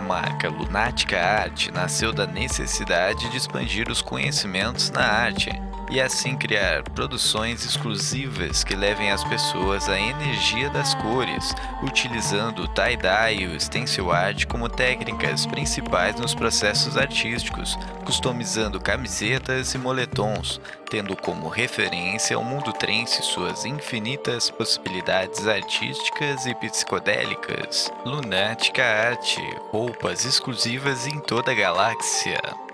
A 0.00 0.02
marca 0.02 0.48
Lunática 0.48 1.20
Art 1.20 1.68
nasceu 1.74 2.10
da 2.10 2.26
necessidade 2.26 3.28
de 3.28 3.36
expandir 3.36 3.90
os 3.90 4.00
conhecimentos 4.00 4.90
na 4.90 5.02
arte 5.02 5.50
e 5.90 6.00
assim 6.00 6.36
criar 6.36 6.84
produções 6.90 7.64
exclusivas 7.64 8.62
que 8.62 8.76
levem 8.76 9.10
as 9.10 9.24
pessoas 9.24 9.88
à 9.88 9.98
energia 9.98 10.70
das 10.70 10.94
cores, 10.94 11.52
utilizando 11.82 12.62
o 12.62 12.68
tie-dye 12.68 13.42
e 13.42 13.46
o 13.46 13.60
stencil 13.60 14.12
art 14.12 14.46
como 14.46 14.68
técnicas 14.68 15.46
principais 15.46 16.14
nos 16.14 16.34
processos 16.34 16.96
artísticos, 16.96 17.76
customizando 18.04 18.80
camisetas 18.80 19.74
e 19.74 19.78
moletons, 19.78 20.60
tendo 20.88 21.16
como 21.16 21.48
referência 21.48 22.38
o 22.38 22.44
mundo 22.44 22.72
trance 22.72 23.20
e 23.20 23.24
suas 23.24 23.64
infinitas 23.64 24.48
possibilidades 24.50 25.46
artísticas 25.46 26.46
e 26.46 26.54
psicodélicas. 26.54 27.92
Lunática 28.04 28.84
Art, 28.84 29.36
roupas 29.70 30.24
exclusivas 30.24 31.06
em 31.06 31.18
toda 31.20 31.50
a 31.50 31.54
galáxia. 31.54 32.69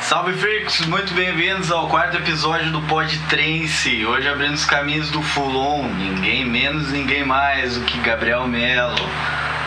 Salve 0.00 0.32
Freaks, 0.32 0.86
muito 0.86 1.12
bem-vindos 1.12 1.70
ao 1.70 1.88
quarto 1.88 2.16
episódio 2.16 2.70
do 2.72 2.80
Pod 2.82 3.18
Trance. 3.28 4.06
Hoje 4.06 4.26
abrindo 4.26 4.54
os 4.54 4.64
caminhos 4.64 5.10
do 5.10 5.20
Fulon, 5.20 5.82
ninguém 5.88 6.42
menos, 6.42 6.90
ninguém 6.90 7.22
mais 7.22 7.76
do 7.76 7.84
que 7.84 7.98
Gabriel 7.98 8.46
Melo. 8.48 8.96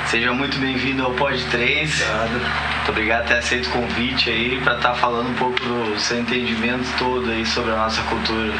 Seja 0.08 0.34
muito 0.34 0.58
bem-vindo 0.58 1.04
ao 1.04 1.12
Pod 1.12 1.40
Trance. 1.52 2.04
Muito 2.04 2.90
obrigado 2.90 3.24
por 3.24 3.28
ter 3.28 3.38
aceito 3.38 3.70
o 3.70 3.72
convite 3.74 4.32
aí 4.32 4.60
para 4.64 4.78
estar 4.78 4.90
tá 4.90 4.96
falando 4.96 5.30
um 5.30 5.36
pouco 5.36 5.60
do 5.60 6.00
seu 6.00 6.20
entendimento 6.20 6.88
todo 6.98 7.30
aí 7.30 7.46
sobre 7.46 7.74
a 7.74 7.76
nossa 7.76 8.02
cultura. 8.04 8.54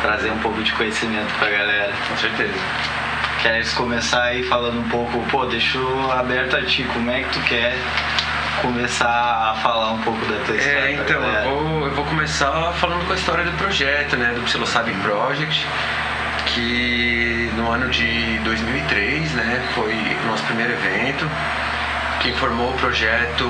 Trazer 0.00 0.30
um 0.30 0.38
pouco 0.38 0.62
de 0.62 0.72
conhecimento 0.72 1.30
pra 1.38 1.50
galera. 1.50 1.92
Com 2.08 2.16
certeza. 2.16 2.54
Queres 3.42 3.74
começar 3.74 4.22
aí 4.22 4.42
falando 4.44 4.80
um 4.80 4.88
pouco, 4.88 5.22
pô, 5.30 5.44
deixa 5.44 5.78
aberto 6.18 6.56
a 6.56 6.62
ti, 6.62 6.84
como 6.84 7.10
é 7.10 7.22
que 7.22 7.32
tu 7.34 7.40
quer 7.40 7.76
começar 8.62 9.52
a 9.52 9.54
falar 9.62 9.92
um 9.92 9.98
pouco 9.98 10.24
da 10.26 10.38
tua 10.44 10.54
é, 10.54 10.58
história. 10.58 10.78
É, 10.78 10.92
então, 10.92 11.22
eu 11.22 11.58
vou, 11.58 11.86
eu 11.86 11.94
vou 11.94 12.04
começar 12.04 12.72
falando 12.74 13.06
com 13.06 13.12
a 13.12 13.16
história 13.16 13.44
do 13.44 13.52
projeto, 13.52 14.16
né, 14.16 14.32
do 14.34 14.42
Psilocybe 14.42 14.92
Project, 15.02 15.66
que 16.46 17.50
no 17.56 17.70
ano 17.70 17.88
de 17.90 18.38
2003, 18.44 19.32
né, 19.32 19.62
foi 19.74 19.94
o 19.94 20.26
nosso 20.26 20.44
primeiro 20.44 20.72
evento. 20.72 21.28
Quem 22.20 22.34
formou 22.34 22.70
o 22.70 22.74
projeto 22.74 23.48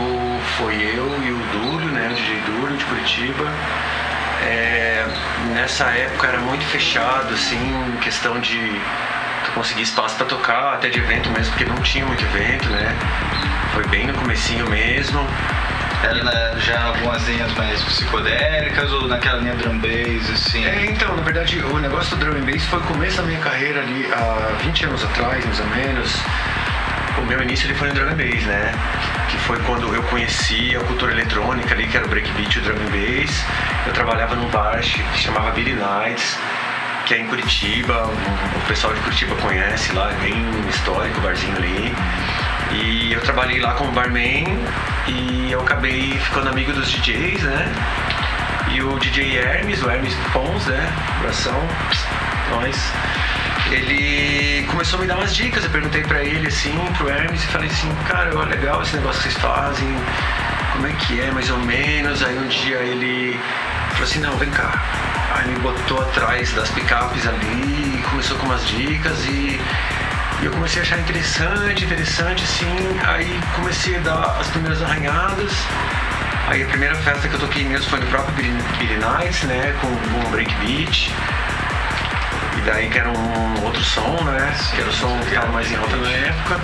foi 0.58 0.74
eu 0.74 1.06
e 1.24 1.30
o 1.30 1.38
Dúlio, 1.52 1.88
né, 1.88 2.08
o 2.10 2.14
DJ 2.14 2.40
Dúlio 2.46 2.76
de 2.76 2.84
Curitiba. 2.84 3.44
É, 4.42 5.06
nessa 5.54 5.84
época 5.86 6.26
era 6.26 6.38
muito 6.38 6.64
fechado, 6.66 7.32
assim, 7.32 7.96
questão 8.00 8.38
de 8.38 8.80
conseguir 9.54 9.82
espaço 9.82 10.14
para 10.16 10.26
tocar, 10.26 10.74
até 10.74 10.90
de 10.90 10.98
evento 10.98 11.30
mesmo, 11.30 11.52
porque 11.52 11.64
não 11.64 11.76
tinha 11.76 12.04
muito 12.04 12.22
evento, 12.22 12.68
né? 12.68 12.94
Bem 13.96 14.06
no 14.08 14.12
comecinho 14.12 14.68
mesmo. 14.68 15.26
Era 16.02 16.22
na, 16.22 16.58
já 16.58 16.82
algumas 16.82 17.26
linhas 17.26 17.50
mais 17.54 17.82
psicodélicas 17.82 18.92
ou 18.92 19.08
naquela 19.08 19.38
linha 19.38 19.54
drum 19.54 19.78
bass, 19.78 20.30
assim? 20.34 20.66
É, 20.66 20.84
então, 20.84 21.16
na 21.16 21.22
verdade, 21.22 21.60
o 21.60 21.78
negócio 21.78 22.14
do 22.14 22.26
drum 22.26 22.44
bass 22.44 22.62
foi 22.66 22.78
o 22.78 22.82
começo 22.82 23.16
da 23.16 23.22
minha 23.22 23.40
carreira 23.40 23.80
ali, 23.80 24.06
há 24.12 24.52
20 24.62 24.84
anos 24.84 25.02
atrás, 25.02 25.42
mais 25.46 25.60
ou 25.60 25.66
menos. 25.68 26.14
O 27.16 27.22
meu 27.22 27.40
início 27.40 27.68
ele 27.68 27.74
foi 27.74 27.88
no 27.88 27.94
drum 27.94 28.14
bass, 28.14 28.42
né? 28.42 28.70
Que 29.30 29.38
foi 29.38 29.58
quando 29.60 29.94
eu 29.94 30.02
conheci 30.02 30.76
a 30.76 30.80
cultura 30.80 31.12
eletrônica 31.12 31.72
ali, 31.74 31.88
que 31.88 31.96
era 31.96 32.04
o 32.04 32.08
breakbeat 32.10 32.54
e 32.54 32.58
o 32.58 32.62
drum 32.64 32.74
bass. 32.90 33.46
Eu 33.86 33.94
trabalhava 33.94 34.36
num 34.36 34.50
bar 34.50 34.78
que 34.78 35.18
chamava 35.18 35.52
Billy 35.52 35.72
Nights 35.72 36.36
que 37.06 37.14
é 37.14 37.20
em 37.20 37.26
Curitiba, 37.28 38.10
o 38.56 38.66
pessoal 38.66 38.92
de 38.92 39.00
Curitiba 39.02 39.36
conhece 39.36 39.92
lá, 39.92 40.10
é 40.10 40.14
bem 40.16 40.34
histórico 40.68 41.18
o 41.18 41.20
barzinho 41.22 41.56
ali. 41.56 41.94
E 42.72 43.12
eu 43.12 43.20
trabalhei 43.20 43.60
lá 43.60 43.74
como 43.74 43.92
barman 43.92 44.44
e 45.06 45.50
eu 45.50 45.60
acabei 45.60 46.12
ficando 46.18 46.48
amigo 46.48 46.72
dos 46.72 46.90
DJs, 46.90 47.42
né? 47.42 47.72
E 48.72 48.82
o 48.82 48.98
DJ 48.98 49.38
Hermes, 49.38 49.82
o 49.82 49.90
Hermes 49.90 50.14
Pons, 50.32 50.66
né? 50.66 50.92
Abração, 51.18 51.68
nós. 52.50 52.92
Ele 53.70 54.64
começou 54.66 54.98
a 54.98 55.02
me 55.02 55.08
dar 55.08 55.16
umas 55.16 55.34
dicas, 55.34 55.64
eu 55.64 55.70
perguntei 55.70 56.02
pra 56.02 56.22
ele 56.22 56.46
assim, 56.46 56.72
pro 56.96 57.08
Hermes, 57.08 57.42
e 57.42 57.46
falei 57.48 57.68
assim, 57.68 57.92
cara, 58.08 58.36
olha 58.36 58.50
legal 58.50 58.82
esse 58.82 58.94
negócio 58.96 59.22
que 59.22 59.28
vocês 59.28 59.42
fazem, 59.42 59.88
como 60.72 60.86
é 60.86 60.92
que 60.92 61.20
é, 61.20 61.30
mais 61.32 61.50
ou 61.50 61.58
menos. 61.58 62.22
Aí 62.22 62.38
um 62.38 62.46
dia 62.46 62.76
ele 62.76 63.38
falou 63.90 64.04
assim, 64.04 64.20
não, 64.20 64.36
vem 64.36 64.50
cá, 64.50 64.72
Aí 65.36 65.48
me 65.48 65.58
botou 65.58 66.00
atrás 66.00 66.52
das 66.52 66.70
picapes 66.70 67.26
ali, 67.26 68.02
começou 68.08 68.38
com 68.38 68.46
umas 68.46 68.66
dicas 68.66 69.26
e, 69.26 69.60
e 70.40 70.44
eu 70.44 70.50
comecei 70.50 70.80
a 70.80 70.84
achar 70.84 70.98
interessante, 70.98 71.84
interessante 71.84 72.44
assim. 72.44 73.00
Aí 73.06 73.40
comecei 73.54 73.96
a 73.96 74.00
dar 74.00 74.36
as 74.40 74.48
primeiras 74.48 74.82
arranhadas. 74.82 75.52
Aí 76.48 76.62
a 76.62 76.66
primeira 76.66 76.94
festa 76.96 77.26
que 77.28 77.34
eu 77.34 77.40
toquei 77.40 77.64
mesmo 77.64 77.88
foi 77.90 78.00
no 78.00 78.06
próprio 78.06 78.34
Billy 78.34 78.98
Nights, 78.98 79.42
né? 79.44 79.74
Com, 79.80 79.88
com 79.88 80.28
um 80.28 80.30
breakbeat. 80.30 81.12
E 82.56 82.60
daí 82.60 82.88
que 82.90 82.98
era 82.98 83.10
um 83.10 83.64
outro 83.64 83.82
som, 83.82 84.22
né? 84.24 84.54
Que 84.74 84.80
era 84.80 84.90
o 84.90 84.92
som 84.92 85.18
que 85.20 85.34
estava 85.34 85.48
mais 85.52 85.70
em 85.70 85.76
alta 85.76 85.96
na 85.96 86.10
época. 86.10 86.60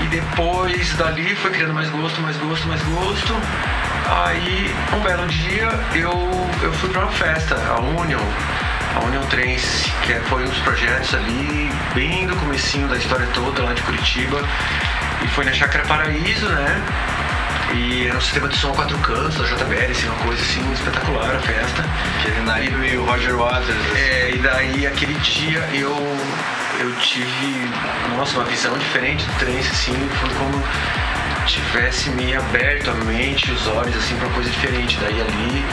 E 0.00 0.06
depois 0.06 0.94
dali 0.94 1.34
foi 1.34 1.50
criando 1.50 1.74
mais 1.74 1.90
gosto, 1.90 2.20
mais 2.20 2.36
gosto, 2.36 2.68
mais 2.68 2.82
gosto. 2.82 3.34
Aí, 4.24 4.74
um 4.96 5.00
belo 5.00 5.26
dia, 5.26 5.68
eu, 5.94 6.48
eu 6.62 6.72
fui 6.72 6.88
para 6.88 7.02
uma 7.02 7.12
festa, 7.12 7.56
a 7.56 7.78
Union, 7.78 8.20
a 8.98 9.04
Union 9.06 9.22
Trance, 9.26 9.90
que 10.02 10.14
foi 10.28 10.42
um 10.42 10.48
dos 10.48 10.58
projetos 10.58 11.14
ali, 11.14 11.70
bem 11.94 12.26
do 12.26 12.34
comecinho 12.36 12.88
da 12.88 12.96
história 12.96 13.26
toda 13.32 13.62
lá 13.62 13.72
de 13.72 13.82
Curitiba. 13.82 14.42
E 15.22 15.28
foi 15.28 15.44
na 15.44 15.52
Chácara 15.52 15.84
Paraíso, 15.84 16.48
né? 16.48 16.82
E 17.74 18.06
era 18.06 18.16
um 18.16 18.20
sistema 18.20 18.48
de 18.48 18.56
som 18.56 18.72
quatro 18.72 18.96
cantos 18.98 19.36
da 19.36 19.44
JBL, 19.44 19.90
assim, 19.90 20.06
uma 20.06 20.18
coisa 20.18 20.42
assim 20.42 20.72
espetacular 20.72 21.36
a 21.36 21.38
festa. 21.38 21.84
Aquele 22.18 22.40
Nairo 22.40 22.84
e 22.84 22.96
o 22.96 23.04
Roger 23.04 23.36
Waters. 23.36 23.68
Assim. 23.68 23.98
É, 23.98 24.30
e 24.34 24.38
daí 24.38 24.86
aquele 24.86 25.14
dia 25.14 25.60
eu, 25.72 25.94
eu 26.80 26.92
tive, 26.96 27.70
nossa, 28.16 28.36
uma 28.38 28.44
visão 28.44 28.76
diferente 28.78 29.24
do 29.24 29.32
trance, 29.38 29.70
assim, 29.70 30.08
foi 30.20 30.30
como 30.30 30.64
tivesse 31.48 32.10
me 32.10 32.34
aberto 32.34 32.90
a 32.90 32.94
mente, 32.94 33.50
os 33.50 33.66
olhos 33.66 33.96
assim 33.96 34.14
para 34.16 34.28
coisa 34.30 34.50
diferente. 34.50 34.98
Daí 35.00 35.20
ali 35.20 35.64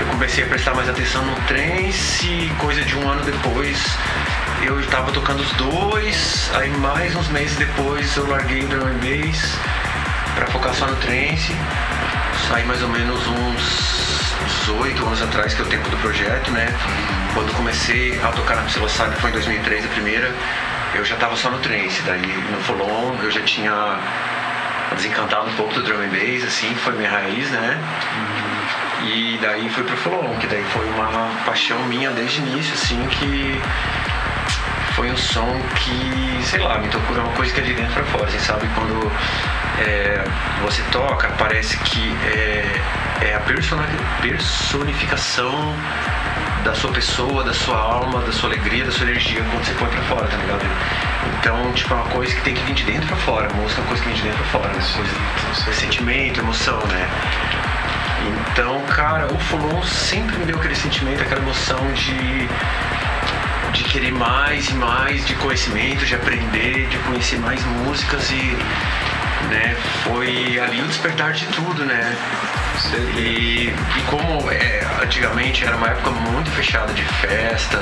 eu 0.00 0.06
comecei 0.06 0.44
a 0.44 0.46
prestar 0.46 0.74
mais 0.74 0.88
atenção 0.88 1.24
no 1.24 1.34
trance, 1.42 2.50
coisa 2.58 2.82
de 2.82 2.96
um 2.96 3.08
ano 3.08 3.22
depois 3.24 3.78
eu 4.62 4.80
estava 4.80 5.12
tocando 5.12 5.40
os 5.40 5.52
dois, 5.52 6.50
aí 6.54 6.70
mais 6.70 7.14
uns 7.14 7.28
meses 7.28 7.56
depois 7.56 8.16
eu 8.16 8.28
larguei 8.28 8.64
o 8.64 8.68
drum 8.68 8.98
bass 8.98 9.56
para 10.34 10.46
focar 10.46 10.74
só 10.74 10.86
no 10.86 10.96
trance. 10.96 11.54
Saí 12.48 12.64
mais 12.64 12.82
ou 12.82 12.88
menos 12.88 13.20
uns 13.26 14.34
18 14.66 15.06
anos 15.06 15.22
atrás, 15.22 15.54
que 15.54 15.62
é 15.62 15.64
o 15.64 15.68
tempo 15.68 15.88
do 15.90 15.96
projeto, 15.98 16.50
né? 16.50 16.66
Quando 17.34 17.54
comecei 17.54 18.18
a 18.20 18.28
tocar 18.28 18.56
na 18.56 18.62
Psilocybe, 18.62 19.14
foi 19.16 19.30
em 19.30 19.34
2003 19.34 19.84
a 19.84 19.88
primeira, 19.88 20.34
eu 20.94 21.04
já 21.04 21.14
estava 21.14 21.36
só 21.36 21.50
no 21.50 21.58
trance. 21.58 22.02
Daí 22.02 22.26
no 22.50 22.60
Folon 22.62 23.16
eu 23.22 23.30
já 23.30 23.42
tinha 23.42 23.98
desencantado 24.94 25.48
um 25.48 25.54
pouco 25.54 25.74
do 25.74 25.82
drum 25.82 26.02
and 26.02 26.08
bass, 26.08 26.44
assim, 26.44 26.74
foi 26.76 26.94
minha 26.94 27.10
raiz, 27.10 27.50
né? 27.50 27.78
E 29.04 29.38
daí 29.40 29.68
fui 29.68 29.84
pro 29.84 29.96
Folon, 29.96 30.36
que 30.38 30.46
daí 30.46 30.64
foi 30.64 30.88
uma 30.90 31.30
paixão 31.44 31.78
minha 31.84 32.10
desde 32.10 32.40
o 32.40 32.48
início, 32.48 32.74
assim, 32.74 33.06
que 33.08 33.60
foi 34.94 35.10
um 35.10 35.16
som 35.16 35.60
que, 35.76 36.44
sei 36.44 36.60
lá, 36.60 36.78
me 36.78 36.88
tocou, 36.88 37.16
é 37.16 37.20
uma 37.20 37.32
coisa 37.32 37.54
que 37.54 37.60
é 37.60 37.64
de 37.64 37.74
dentro 37.74 37.94
pra 37.94 38.04
fora, 38.04 38.26
assim, 38.26 38.40
sabe? 38.40 38.68
Quando 38.74 39.10
é, 39.78 40.24
você 40.62 40.82
toca, 40.90 41.28
parece 41.38 41.78
que 41.78 42.12
é, 42.24 42.82
é 43.20 43.34
a 43.34 43.40
personificação 43.40 45.74
da 46.64 46.74
sua 46.74 46.92
pessoa, 46.92 47.44
da 47.44 47.54
sua 47.54 47.76
alma, 47.76 48.20
da 48.20 48.32
sua 48.32 48.50
alegria, 48.50 48.84
da 48.84 48.90
sua 48.90 49.04
energia 49.04 49.42
quando 49.50 49.64
você 49.64 49.72
põe 49.74 49.88
pra 49.88 50.02
fora, 50.02 50.26
tá 50.26 50.36
ligado? 50.36 50.64
Então, 51.38 51.72
tipo, 51.72 51.92
é 51.92 51.96
uma 51.96 52.06
coisa 52.06 52.34
que 52.34 52.40
tem 52.42 52.54
que 52.54 52.62
vir 52.62 52.74
de 52.74 52.84
dentro 52.84 53.06
pra 53.06 53.16
fora. 53.16 53.48
A 53.50 53.54
música 53.54 53.80
é 53.80 53.82
uma 53.82 53.88
coisa 53.88 54.02
que 54.02 54.08
vem 54.08 54.16
de 54.16 54.22
dentro 54.22 54.38
pra 54.38 54.60
fora, 54.60 54.68
né? 54.68 54.84
Coisa, 54.96 55.72
sentimento, 55.72 56.40
emoção, 56.40 56.78
né? 56.86 57.08
Então, 58.52 58.80
cara, 58.86 59.32
o 59.32 59.38
Fulon 59.38 59.82
sempre 59.82 60.36
me 60.36 60.44
deu 60.44 60.56
aquele 60.56 60.74
sentimento, 60.74 61.22
aquela 61.22 61.40
emoção 61.40 61.92
de 61.92 62.48
de 63.72 63.84
querer 63.84 64.12
mais 64.12 64.70
e 64.70 64.74
mais 64.74 65.24
de 65.26 65.34
conhecimento, 65.34 66.04
de 66.04 66.14
aprender, 66.14 66.86
de 66.88 66.98
conhecer 66.98 67.38
mais 67.38 67.62
músicas 67.64 68.30
e 68.30 68.56
né, 69.50 69.76
foi 70.04 70.58
ali 70.58 70.82
o 70.82 70.86
despertar 70.86 71.32
de 71.32 71.46
tudo, 71.46 71.84
né? 71.84 72.16
E, 72.96 73.68
e 73.96 74.02
como 74.06 74.50
é, 74.50 74.86
antigamente 75.02 75.64
era 75.64 75.76
uma 75.76 75.88
época 75.88 76.10
muito 76.10 76.50
fechada 76.50 76.92
de 76.92 77.02
festa, 77.02 77.78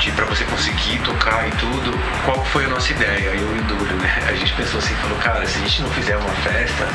de 0.00 0.10
para 0.12 0.24
você 0.24 0.44
conseguir 0.44 0.98
tocar 1.00 1.46
e 1.46 1.50
tudo, 1.52 1.98
qual 2.24 2.42
foi 2.46 2.64
a 2.64 2.68
nossa 2.68 2.90
ideia? 2.90 3.28
Eu 3.28 3.56
e 3.56 3.58
o 3.58 3.62
Dúlio, 3.64 3.96
né? 3.96 4.22
A 4.28 4.32
gente 4.32 4.52
pensou 4.54 4.78
assim, 4.78 4.94
falou, 4.94 5.18
cara, 5.18 5.46
se 5.46 5.58
a 5.58 5.60
gente 5.60 5.82
não 5.82 5.90
fizer 5.90 6.16
uma 6.16 6.34
festa, 6.36 6.88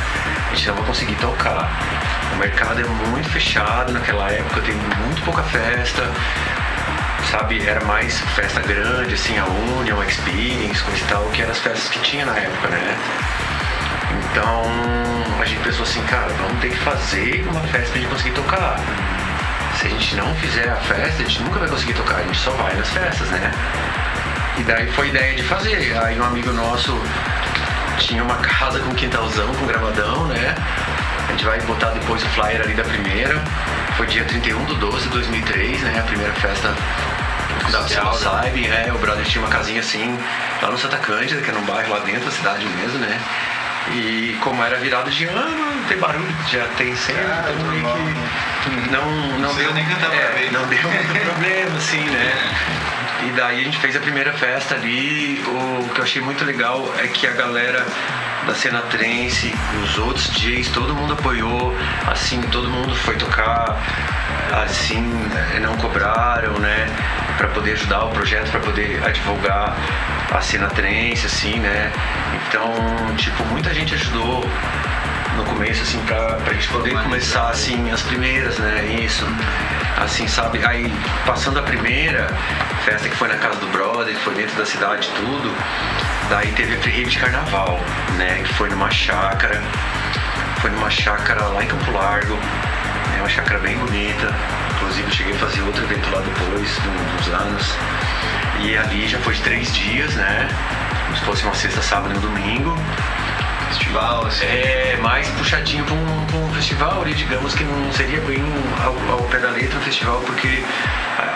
a 0.52 0.56
gente 0.56 0.68
não 0.68 0.76
vai 0.76 0.86
conseguir 0.86 1.16
tocar. 1.16 1.70
O 2.34 2.38
mercado 2.38 2.82
é 2.82 2.84
muito 3.10 3.30
fechado 3.30 3.94
naquela 3.94 4.32
época, 4.32 4.62
tem 4.62 4.76
muito 4.76 5.22
pouca 5.24 5.44
festa. 5.44 6.10
sabe, 7.30 7.66
era 7.68 7.84
mais 7.86 8.20
festa 8.36 8.62
grande, 8.62 9.14
assim, 9.14 9.38
a 9.38 9.46
Union, 9.46 10.00
a 10.00 10.06
Experience, 10.06 10.82
coisa 10.82 11.04
e 11.04 11.08
tal, 11.08 11.24
que 11.30 11.42
eram 11.42 11.52
as 11.52 11.60
festas 11.60 11.90
que 11.90 12.00
tinha 12.00 12.26
na 12.26 12.38
época, 12.38 12.70
né? 12.70 12.98
Então 14.32 14.64
a 15.40 15.46
gente 15.46 15.62
pensou 15.64 15.84
assim, 15.84 16.02
cara, 16.04 16.30
vamos 16.34 16.60
ter 16.60 16.70
que 16.70 16.78
fazer 16.78 17.46
uma 17.50 17.62
festa 17.62 17.92
pra 17.92 18.00
gente 18.00 18.10
conseguir 18.10 18.32
tocar. 18.32 18.80
Se 19.80 19.88
a 19.88 19.90
gente 19.90 20.16
não 20.16 20.34
fizer 20.36 20.70
a 20.70 20.76
festa, 20.76 21.22
a 21.22 21.26
gente 21.26 21.44
nunca 21.44 21.60
vai 21.60 21.68
conseguir 21.68 21.94
tocar, 21.94 22.18
a 22.18 22.24
gente 22.24 22.38
só 22.38 22.52
vai 22.52 22.74
nas 22.76 22.90
festas, 22.90 23.28
né? 23.28 23.52
E 24.58 24.64
daí 24.64 24.88
foi 24.92 25.08
a 25.08 25.10
ideia 25.10 25.36
de 25.36 25.44
fazer. 25.44 25.98
Aí 26.02 26.20
um 26.20 26.24
amigo 26.24 26.52
nosso 26.54 26.98
tinha 28.00 28.24
uma 28.24 28.38
casa 28.38 28.80
com 28.80 28.94
quintalzão, 28.96 29.54
com 29.56 29.66
gravadão, 29.66 30.26
né? 30.28 30.56
A 31.28 31.32
gente 31.32 31.44
vai 31.44 31.60
botar 31.62 31.90
depois 31.90 32.24
o 32.24 32.28
flyer 32.30 32.62
ali 32.62 32.74
da 32.74 32.84
primeira. 32.84 33.42
Foi 33.98 34.08
dia 34.08 34.24
31 34.24 34.66
de 34.66 34.76
12 34.76 35.04
de 35.04 35.10
2003, 35.10 35.82
né? 35.82 36.00
A 36.00 36.04
primeira 36.04 36.34
festa 36.34 36.74
da 37.72 37.80
Psilocybe, 37.80 38.68
né? 38.68 38.92
O 38.94 38.98
brother 38.98 39.26
tinha 39.26 39.44
uma 39.44 39.50
casinha 39.50 39.80
assim, 39.80 40.18
lá 40.62 40.72
no 40.72 40.78
Santa 40.78 40.98
Cândida, 40.98 41.42
que 41.42 41.50
é 41.50 41.54
num 41.54 41.66
bairro 41.66 41.92
lá 41.92 42.00
dentro 42.00 42.26
da 42.26 42.32
cidade 42.32 42.66
mesmo, 42.66 43.00
né? 43.00 43.20
E 43.92 44.38
como 44.42 44.64
era 44.64 44.78
virado 44.78 45.12
de 45.12 45.26
ano, 45.26 45.86
tem 45.88 45.98
barulho, 45.98 46.36
já 46.52 46.66
tem 46.78 46.96
sempre, 46.96 47.22
Ah, 47.22 47.46
então 47.54 47.68
meio 47.68 47.86
que 47.86 48.92
não, 48.92 49.12
não 49.40 49.54
precisa 49.54 49.64
deu 49.64 49.74
nem 49.74 49.86
cantar 49.86 50.14
é, 50.14 50.50
não 50.52 50.66
deu 50.68 50.90
muito 50.90 51.26
problema, 51.26 51.78
assim, 51.78 52.04
né? 52.10 52.34
E 53.28 53.32
daí 53.32 53.62
a 53.62 53.64
gente 53.64 53.78
fez 53.78 53.96
a 53.96 54.00
primeira 54.00 54.34
festa 54.34 54.76
ali. 54.76 55.42
O 55.48 55.90
que 55.94 56.00
eu 56.00 56.04
achei 56.04 56.22
muito 56.22 56.44
legal 56.44 56.92
é 56.98 57.08
que 57.08 57.28
a 57.28 57.32
galera 57.32 57.86
da 58.46 58.54
cena 58.54 58.82
trance, 58.82 59.54
os 59.84 59.98
outros 59.98 60.30
DJs, 60.30 60.70
todo 60.70 60.94
mundo 60.94 61.14
apoiou, 61.14 61.76
assim, 62.08 62.42
todo 62.52 62.70
mundo 62.70 62.96
foi 62.96 63.16
tocar, 63.16 63.76
assim, 64.64 65.02
não 65.62 65.76
cobraram, 65.78 66.54
né? 66.60 66.88
Pra 67.38 67.48
poder 67.48 67.74
ajudar 67.74 68.06
o 68.06 68.10
projeto, 68.10 68.50
pra 68.52 68.60
poder 68.60 69.00
divulgar 69.12 69.76
a 70.32 70.42
cena 70.42 70.68
trance, 70.68 71.26
assim, 71.26 71.60
né? 71.60 71.92
Então, 72.48 72.74
tipo, 73.18 73.44
muita 73.46 73.74
gente 73.74 73.94
ajudou 73.94 74.48
no 75.36 75.44
começo, 75.46 75.82
assim, 75.82 76.00
pra, 76.06 76.36
pra 76.36 76.54
gente 76.54 76.68
poder 76.70 76.92
começar, 77.04 77.50
assim, 77.50 77.92
as 77.92 78.02
primeiras, 78.02 78.58
né? 78.58 78.86
Isso. 79.04 79.26
Assim, 79.98 80.28
sabe? 80.28 80.66
Aí, 80.66 80.92
passando 81.26 81.60
a 81.60 81.64
primeira 81.64 82.28
festa 82.84 83.10
que 83.10 83.16
foi 83.16 83.28
na 83.28 83.38
casa 83.38 83.60
do 83.60 83.68
brother, 83.68 84.14
que 84.14 84.22
foi 84.22 84.36
dentro 84.36 84.56
da 84.56 84.66
cidade 84.66 85.10
tudo, 85.16 85.56
daí 86.30 86.52
teve 86.52 86.76
a 86.76 86.78
rave 86.78 87.06
de 87.06 87.18
carnaval, 87.18 87.80
né? 88.18 88.44
Que 88.44 88.54
foi 88.54 88.70
numa 88.70 88.90
chácara, 88.92 89.62
foi 90.62 90.70
numa 90.72 90.90
chácara 90.90 91.46
lá 91.48 91.64
em 91.64 91.68
Campo 91.68 91.92
Largo, 91.92 92.38
uma 93.26 93.30
chácara 93.30 93.60
bem 93.60 93.76
bonita. 93.78 94.30
Inclusive, 94.76 95.08
eu 95.08 95.12
cheguei 95.12 95.34
a 95.34 95.38
fazer 95.38 95.62
outro 95.64 95.84
evento 95.84 96.08
lá 96.12 96.22
depois, 96.22 96.70
de 96.70 96.88
uns 96.88 97.34
anos. 97.34 97.76
E 98.62 98.78
ali 98.78 99.08
já 99.08 99.18
foi 99.18 99.34
de 99.34 99.42
três 99.42 99.74
dias, 99.74 100.14
né? 100.14 100.48
Como 101.06 101.18
se 101.18 101.26
fosse 101.26 101.44
uma 101.44 101.56
sexta, 101.56 101.82
sábado 101.82 102.14
e 102.14 102.18
um 102.18 102.22
domingo. 102.22 102.78
Festival, 103.70 104.28
assim. 104.28 104.46
É 104.46 105.00
mais 105.02 105.28
puxadinho 105.30 105.84
para 105.86 105.96
um, 105.96 106.26
pra 106.28 106.38
um 106.38 106.54
festival 106.54 107.02
ali, 107.02 107.16
digamos 107.16 107.56
que 107.56 107.64
não 107.64 107.92
seria 107.94 108.22
bem 108.22 108.44
ao, 108.84 109.14
ao 109.14 109.24
pé 109.24 109.40
da 109.40 109.50
letra 109.50 109.80
um 109.80 109.82
festival, 109.82 110.22
porque 110.22 110.64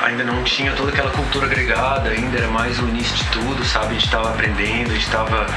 ainda 0.04 0.24
não 0.24 0.44
tinha 0.44 0.72
toda 0.74 0.92
aquela 0.92 1.10
cultura 1.10 1.48
agregada, 1.48 2.10
ainda 2.10 2.38
era 2.38 2.50
mais 2.50 2.78
o 2.80 2.88
início 2.88 3.16
de 3.16 3.24
tudo, 3.32 3.66
sabe? 3.66 3.88
A 3.88 3.94
gente 3.94 4.06
estava 4.06 4.30
aprendendo, 4.30 4.92
a 4.92 4.94
gente 4.94 5.06
estava 5.06 5.48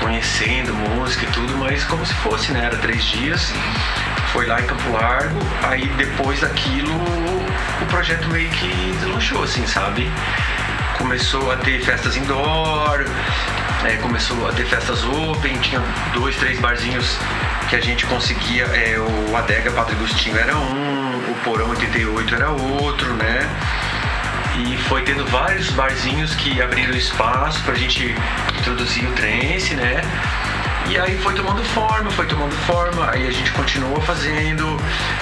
conhecendo 0.00 0.72
música 0.74 1.24
e 1.24 1.28
tudo, 1.32 1.56
mas 1.58 1.82
como 1.84 2.06
se 2.06 2.14
fosse, 2.14 2.52
né? 2.52 2.66
Era 2.66 2.76
três 2.76 3.04
dias, 3.04 3.52
foi 4.32 4.46
lá 4.46 4.60
em 4.60 4.66
Campo 4.66 4.92
Largo, 4.92 5.38
aí 5.62 5.86
depois 5.96 6.40
daquilo 6.40 6.94
o 7.80 7.86
projeto 7.86 8.28
meio 8.28 8.48
que 8.50 8.68
deslanchou, 9.00 9.42
assim, 9.42 9.66
sabe? 9.66 10.10
começou 11.02 11.50
a 11.50 11.56
ter 11.56 11.80
festas 11.80 12.16
indoor, 12.16 13.04
é, 13.84 13.96
começou 13.96 14.48
a 14.48 14.52
ter 14.52 14.64
festas 14.66 15.02
open, 15.04 15.58
tinha 15.58 15.82
dois, 16.14 16.36
três 16.36 16.60
barzinhos 16.60 17.18
que 17.68 17.74
a 17.74 17.80
gente 17.80 18.06
conseguia, 18.06 18.64
é, 18.64 18.96
o 18.98 19.36
Adega 19.36 19.72
Padre 19.72 19.96
Agostinho 19.96 20.38
era 20.38 20.56
um, 20.56 21.30
o 21.30 21.34
Porão 21.42 21.70
88 21.70 22.34
era 22.34 22.50
outro, 22.50 23.14
né? 23.14 23.48
E 24.64 24.76
foi 24.88 25.02
tendo 25.02 25.26
vários 25.26 25.70
barzinhos 25.70 26.34
que 26.34 26.62
abriram 26.62 26.94
espaço 26.94 27.62
pra 27.64 27.74
gente 27.74 28.14
introduzir 28.60 29.04
o 29.08 29.12
trance, 29.12 29.74
né? 29.74 30.02
E 30.88 30.98
aí 30.98 31.16
foi 31.18 31.34
tomando 31.34 31.62
forma, 31.64 32.10
foi 32.10 32.26
tomando 32.26 32.54
forma, 32.66 33.10
aí 33.10 33.26
a 33.26 33.30
gente 33.30 33.50
continuou 33.52 34.00
fazendo 34.02 34.76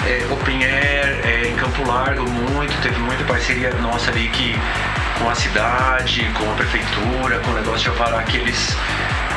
é, 0.05 0.27
open 0.31 0.63
air 0.63 1.19
é, 1.23 1.47
em 1.47 1.55
Campo 1.55 1.87
Largo 1.87 2.29
muito, 2.29 2.73
teve 2.81 2.99
muita 2.99 3.23
parceria 3.23 3.69
nossa 3.75 4.11
ali 4.11 4.27
que, 4.29 4.55
com 5.17 5.29
a 5.29 5.35
cidade, 5.35 6.29
com 6.37 6.51
a 6.51 6.55
prefeitura, 6.55 7.39
com 7.39 7.51
o 7.51 7.53
negócio 7.53 7.83
de 7.83 7.89
Alvará, 7.89 8.23
que 8.23 8.37
eles 8.37 8.75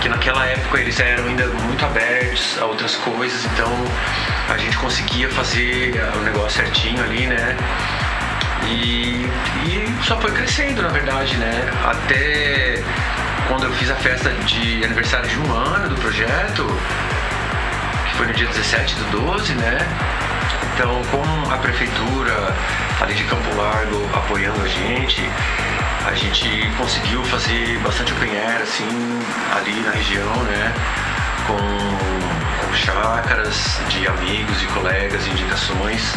que 0.01 0.09
naquela 0.11 0.45
época 0.45 0.81
eles 0.81 1.01
eram 1.01 1.25
ainda 1.25 1.47
muito 1.47 1.83
abertos 1.83 2.59
a 2.61 2.67
outras 2.67 2.95
coisas, 2.97 3.43
então 3.47 3.73
a 4.51 4.59
gente 4.59 4.77
conseguia 4.77 5.31
fazer 5.31 5.95
o 6.17 6.21
negócio 6.21 6.63
certinho 6.63 7.03
ali, 7.03 7.27
né? 7.27 7.57
E, 8.67 9.27
e 9.67 10.05
só 10.05 10.21
foi 10.21 10.31
crescendo, 10.33 10.83
na 10.83 10.89
verdade, 10.89 11.37
né? 11.39 11.71
Até 11.85 12.83
quando 13.49 13.65
eu 13.65 13.73
fiz 13.73 13.91
a 13.91 13.95
festa 13.95 14.31
de 14.31 14.85
aniversário 14.85 15.29
de 15.29 15.39
um 15.39 15.53
ano 15.53 15.89
do 15.89 16.01
projeto, 16.01 16.65
que 18.09 18.17
foi 18.17 18.27
no 18.27 18.33
dia 18.33 18.47
17 18.47 18.95
do 18.95 19.27
12, 19.27 19.55
né? 19.55 19.79
Então, 20.75 21.03
com 21.11 21.53
a 21.53 21.59
prefeitura 21.59 22.55
ali 23.01 23.15
de 23.15 23.25
Campo 23.25 23.55
Largo 23.57 24.09
apoiando 24.15 24.63
a 24.63 24.69
gente, 24.69 25.23
a 26.07 26.15
gente 26.15 26.71
conseguiu 26.77 27.23
fazer 27.25 27.79
bastante 27.79 28.13
open 28.13 28.31
air, 28.31 28.63
assim, 28.63 29.21
ali 29.57 29.81
na 29.81 29.91
região, 29.93 30.35
né? 30.45 30.73
Com, 31.47 31.57
com 31.57 32.75
chácaras 32.75 33.79
de 33.89 34.07
amigos 34.07 34.63
e 34.63 34.67
colegas, 34.67 35.27
indicações. 35.27 36.13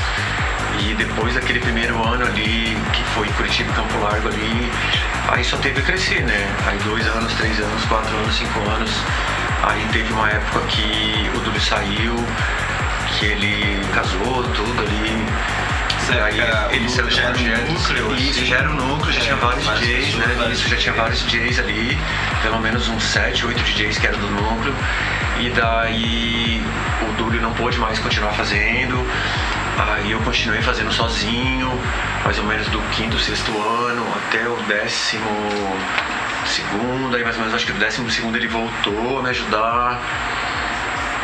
E 0.80 0.94
depois 0.96 1.34
daquele 1.34 1.60
primeiro 1.60 2.02
ano 2.08 2.26
ali, 2.26 2.78
que 2.94 3.04
foi 3.16 3.28
Curitiba 3.30 3.70
e 3.72 3.74
Campo 3.74 3.98
Largo 4.00 4.28
ali, 4.30 4.72
aí 5.30 5.44
só 5.44 5.58
teve 5.58 5.80
a 5.80 5.84
crescer, 5.84 6.22
né? 6.24 6.48
Aí 6.68 6.78
dois 6.80 7.06
anos, 7.08 7.34
três 7.34 7.60
anos, 7.60 7.84
quatro 7.86 8.16
anos, 8.16 8.36
cinco 8.36 8.60
anos. 8.70 8.92
Aí 9.64 9.86
teve 9.92 10.14
uma 10.14 10.30
época 10.30 10.60
que 10.68 11.30
o 11.36 11.40
Dúlio 11.40 11.60
saiu, 11.62 12.16
que 13.18 13.26
ele 13.26 13.82
casou, 13.94 14.44
tudo 14.56 14.82
ali. 14.82 15.26
Certo, 16.06 16.24
Aí 16.24 16.78
ele 16.78 16.88
saiu 16.90 17.10
já 17.10 17.24
era 17.24 17.38
um 17.38 17.74
núcleo, 17.74 18.16
Isso, 18.16 18.30
assim. 18.40 18.46
já 18.46 18.56
era 18.58 18.70
um 18.70 18.76
núcleo, 18.76 19.12
já 19.14 19.20
É, 19.20 19.24
tinha 19.24 19.36
vários 19.36 19.66
DJs, 19.80 20.06
pessoas, 20.16 20.38
né? 20.38 20.50
Isso, 20.54 20.70
já 20.70 20.78
tinha 20.78 20.94
vários 20.94 21.22
DJs 21.24 21.60
ali, 21.60 21.98
pelo 22.42 22.60
menos 22.62 22.88
uns 22.88 23.04
7, 23.04 23.46
8 23.46 23.62
DJs 23.64 23.98
que 23.98 24.08
eram 24.08 24.20
do 24.20 24.30
núcleo. 24.30 24.74
E 25.40 25.50
daí 25.50 26.64
o 27.10 27.12
Dúlio 27.18 27.42
não 27.42 27.52
pôde 27.54 27.78
mais 27.78 28.00
continuar 28.00 28.32
fazendo. 28.32 29.06
Aí 29.78 30.12
eu 30.12 30.20
continuei 30.22 30.62
fazendo 30.62 30.92
sozinho, 30.92 31.72
mais 32.26 32.40
ou 32.40 32.46
menos 32.46 32.68
do 32.70 32.82
quinto, 32.96 33.20
sexto 33.20 33.52
ano 33.62 34.04
até 34.16 34.48
o 34.48 34.56
décimo 34.64 35.30
segundo, 36.48 37.16
aí 37.16 37.24
mais 37.24 37.36
ou 37.36 37.42
menos 37.42 37.56
acho 37.56 37.66
que 37.68 37.74
do 37.74 37.80
décimo 37.80 38.10
segundo 38.10 38.36
ele 38.36 38.48
voltou 38.48 39.20
a 39.20 39.22
me 39.22 39.30
ajudar. 39.30 40.02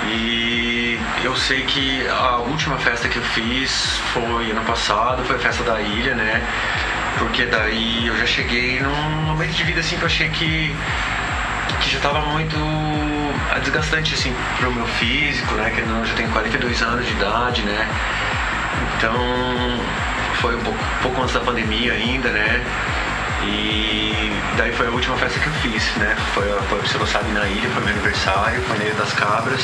E 0.06 1.00
eu 1.24 1.36
sei 1.36 1.64
que 1.64 2.08
a 2.08 2.38
última 2.38 2.78
festa 2.78 3.08
que 3.08 3.18
eu 3.18 3.24
fiz 3.24 4.00
foi 4.14 4.52
ano 4.52 4.62
passado, 4.66 5.24
foi 5.24 5.38
a 5.38 5.40
festa 5.40 5.64
da 5.64 5.82
ilha, 5.82 6.14
né? 6.14 6.42
Porque 7.18 7.46
daí 7.46 8.06
eu 8.06 8.16
já 8.18 8.26
cheguei 8.26 8.80
num 8.82 9.24
momento 9.26 9.54
de 9.54 9.64
vida 9.64 9.80
assim 9.80 9.96
que 9.96 10.04
eu 10.04 10.08
achei 10.08 10.30
que, 10.30 10.76
que 11.82 11.90
já 11.90 12.00
tava 12.00 12.22
muito 12.22 12.56
desgastante 13.64 14.14
assim 14.14 14.36
pro 14.60 14.72
meu 14.72 14.86
físico, 14.86 15.56
né? 15.56 15.72
Que 15.72 15.82
eu 15.82 16.06
já 16.06 16.14
tenho 16.14 16.30
42 16.30 16.82
anos 16.84 17.06
de 17.06 17.14
idade, 17.14 17.62
né? 17.64 17.88
Então 19.04 19.80
foi 20.42 20.56
um 20.56 20.60
pouco, 20.62 20.80
pouco 21.02 21.22
antes 21.22 21.34
da 21.34 21.42
pandemia 21.42 21.92
ainda, 21.94 22.30
né? 22.30 22.64
E 23.44 24.32
daí 24.58 24.72
foi 24.72 24.88
a 24.88 24.92
última 24.92 25.18
festa 25.18 25.40
que 25.40 25.48
eu 25.48 25.54
fiz, 25.56 25.84
né? 25.98 26.16
Foi, 26.34 26.48
foi 26.70 26.80
você 26.80 26.98
sabe 27.12 27.30
na 27.32 27.46
ilha, 27.46 27.70
foi 27.72 27.84
meu 27.84 27.92
aniversário, 27.94 28.62
foi 28.62 28.78
na 28.78 28.86
Ilha 28.86 28.94
das 28.96 29.12
Cabras. 29.14 29.62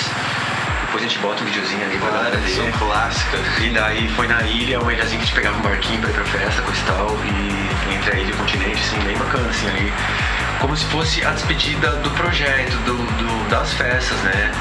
Depois 0.85 1.03
a 1.03 1.07
gente 1.07 1.19
bota 1.19 1.41
um 1.43 1.45
videozinho 1.45 1.83
ali 1.85 1.97
pra 1.99 2.09
galera 2.09 2.37
ver. 2.37 2.71
clássica. 2.77 3.37
E 3.61 3.69
daí 3.69 4.09
foi 4.09 4.27
na 4.27 4.41
ilha, 4.41 4.79
uma 4.81 4.91
ilhazinha 4.91 5.17
que 5.19 5.23
a 5.23 5.25
gente 5.27 5.35
pegava 5.35 5.57
um 5.57 5.61
barquinho 5.61 6.01
pra 6.01 6.09
ir 6.09 6.13
pra 6.13 6.23
festa, 6.25 6.61
coisa 6.63 6.81
e 6.81 6.83
tal, 6.85 7.17
e 7.23 7.93
entre 7.95 8.11
a 8.11 8.19
ilha 8.19 8.29
e 8.29 8.33
o 8.33 8.37
continente, 8.37 8.81
assim, 8.81 8.99
bem 9.05 9.15
bacana, 9.17 9.47
assim, 9.49 9.67
ali. 9.69 9.93
Como 10.59 10.75
se 10.75 10.83
fosse 10.87 11.23
a 11.23 11.29
despedida 11.31 11.91
do 11.97 12.09
projeto, 12.11 12.75
do, 12.85 12.95
do- 12.97 13.49
das 13.49 13.71
festas, 13.75 14.17
né? 14.19 14.51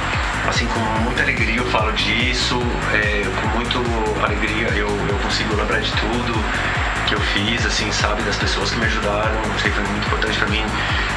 Assim, 0.49 0.67
com 0.67 0.81
muita 1.03 1.23
alegria 1.23 1.57
eu 1.59 1.67
falo 1.67 1.93
disso, 1.93 2.59
é, 2.95 3.23
com 3.39 3.49
muito 3.49 3.79
alegria 4.25 4.69
eu, 4.69 4.89
eu 4.89 5.19
consigo 5.19 5.55
lembrar 5.55 5.79
de 5.79 5.93
tudo 5.93 6.33
que 7.07 7.15
eu 7.15 7.21
fiz, 7.21 7.67
assim, 7.67 7.93
sabe, 7.93 8.23
das 8.23 8.37
pessoas 8.37 8.71
que 8.71 8.79
me 8.79 8.87
ajudaram, 8.87 9.41
sei 9.61 9.71
foi 9.71 9.85
muito 9.85 10.07
importante 10.07 10.39
pra 10.39 10.49
mim. 10.49 10.65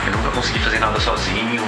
Eu 0.06 0.12
nunca 0.12 0.32
consegui 0.32 0.60
fazer 0.60 0.80
nada 0.80 1.00
sozinho. 1.00 1.64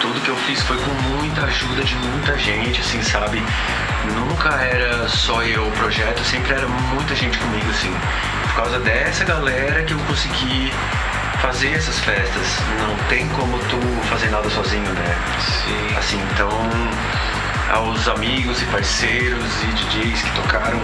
Tudo 0.00 0.20
que 0.20 0.28
eu 0.28 0.36
fiz 0.36 0.62
foi 0.62 0.76
com 0.76 0.90
muita 1.16 1.42
ajuda 1.42 1.82
de 1.82 1.94
muita 1.96 2.38
gente, 2.38 2.80
assim, 2.80 3.02
sabe? 3.02 3.42
Nunca 4.14 4.50
era 4.50 5.08
só 5.08 5.42
eu 5.42 5.66
o 5.66 5.72
projeto, 5.72 6.22
sempre 6.24 6.52
era 6.52 6.68
muita 6.68 7.16
gente 7.16 7.36
comigo, 7.38 7.68
assim. 7.70 7.92
causa 8.54 8.78
dessa 8.78 9.24
galera 9.24 9.82
que 9.82 9.92
eu 9.92 9.98
consegui 10.00 10.72
fazer 11.40 11.72
essas 11.72 11.98
festas. 12.00 12.58
Não 12.80 12.96
tem 13.08 13.28
como 13.28 13.58
tu 13.58 13.78
fazer 14.08 14.30
nada 14.30 14.48
sozinho, 14.50 14.92
né? 14.92 15.16
Sim. 15.40 15.96
Assim, 15.96 16.22
então 16.32 16.50
aos 17.72 18.06
amigos 18.08 18.62
e 18.62 18.64
parceiros 18.66 19.44
e 19.64 19.66
DJs 19.66 20.22
que 20.22 20.30
tocaram, 20.36 20.80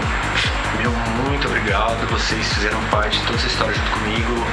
meu 0.77 0.91
muito 1.27 1.47
obrigado. 1.47 2.05
Vocês 2.09 2.53
fizeram 2.53 2.81
parte 2.85 3.17
de 3.19 3.25
toda 3.25 3.39
essa 3.39 3.47
história 3.47 3.73
junto 3.73 3.91
comigo 3.91 4.47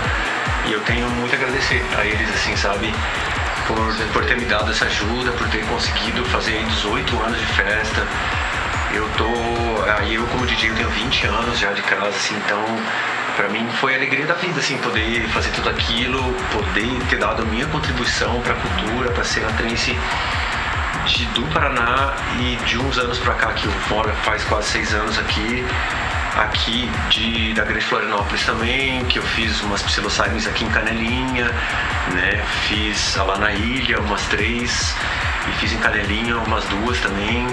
e 0.67 0.73
eu 0.73 0.81
tenho 0.83 1.09
muito 1.11 1.35
a 1.35 1.39
agradecer 1.39 1.85
a 1.99 2.05
eles, 2.05 2.29
assim, 2.31 2.57
sabe? 2.57 2.93
Por, 3.67 3.95
por 4.13 4.25
ter 4.25 4.37
me 4.37 4.45
dado 4.45 4.71
essa 4.71 4.85
ajuda, 4.85 5.33
por 5.33 5.49
ter 5.49 5.65
conseguido 5.67 6.25
fazer 6.27 6.65
18 6.65 7.23
anos 7.23 7.39
de 7.39 7.47
festa. 7.47 8.07
Eu 8.93 9.09
tô. 9.17 9.31
Aí 9.99 10.15
eu 10.15 10.27
como 10.27 10.47
DJ 10.47 10.71
eu 10.71 10.75
tenho 10.75 10.89
20 10.89 11.27
anos 11.27 11.59
já 11.59 11.73
de 11.73 11.83
casa, 11.83 12.09
assim, 12.09 12.35
então 12.45 12.61
para 13.37 13.49
mim 13.49 13.69
foi 13.81 13.95
a 13.95 13.97
alegria 13.97 14.27
da 14.27 14.35
vida, 14.35 14.61
assim, 14.61 14.77
poder 14.79 15.29
fazer 15.29 15.51
tudo 15.51 15.69
aquilo, 15.69 16.35
poder 16.53 17.03
ter 17.09 17.19
dado 17.19 17.43
a 17.43 17.45
minha 17.45 17.67
contribuição 17.67 18.41
para 18.41 18.53
a 18.53 18.57
cultura, 18.57 19.11
para 19.11 19.25
ser 19.25 19.45
atrense 19.45 19.97
de, 21.07 21.25
do 21.27 21.43
Paraná 21.53 22.15
e 22.39 22.57
de 22.65 22.79
uns 22.79 22.99
anos 22.99 23.19
para 23.19 23.35
cá 23.35 23.53
que 23.53 23.67
eu 23.67 23.73
moro, 23.89 24.13
faz 24.23 24.45
quase 24.45 24.69
seis 24.69 24.95
anos 24.95 25.19
aqui, 25.19 25.65
aqui 26.37 26.91
de, 27.11 27.55
da 27.55 27.65
Grande 27.65 27.85
Florianópolis 27.85 28.45
também, 28.45 29.05
que 29.07 29.19
eu 29.19 29.23
fiz 29.23 29.61
umas 29.63 29.83
psilocybins 29.83 30.47
aqui 30.47 30.65
em 30.65 30.71
Canelinha, 30.71 31.47
né? 32.13 32.45
Fiz 32.69 33.17
lá 33.17 33.39
na 33.39 33.53
ilha 33.53 34.01
umas 34.01 34.23
três 34.25 34.95
e 35.49 35.53
fiz 35.61 35.73
em 35.73 35.79
Canelinha 35.79 36.37
umas 36.39 36.65
duas 36.65 36.99
também. 37.01 37.47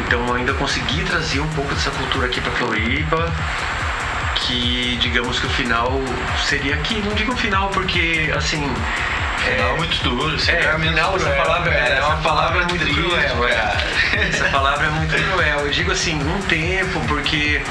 Então 0.00 0.26
eu 0.26 0.34
ainda 0.34 0.52
consegui 0.54 1.04
trazer 1.04 1.40
um 1.40 1.48
pouco 1.50 1.74
dessa 1.74 1.90
cultura 1.90 2.26
aqui 2.26 2.40
para 2.40 2.52
Floripa 2.52 3.32
que 4.46 4.96
digamos 5.00 5.38
que 5.38 5.46
o 5.46 5.50
final 5.50 5.90
seria 6.44 6.74
aqui. 6.74 7.00
Não 7.04 7.14
digo 7.14 7.36
final 7.36 7.68
porque 7.70 8.32
assim. 8.36 8.62
Final 9.38 9.68
é 9.68 9.76
muito 9.76 10.02
duro, 10.02 10.34
é, 10.34 10.38
final, 10.38 10.78
final 10.80 11.16
essa 11.16 11.30
palavra 11.30 11.74
é, 11.74 11.98
é 11.98 12.04
uma 12.04 12.16
palavra 12.16 12.64
muito 12.64 12.84
triste, 12.84 13.00
cruel, 13.00 13.48
é. 13.48 14.28
Essa 14.28 14.48
palavra 14.48 14.86
é 14.86 14.90
muito 14.90 15.14
cruel. 15.14 15.58
Eu 15.60 15.70
digo 15.70 15.92
assim, 15.92 16.18
um 16.20 16.42
tempo, 16.42 17.00
porque 17.06 17.62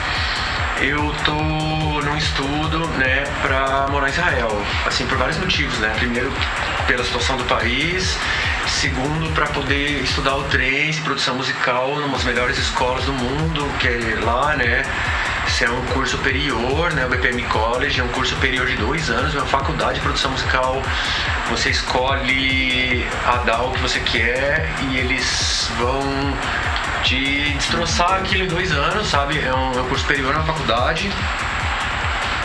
eu 0.79 1.13
tô 1.25 1.33
num 1.33 2.15
estudo, 2.15 2.87
né, 2.97 3.23
para 3.41 3.87
morar 3.89 4.07
em 4.07 4.11
Israel, 4.11 4.65
assim 4.85 5.05
por 5.07 5.17
vários 5.17 5.37
motivos, 5.37 5.77
né? 5.79 5.91
Primeiro 5.97 6.31
pela 6.87 7.03
situação 7.03 7.35
do 7.35 7.43
país, 7.45 8.15
segundo 8.67 9.33
para 9.33 9.47
poder 9.47 10.03
estudar 10.03 10.35
o 10.35 10.43
trance, 10.43 11.01
produção 11.01 11.35
musical, 11.35 11.95
numas 11.95 12.23
melhores 12.23 12.57
escolas 12.57 13.03
do 13.05 13.13
mundo, 13.13 13.67
que 13.79 13.87
é 13.87 14.19
lá, 14.23 14.55
né? 14.55 14.83
Isso 15.47 15.63
é 15.63 15.69
um 15.69 15.85
curso 15.87 16.17
superior, 16.17 16.91
né? 16.93 17.05
O 17.05 17.09
BPM 17.09 17.43
College 17.43 18.01
é 18.01 18.03
um 18.03 18.07
curso 18.09 18.33
superior 18.33 18.65
de 18.65 18.75
dois 18.75 19.09
anos, 19.09 19.33
é 19.35 19.37
uma 19.37 19.45
faculdade 19.45 19.95
de 19.95 20.01
produção 20.01 20.31
musical. 20.31 20.81
Você 21.49 21.69
escolhe 21.69 23.05
a 23.25 23.37
DAO 23.37 23.71
que 23.71 23.79
você 23.79 23.99
quer 23.99 24.67
e 24.81 24.97
eles 24.97 25.71
vão 25.77 26.01
te 27.03 27.51
destroçar 27.51 28.15
aquilo 28.15 28.43
em 28.43 28.47
dois 28.47 28.71
anos, 28.71 29.07
sabe? 29.07 29.39
É 29.39 29.53
um, 29.53 29.77
é 29.77 29.81
um 29.81 29.87
curso 29.87 30.01
superior 30.01 30.33
na 30.33 30.43
faculdade. 30.43 31.11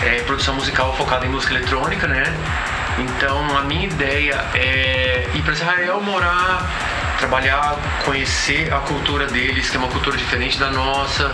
É 0.02 0.23
produção 0.23 0.54
musical 0.54 0.95
focada 0.97 1.26
em 1.26 1.30
música 1.30 1.54
eletrônica, 1.54 2.07
né? 2.07 2.25
Então 2.99 3.57
a 3.57 3.62
minha 3.62 3.87
ideia 3.87 4.45
é 4.54 5.28
ir 5.35 5.42
para 5.42 5.52
Israel, 5.52 6.00
morar, 6.00 6.71
trabalhar, 7.19 7.76
conhecer 8.04 8.73
a 8.73 8.78
cultura 8.80 9.26
deles, 9.26 9.71
que 9.71 9.76
é 9.76 9.80
uma 9.80 9.88
cultura 9.88 10.16
diferente 10.16 10.59
da 10.59 10.71
nossa 10.71 11.33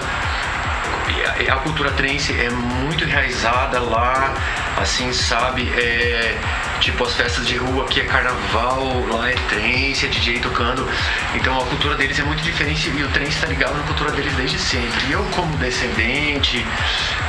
a, 1.27 1.55
a 1.55 1.57
cultura 1.59 1.91
trance 1.93 2.33
é 2.33 2.51
muito 2.51 3.05
enraizada 3.05 3.81
lá, 3.81 4.35
assim, 4.77 5.13
sabe? 5.13 5.69
É, 5.77 6.37
tipo, 6.81 7.05
as 7.05 7.15
festas 7.15 7.47
de 7.47 7.57
rua 7.57 7.85
aqui 7.85 8.01
é 8.01 8.05
carnaval, 8.05 9.07
lá 9.11 9.31
é 9.31 9.35
trance, 9.49 10.07
é 10.07 10.09
DJ 10.09 10.41
tocando. 10.41 10.87
Então 11.35 11.61
a 11.61 11.65
cultura 11.67 11.95
deles 11.97 12.19
é 12.19 12.23
muito 12.23 12.43
diferente 12.43 12.91
e 12.91 13.03
o 13.03 13.09
trance 13.09 13.31
está 13.31 13.47
ligado 13.47 13.77
na 13.77 13.83
cultura 13.85 14.11
deles 14.13 14.33
desde 14.35 14.59
sempre. 14.59 15.07
E 15.09 15.13
eu, 15.13 15.25
como 15.35 15.57
descendente 15.57 16.65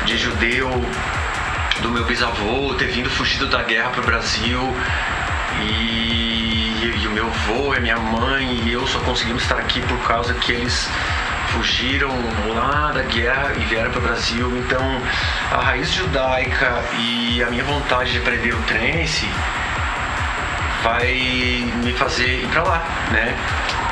de 0.06 0.18
judeu, 0.18 0.70
do 1.82 1.90
meu 1.90 2.06
bisavô 2.06 2.74
ter 2.76 2.88
vindo 2.88 3.10
fugido 3.10 3.48
da 3.48 3.64
guerra 3.64 3.90
para 3.90 4.02
o 4.02 4.06
Brasil 4.06 4.60
e, 5.62 7.02
e, 7.02 7.08
o 7.08 7.12
meu 7.12 7.28
avô 7.28 7.74
e 7.76 7.80
minha 7.80 7.98
mãe 7.98 8.62
e 8.66 8.72
eu 8.72 8.86
só 8.88 9.00
conseguimos 9.00 9.44
estar 9.44 9.58
aqui 9.58 9.82
por 9.82 9.98
causa 10.08 10.34
que 10.34 10.52
eles 10.52 10.90
fugiram 11.48 12.12
lá 12.54 12.92
da 12.92 13.04
guerra 13.04 13.54
e 13.58 13.66
vieram 13.66 13.92
para 13.92 14.00
o 14.00 14.04
Brasil. 14.04 14.58
Então, 14.58 15.02
a 15.52 15.62
raiz 15.62 15.92
judaica 15.94 16.84
e 17.00 17.44
a 17.44 17.50
minha 17.50 17.64
vontade 17.64 18.12
de 18.12 18.18
aprender 18.20 18.54
o 18.54 18.62
trance 18.64 19.28
vai 20.84 21.72
me 21.84 21.94
fazer 21.94 22.44
ir 22.44 22.48
para 22.48 22.64
lá, 22.64 22.84
né? 23.12 23.36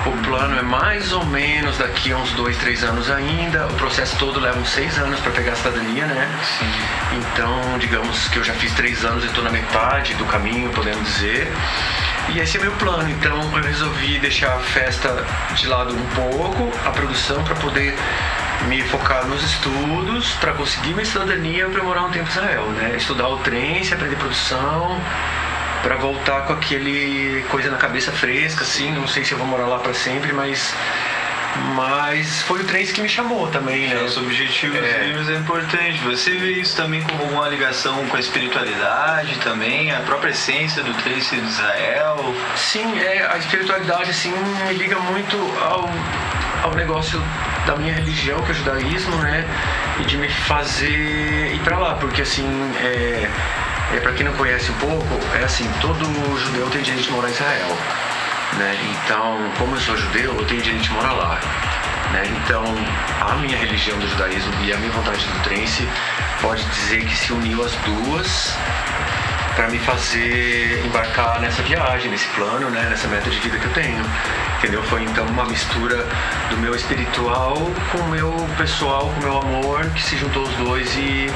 O 0.05 0.12
plano 0.24 0.59
é 0.59 0.62
mais 0.62 1.12
ou 1.12 1.25
menos 1.25 1.79
daqui 1.79 2.12
a 2.12 2.17
uns 2.17 2.31
dois, 2.33 2.55
três 2.57 2.83
anos 2.83 3.09
ainda. 3.09 3.65
O 3.65 3.74
processo 3.74 4.15
todo 4.17 4.39
leva 4.39 4.59
uns 4.59 4.69
seis 4.69 4.97
anos 5.00 5.19
para 5.19 5.31
pegar 5.31 5.53
a 5.53 5.55
cidadania, 5.55 6.05
né? 6.05 6.29
Sim. 6.59 6.71
Então, 7.17 7.79
digamos 7.79 8.27
que 8.27 8.38
eu 8.38 8.43
já 8.43 8.53
fiz 8.53 8.71
três 8.74 9.03
anos 9.03 9.24
e 9.24 9.27
estou 9.27 9.43
na 9.43 9.50
metade 9.50 10.13
do 10.13 10.25
caminho, 10.25 10.69
podemos 10.69 11.03
dizer. 11.07 11.51
E 12.29 12.39
esse 12.39 12.57
é 12.57 12.62
meu 12.62 12.71
plano. 12.74 13.09
Então, 13.09 13.57
eu 13.57 13.63
resolvi 13.63 14.19
deixar 14.19 14.55
a 14.55 14.59
festa 14.59 15.25
de 15.55 15.65
lado 15.65 15.95
um 15.95 16.05
pouco, 16.13 16.71
a 16.85 16.91
produção, 16.91 17.43
para 17.43 17.55
poder 17.55 17.97
me 18.67 18.83
focar 18.83 19.25
nos 19.25 19.43
estudos, 19.43 20.33
para 20.33 20.53
conseguir 20.53 20.93
minha 20.93 21.05
cidadania 21.05 21.67
para 21.67 21.83
morar 21.83 22.03
um 22.03 22.12
tempo 22.12 22.27
em 22.27 22.31
Israel, 22.31 22.65
né? 22.69 22.93
Estudar 22.95 23.27
o 23.27 23.38
trem, 23.39 23.81
aprender 23.91 24.15
produção 24.17 25.01
para 25.85 25.97
voltar 25.97 26.47
com 26.47 26.53
aquele 26.53 27.45
coisa 27.51 27.69
na 27.69 27.77
cabeça 27.77 28.11
fresca, 28.11 28.63
assim. 28.63 28.91
Não 28.91 29.07
sei 29.07 29.23
se 29.23 29.33
eu 29.33 29.37
vou 29.37 29.45
morar 29.45 29.67
lá 29.67 29.77
para 29.77 29.93
sempre, 29.93 30.33
mas 30.33 30.73
mas 31.75 32.41
foi 32.41 32.61
o 32.61 32.63
trance 32.65 32.91
que 32.91 32.99
me 32.99 33.07
chamou 33.07 33.47
também, 33.47 33.87
né? 33.87 34.01
Os 34.01 34.17
objetivos 34.17 35.29
é. 35.29 35.33
é 35.33 35.37
importante. 35.37 35.99
Você 36.03 36.31
vê 36.31 36.53
isso 36.53 36.75
também 36.75 37.01
como 37.03 37.21
alguma 37.21 37.47
ligação 37.47 38.03
com 38.07 38.17
a 38.17 38.19
espiritualidade 38.19 39.37
também, 39.43 39.91
a 39.91 39.99
própria 39.99 40.31
essência 40.31 40.83
do 40.83 40.91
trance 40.95 41.35
de 41.35 41.45
Israel? 41.45 42.35
Sim, 42.57 42.99
é, 42.99 43.27
a 43.31 43.37
espiritualidade 43.37 44.09
assim 44.09 44.33
me 44.67 44.73
liga 44.73 44.97
muito 44.99 45.37
ao, 45.61 45.87
ao 46.63 46.75
negócio 46.75 47.21
da 47.67 47.75
minha 47.75 47.93
religião, 47.93 48.41
que 48.41 48.49
é 48.49 48.51
o 48.51 48.57
judaísmo, 48.57 49.15
né? 49.17 49.45
E 49.99 50.03
de 50.03 50.17
me 50.17 50.29
fazer 50.29 51.53
ir 51.53 51.61
para 51.63 51.77
lá, 51.77 51.93
porque 51.93 52.23
assim, 52.23 52.45
é, 52.81 53.29
é 53.95 53.99
para 53.99 54.11
quem 54.11 54.25
não 54.25 54.33
conhece 54.33 54.71
um 54.71 54.75
pouco, 54.75 55.19
é 55.39 55.43
assim, 55.43 55.69
todo 55.81 56.03
judeu 56.39 56.69
tem 56.69 56.81
direito 56.81 57.05
de 57.05 57.11
morar 57.11 57.29
em 57.29 57.31
Israel. 57.31 57.77
Né? 58.57 58.77
Então, 58.91 59.37
como 59.57 59.75
eu 59.75 59.79
sou 59.79 59.97
judeu, 59.97 60.35
eu 60.35 60.45
tenho 60.45 60.61
direito 60.61 60.83
de 60.83 60.91
morar 60.91 61.13
lá. 61.13 61.39
Né? 62.11 62.23
Então, 62.43 62.63
a 63.21 63.35
minha 63.35 63.57
religião 63.57 63.97
do 63.97 64.07
judaísmo 64.07 64.53
e 64.63 64.73
a 64.73 64.77
minha 64.77 64.91
vontade 64.91 65.25
do 65.25 65.43
trance 65.43 65.87
pode 66.41 66.63
dizer 66.65 67.05
que 67.05 67.15
se 67.15 67.31
uniu 67.33 67.63
as 67.63 67.71
duas 67.77 68.57
para 69.55 69.69
me 69.69 69.79
fazer 69.79 70.85
embarcar 70.85 71.39
nessa 71.39 71.61
viagem, 71.63 72.11
nesse 72.11 72.27
plano, 72.29 72.69
né? 72.69 72.87
nessa 72.89 73.07
meta 73.07 73.29
de 73.29 73.39
vida 73.39 73.57
que 73.57 73.65
eu 73.65 73.73
tenho. 73.73 74.03
Entendeu? 74.57 74.83
Foi 74.83 75.03
então 75.03 75.25
uma 75.27 75.45
mistura 75.45 76.05
do 76.49 76.57
meu 76.57 76.75
espiritual 76.75 77.55
com 77.91 77.97
o 77.99 78.09
meu 78.09 78.33
pessoal, 78.57 79.09
com 79.09 79.19
o 79.19 79.23
meu 79.23 79.37
amor, 79.37 79.89
que 79.91 80.01
se 80.01 80.17
juntou 80.17 80.43
os 80.43 80.53
dois 80.55 80.95
e 80.95 81.29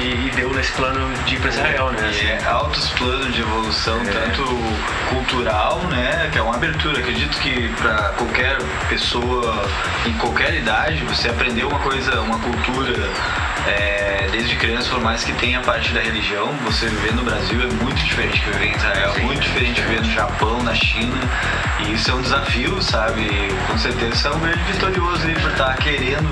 e, 0.00 0.26
e, 0.26 0.30
deu 0.34 0.52
nesse 0.52 0.72
plano 0.72 1.14
de 1.24 1.36
empresarial, 1.36 1.90
né? 1.92 2.08
Assim. 2.08 2.26
É 2.26 2.44
altos 2.46 2.88
planos 2.90 3.34
de 3.34 3.40
evolução, 3.40 4.00
é. 4.02 4.04
tanto 4.04 4.44
cultural, 5.08 5.78
né? 5.90 6.28
Que 6.32 6.38
é 6.38 6.42
uma 6.42 6.54
abertura. 6.54 6.98
Acredito 6.98 7.38
que 7.38 7.68
para 7.80 8.10
qualquer 8.16 8.56
pessoa, 8.88 9.68
em 10.06 10.12
qualquer 10.14 10.54
idade, 10.54 11.02
você 11.04 11.28
aprender 11.28 11.64
uma 11.64 11.78
coisa, 11.78 12.20
uma 12.20 12.38
cultura 12.38 12.94
é, 13.66 14.28
desde 14.30 14.56
criança, 14.56 14.90
por 14.90 15.00
mais 15.00 15.22
que 15.24 15.32
tenha 15.34 15.60
parte 15.60 15.92
da 15.92 16.00
religião, 16.00 16.48
você 16.64 16.86
viver 16.86 17.14
no 17.14 17.22
Brasil 17.22 17.62
é 17.62 17.66
muito 17.82 18.02
diferente 18.04 18.40
de 18.40 18.50
viver 18.50 18.66
em 18.66 18.76
Israel, 18.76 19.12
Sim, 19.14 19.22
muito 19.22 19.40
diferente 19.40 19.80
viver 19.80 20.00
no 20.02 20.10
Japão, 20.10 20.62
na 20.62 20.74
China. 20.74 21.16
E 21.80 21.92
isso 21.92 22.10
é 22.10 22.14
um 22.14 22.22
desafio, 22.22 22.82
sabe? 22.82 23.22
E, 23.22 23.54
com 23.66 23.78
certeza 23.78 24.14
você 24.14 24.28
é 24.28 24.30
um 24.30 24.40
grande 24.40 24.62
vitorioso 24.64 25.26
aí 25.26 25.34
por 25.34 25.50
estar 25.50 25.66
tá 25.66 25.74
querendo 25.74 26.28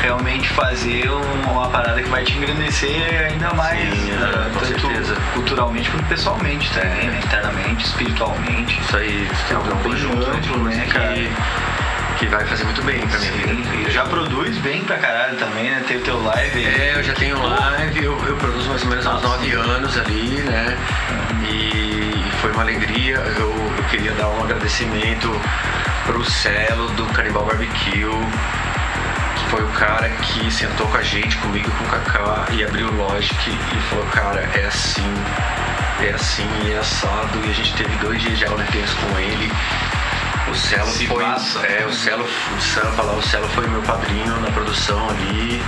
realmente 0.00 0.48
fazer 0.50 1.08
uma 1.50 1.68
parada 1.68 2.02
que 2.02 2.08
vai 2.08 2.24
te 2.24 2.36
engrandecer 2.36 3.01
ainda 3.02 3.52
mais, 3.54 3.94
Sim, 3.94 4.10
né? 4.12 4.50
tanto 4.52 4.66
certeza. 4.66 5.16
culturalmente 5.34 5.90
quanto 5.90 6.04
pessoalmente 6.06 6.70
também, 6.72 7.08
né? 7.08 7.20
internamente, 7.24 7.84
espiritualmente. 7.84 8.80
Isso 8.80 8.96
aí, 8.96 9.28
é 9.50 9.56
um 9.56 9.82
conjunto, 9.82 10.58
né, 10.58 10.86
cara? 10.92 11.14
que 12.18 12.28
vai 12.28 12.44
fazer 12.46 12.62
muito 12.62 12.82
bem 12.82 13.00
pra 13.00 13.18
minha 13.18 13.32
vida. 13.32 13.88
E 13.88 13.90
já 13.90 14.04
produz 14.04 14.56
bem 14.58 14.84
pra 14.84 14.96
caralho 14.96 15.36
também, 15.38 15.70
né? 15.70 15.82
Tem 15.88 15.96
o 15.96 16.00
teu 16.02 16.22
live. 16.22 16.64
É, 16.64 16.92
eu 16.94 17.02
já 17.02 17.14
tenho 17.14 17.36
live, 17.42 18.04
eu, 18.04 18.26
eu 18.28 18.36
produzo 18.36 18.68
mais 18.68 18.82
ou 18.84 18.88
menos 18.88 19.04
há 19.06 19.16
uns 19.16 19.22
9 19.22 19.52
anos 19.52 19.98
ali, 19.98 20.40
né? 20.42 20.78
Uhum. 21.10 21.44
E 21.50 22.24
foi 22.40 22.52
uma 22.52 22.62
alegria. 22.62 23.16
Eu, 23.16 23.50
eu 23.76 23.84
queria 23.90 24.12
dar 24.12 24.28
um 24.28 24.44
agradecimento 24.44 25.28
pro 26.06 26.24
Celo 26.24 26.88
do 26.90 27.06
Canibal 27.06 27.44
Barbecue 27.44 28.06
foi 29.52 29.62
o 29.62 29.68
cara 29.68 30.08
que 30.08 30.50
sentou 30.50 30.86
com 30.86 30.96
a 30.96 31.02
gente, 31.02 31.36
comigo 31.36 31.70
com 31.72 31.84
o 31.84 31.88
Kaká, 31.88 32.46
e 32.52 32.64
abriu 32.64 32.88
o 32.88 32.96
Logic 32.96 33.50
e 33.50 33.80
falou, 33.90 34.06
cara, 34.06 34.48
é 34.54 34.64
assim, 34.64 35.14
é 36.00 36.08
assim, 36.08 36.48
é 36.72 36.78
assado. 36.78 37.38
E 37.44 37.50
a 37.50 37.52
gente 37.52 37.74
teve 37.74 37.94
dois 37.96 38.18
dias 38.22 38.38
de 38.38 38.46
aula 38.46 38.62
intenso 38.62 38.96
com 38.96 39.18
ele. 39.18 39.52
O 40.50 40.54
Celo 40.54 40.90
Se 40.90 41.06
foi. 41.06 41.22
passa. 41.22 41.58
É, 41.66 41.84
o 41.84 41.92
Celo, 41.92 42.24
o 42.24 42.60
Sampa 42.62 43.02
lá, 43.02 43.12
o 43.12 43.22
Celo 43.22 43.46
foi 43.48 43.66
meu 43.66 43.82
padrinho 43.82 44.40
na 44.40 44.50
produção 44.52 45.10
ali. 45.10 45.62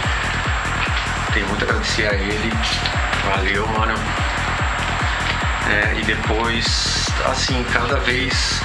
Tenho 1.34 1.46
muito 1.48 1.62
a 1.62 1.68
agradecer 1.68 2.06
a 2.06 2.14
ele. 2.14 2.50
Valeu, 3.26 3.66
mano. 3.68 3.94
É, 5.68 5.98
e 5.98 6.04
depois, 6.04 7.06
assim, 7.26 7.62
cada 7.70 7.96
vez 7.96 8.62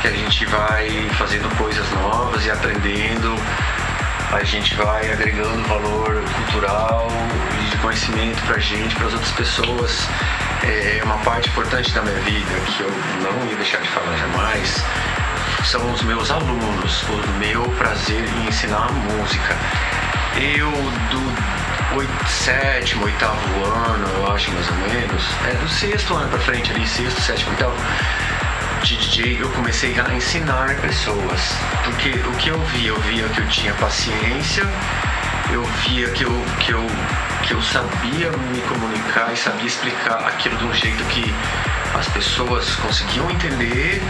que 0.00 0.08
a 0.08 0.12
gente 0.12 0.46
vai 0.46 1.10
fazendo 1.18 1.54
coisas 1.58 1.86
novas 1.90 2.46
e 2.46 2.50
aprendendo, 2.50 3.36
a 4.32 4.42
gente 4.44 4.74
vai 4.74 5.10
agregando 5.12 5.62
valor 5.68 6.22
cultural 6.34 7.08
e 7.60 7.70
de 7.70 7.76
conhecimento 7.78 8.42
pra 8.46 8.58
gente, 8.58 8.94
para 8.94 9.06
as 9.06 9.12
outras 9.12 9.32
pessoas. 9.32 10.08
É 10.62 11.00
uma 11.04 11.18
parte 11.18 11.48
importante 11.48 11.92
da 11.92 12.02
minha 12.02 12.18
vida 12.20 12.54
que 12.66 12.82
eu 12.82 12.90
não 13.22 13.46
ia 13.48 13.56
deixar 13.56 13.78
de 13.78 13.88
falar 13.88 14.16
jamais. 14.16 14.82
São 15.64 15.92
os 15.92 16.02
meus 16.02 16.30
alunos, 16.30 17.02
o 17.02 17.38
meu 17.38 17.62
prazer 17.78 18.24
em 18.24 18.48
ensinar 18.48 18.90
música. 18.92 19.56
Eu, 20.36 20.70
do 21.10 21.96
oito, 21.96 22.28
sétimo, 22.28 23.04
oitavo 23.04 23.64
ano, 23.64 24.08
eu 24.18 24.32
acho 24.32 24.50
mais 24.50 24.68
ou 24.68 24.74
menos, 24.76 25.22
é 25.48 25.54
do 25.54 25.68
sexto 25.68 26.14
ano 26.14 26.28
pra 26.28 26.38
frente 26.40 26.70
ali, 26.72 26.86
sexto, 26.86 27.20
sétimo, 27.20 27.50
oitavo, 27.52 27.74
de 28.82 28.96
DJ 28.96 29.38
eu 29.40 29.48
comecei 29.50 29.98
a 29.98 30.14
ensinar 30.14 30.74
pessoas. 30.80 31.56
Porque 31.84 32.10
o 32.10 32.32
que 32.36 32.48
eu 32.48 32.60
via, 32.60 32.88
eu 32.88 33.00
via 33.00 33.24
que 33.28 33.40
eu 33.40 33.48
tinha 33.48 33.72
paciência, 33.74 34.64
eu 35.52 35.62
via 35.86 36.08
que 36.10 36.24
eu, 36.24 36.44
que 36.60 36.72
eu, 36.72 36.86
que 37.42 37.54
eu 37.54 37.62
sabia 37.62 38.30
me 38.30 38.60
comunicar 38.62 39.32
e 39.32 39.36
sabia 39.36 39.66
explicar 39.66 40.18
aquilo 40.26 40.56
de 40.56 40.64
um 40.64 40.74
jeito 40.74 41.02
que 41.04 41.34
as 41.98 42.08
pessoas 42.08 42.74
conseguiam 42.76 43.30
entender. 43.30 44.02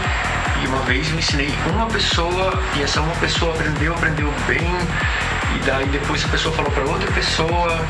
E 0.63 0.67
uma 0.67 0.79
vez 0.81 1.09
eu 1.11 1.19
ensinei 1.19 1.53
uma 1.73 1.87
pessoa 1.87 2.61
e 2.75 2.83
essa 2.83 3.01
uma 3.01 3.15
pessoa 3.15 3.53
aprendeu, 3.53 3.93
aprendeu 3.93 4.33
bem. 4.47 4.67
E 5.55 5.59
daí 5.65 5.85
depois 5.87 6.23
a 6.25 6.27
pessoa 6.27 6.53
falou 6.55 6.71
para 6.71 6.83
outra 6.83 7.11
pessoa 7.11 7.85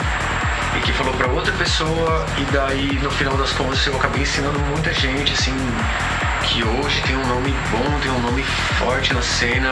e 0.77 0.81
que 0.81 0.93
falou 0.93 1.13
para 1.13 1.27
outra 1.27 1.51
pessoa 1.53 2.25
e 2.37 2.43
daí 2.53 2.99
no 3.01 3.09
final 3.09 3.35
das 3.35 3.51
contas 3.53 3.85
eu 3.87 3.95
acabei 3.95 4.21
ensinando 4.21 4.59
muita 4.59 4.93
gente 4.93 5.33
assim 5.33 5.55
que 6.47 6.63
hoje 6.63 7.01
tem 7.03 7.15
um 7.15 7.27
nome 7.27 7.53
bom, 7.71 7.99
tem 8.01 8.11
um 8.11 8.19
nome 8.19 8.43
forte 8.79 9.13
na 9.13 9.21
cena 9.21 9.69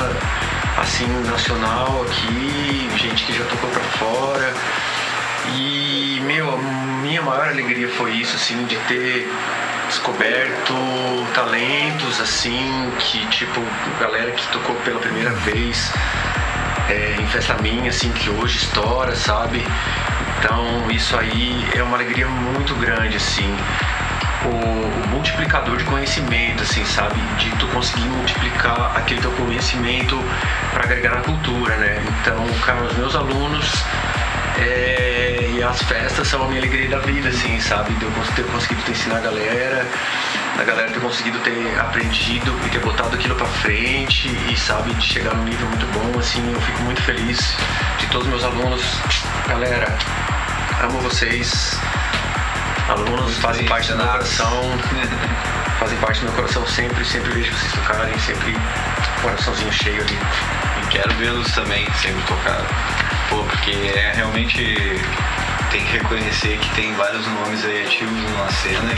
assim 0.78 1.08
nacional 1.30 2.04
aqui, 2.04 2.90
gente 2.98 3.26
que 3.26 3.34
já 3.34 3.44
tocou 3.46 3.70
para 3.70 3.84
fora. 3.84 4.54
E 5.56 6.20
meu, 6.24 6.54
a 6.54 6.58
minha 6.58 7.22
maior 7.22 7.48
alegria 7.48 7.88
foi 7.88 8.12
isso 8.12 8.36
assim 8.36 8.66
de 8.66 8.76
ter 8.88 9.32
descoberto 9.88 10.74
talentos 11.34 12.20
assim 12.20 12.92
que 13.00 13.26
tipo 13.28 13.62
galera 14.00 14.32
que 14.32 14.48
tocou 14.48 14.76
pela 14.78 15.00
primeira 15.00 15.32
vez 15.32 15.92
é, 16.90 17.16
em 17.20 17.28
festa 17.28 17.56
minha, 17.62 17.90
assim, 17.90 18.12
que 18.12 18.30
hoje 18.30 18.58
estoura, 18.58 19.16
sabe? 19.16 19.64
Então 20.40 20.90
isso 20.92 21.18
aí 21.18 21.66
é 21.74 21.82
uma 21.82 21.98
alegria 21.98 22.28
muito 22.28 22.76
grande, 22.76 23.18
assim. 23.18 23.56
O, 24.46 24.86
multiplicador 25.26 25.78
de 25.78 25.84
conhecimento, 25.86 26.62
assim, 26.62 26.86
sabe? 26.86 27.20
De 27.40 27.50
tu 27.58 27.68
conseguir 27.68 28.08
multiplicar 28.10 28.96
aquele 28.96 29.22
teu 29.22 29.32
conhecimento 29.32 30.22
para 30.72 30.84
agregar 30.84 31.16
na 31.16 31.22
cultura, 31.22 31.76
né? 31.78 32.02
Então, 32.22 32.46
cara, 32.64 32.84
os 32.84 32.96
meus 32.98 33.16
alunos 33.16 33.84
é, 34.60 35.50
e 35.54 35.64
as 35.64 35.82
festas 35.82 36.28
são 36.28 36.44
a 36.44 36.48
minha 36.48 36.60
alegria 36.60 36.88
da 36.90 37.00
vida, 37.00 37.30
assim, 37.30 37.60
sabe? 37.60 37.94
De 37.94 38.04
eu 38.04 38.12
ter 38.36 38.46
conseguido 38.46 38.82
te 38.84 38.92
ensinar 38.92 39.18
a 39.18 39.22
galera, 39.22 39.86
da 40.58 40.64
galera 40.64 40.92
ter 40.92 41.00
conseguido 41.00 41.40
ter 41.40 41.80
aprendido 41.80 42.54
e 42.66 42.70
ter 42.70 42.80
botado 42.80 43.16
aquilo 43.16 43.36
pra 43.36 43.48
frente 43.48 44.30
e, 44.50 44.56
sabe, 44.58 44.94
de 44.94 45.06
chegar 45.06 45.34
num 45.34 45.44
nível 45.44 45.68
muito 45.68 45.86
bom, 45.88 46.20
assim, 46.20 46.54
eu 46.54 46.62
fico 46.62 46.82
muito 46.84 47.02
feliz 47.02 47.56
de 47.98 48.06
todos 48.08 48.28
os 48.28 48.34
meus 48.34 48.44
alunos. 48.44 48.84
Galera, 49.48 49.98
amo 50.84 51.00
vocês. 51.00 51.80
Alunos 52.88 53.38
fazem 53.38 53.66
parte 53.66 53.92
do 53.92 53.98
meu 53.98 54.08
coração, 54.08 54.62
fazem 55.80 55.98
parte 55.98 56.20
do 56.20 56.26
meu 56.26 56.34
coração 56.34 56.66
sempre, 56.68 57.04
sempre 57.04 57.32
vejo 57.32 57.52
vocês 57.52 57.72
tocarem, 57.74 58.20
sempre 58.20 58.56
coraçãozinho 59.24 59.74
cheio 59.74 60.02
ali. 60.02 60.20
E 60.84 60.88
quero 60.90 61.12
vê-los 61.16 61.52
também 61.54 61.86
sempre 61.94 62.22
tocar. 62.28 62.62
Pô, 63.30 63.38
porque 63.44 63.72
é 63.72 64.14
realmente. 64.16 64.76
Tem 65.72 65.84
que 65.84 65.98
reconhecer 65.98 66.58
que 66.60 66.70
tem 66.76 66.94
vários 66.94 67.26
nomes 67.28 67.66
aí 67.66 67.86
ativos 67.86 68.32
na 68.38 68.48
cena, 68.50 68.94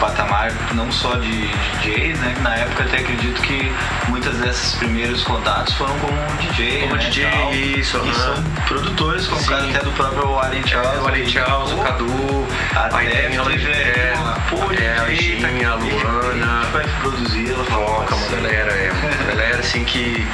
patamar 0.00 0.50
não 0.74 0.90
só 0.90 1.14
de 1.16 1.46
DJs, 1.82 2.18
né? 2.18 2.34
Na 2.40 2.56
época 2.56 2.84
até 2.84 2.98
acredito 2.98 3.40
que 3.42 3.70
muitas 4.08 4.34
desses 4.38 4.74
primeiros 4.76 5.22
contatos 5.22 5.74
foram 5.74 5.96
como 5.98 6.16
DJ. 6.40 6.80
Como 6.80 6.96
né, 6.96 7.08
DJ, 7.10 7.30
tal. 7.30 7.54
isso, 7.54 8.02
E 8.04 8.14
são 8.14 8.34
produtores, 8.66 9.26
como 9.26 9.40
o 9.40 9.46
caso 9.46 9.68
até 9.68 9.78
do 9.80 9.90
próprio 9.92 10.38
Alien 10.38 10.66
Charles. 10.66 11.02
o 11.02 11.06
Ale 11.06 11.30
Charles, 11.30 11.72
o 11.72 11.76
Cadu, 11.76 12.46
a 12.74 12.96
aí 12.96 13.08
tem 13.10 13.26
a 13.26 13.42
é, 13.70 14.14
pô, 14.48 14.56
é, 14.72 14.98
a 14.98 15.04
DJ, 15.04 15.40
tá 15.40 15.48
Ginha, 15.48 15.70
a 15.70 15.74
Luana, 15.74 16.64
vai 16.72 16.84
produzir, 17.00 17.50
ela 17.50 17.64
Foca, 17.64 18.14
uma 18.14 18.28
galera, 18.28 18.72
é 18.72 18.90
uma 18.90 19.26
galera 19.26 19.58
assim 19.58 19.84
que, 19.84 20.26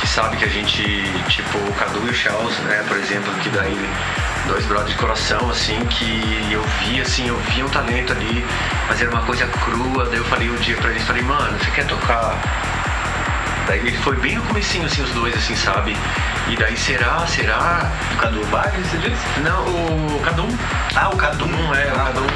que 0.00 0.06
sabe 0.08 0.36
que 0.38 0.44
a 0.44 0.48
gente, 0.48 0.82
tipo, 1.28 1.58
o 1.58 1.72
Cadu 1.74 2.06
e 2.06 2.10
o 2.10 2.14
Charles, 2.14 2.58
né, 2.60 2.82
por 2.88 2.96
exemplo, 2.96 3.32
que 3.34 3.50
daí 3.50 3.90
dois 4.46 4.64
brothers 4.66 4.90
de 4.90 4.96
coração, 4.96 5.50
assim, 5.50 5.78
que 5.86 6.48
eu 6.52 6.62
vi, 6.80 7.00
assim, 7.00 7.28
eu 7.28 7.36
vi 7.50 7.62
um 7.62 7.68
talento 7.68 8.12
ali, 8.12 8.44
mas 8.88 9.00
era 9.00 9.10
uma 9.10 9.22
coisa 9.22 9.46
crua, 9.46 10.06
daí 10.06 10.18
eu 10.18 10.24
falei 10.24 10.50
um 10.50 10.56
dia 10.56 10.76
pra 10.76 10.90
eles, 10.90 11.02
falei, 11.04 11.22
mano, 11.22 11.58
você 11.58 11.70
quer 11.70 11.86
tocar? 11.86 12.34
Daí 13.66 13.78
ele 13.78 13.96
foi 13.98 14.16
bem 14.16 14.36
no 14.36 14.42
comecinho, 14.42 14.84
assim, 14.86 15.02
os 15.02 15.10
dois, 15.10 15.34
assim, 15.34 15.56
sabe? 15.56 15.96
E 16.48 16.56
daí, 16.56 16.76
será, 16.76 17.26
será? 17.26 17.90
O 18.12 18.16
Cadu 18.18 18.42
Wagner, 18.44 18.84
você 18.84 18.98
disse? 18.98 19.40
Não, 19.40 19.64
o 20.16 20.20
Cadu, 20.22 20.46
Ah, 20.94 21.08
o 21.08 21.16
Cadu. 21.16 21.46
é, 21.46 21.92
o 21.92 22.00
Ah, 22.00 22.04
Cadu 22.04 22.26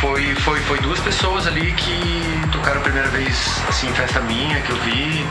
foi, 0.00 0.34
foi, 0.36 0.58
foi 0.60 0.78
duas 0.78 0.98
pessoas 1.00 1.46
ali 1.46 1.72
que 1.72 2.40
tocaram 2.50 2.78
a 2.80 2.82
primeira 2.82 3.08
vez 3.08 3.36
assim, 3.68 3.86
em 3.88 3.92
festa 3.92 4.18
minha 4.20 4.58
que 4.62 4.70
eu 4.70 4.76
vi. 4.78 5.26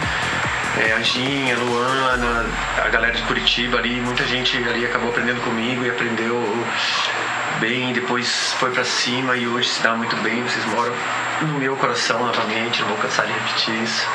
É, 0.77 0.93
a 0.93 1.01
Ginha, 1.01 1.55
a 1.55 1.59
Luana, 1.59 2.45
a 2.85 2.89
galera 2.89 3.13
de 3.13 3.23
Curitiba 3.23 3.77
ali, 3.77 3.99
muita 4.01 4.25
gente 4.25 4.55
ali 4.57 4.85
acabou 4.85 5.09
aprendendo 5.09 5.41
comigo 5.41 5.83
e 5.83 5.89
aprendeu 5.89 6.65
bem, 7.59 7.91
depois 7.91 8.53
foi 8.59 8.71
pra 8.71 8.83
cima 8.83 9.35
e 9.35 9.47
hoje 9.47 9.67
se 9.69 9.81
dá 9.81 9.93
muito 9.93 10.15
bem, 10.17 10.41
vocês 10.43 10.65
moram 10.67 10.93
no 11.41 11.59
meu 11.59 11.75
coração 11.75 12.25
novamente, 12.25 12.81
não 12.81 12.89
vou 12.89 12.97
cansar 12.97 13.25
de 13.25 13.33
repetir 13.33 13.83
isso. 13.83 14.07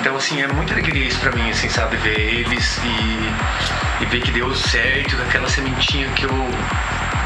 Então, 0.00 0.16
assim, 0.16 0.42
é 0.42 0.46
muita 0.48 0.72
alegria 0.72 1.06
isso 1.06 1.20
pra 1.20 1.32
mim, 1.32 1.50
assim, 1.50 1.68
sabe, 1.68 1.96
ver 1.96 2.18
eles 2.18 2.78
e, 2.78 4.02
e 4.02 4.06
ver 4.06 4.20
que 4.20 4.30
deu 4.30 4.54
certo, 4.54 5.16
que 5.16 5.22
aquela 5.22 5.48
sementinha 5.48 6.08
que 6.10 6.24
eu 6.24 6.50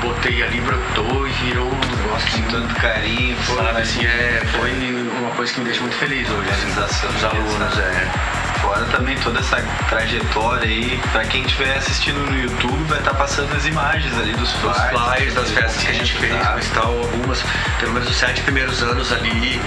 botei 0.02 0.42
ali 0.42 0.60
brotou 0.60 1.26
e 1.26 1.30
virou 1.32 1.66
um 1.66 1.96
negócio 1.96 2.10
Com 2.10 2.14
assim, 2.14 2.42
tanto 2.50 2.74
carinho, 2.76 3.36
pô, 3.46 3.56
sabe, 3.56 3.80
assim, 3.80 4.04
é, 4.04 4.42
foi 4.52 4.72
uma 5.18 5.30
coisa 5.32 5.52
que 5.52 5.58
me 5.60 5.64
deixa 5.64 5.80
muito 5.80 5.96
feliz 5.96 6.28
hoje, 6.28 6.50
assim, 6.50 6.68
os 7.16 7.24
alunos, 7.24 7.78
é. 7.78 8.39
Fora 8.60 8.84
também 8.86 9.16
toda 9.18 9.40
essa 9.40 9.56
trajetória 9.88 10.68
aí, 10.68 11.00
pra 11.12 11.24
quem 11.24 11.42
estiver 11.42 11.76
assistindo 11.76 12.18
no 12.18 12.38
YouTube, 12.38 12.84
vai 12.84 12.98
estar 12.98 13.14
passando 13.14 13.54
as 13.54 13.64
imagens 13.66 14.16
ali 14.18 14.32
dos 14.34 14.52
Os 14.54 14.60
flyers. 14.60 14.90
flyers 14.90 15.34
das 15.34 15.50
festas 15.50 15.82
que 15.82 15.90
a 15.90 15.94
gente 15.94 16.12
fez, 16.12 16.32
tá? 16.42 16.52
mas 16.54 16.68
tal, 16.70 16.98
algumas, 16.98 17.42
pelo 17.78 17.92
menos 17.92 18.08
os 18.10 18.16
sete 18.16 18.42
primeiros 18.42 18.82
anos 18.82 19.12
ali, 19.12 19.60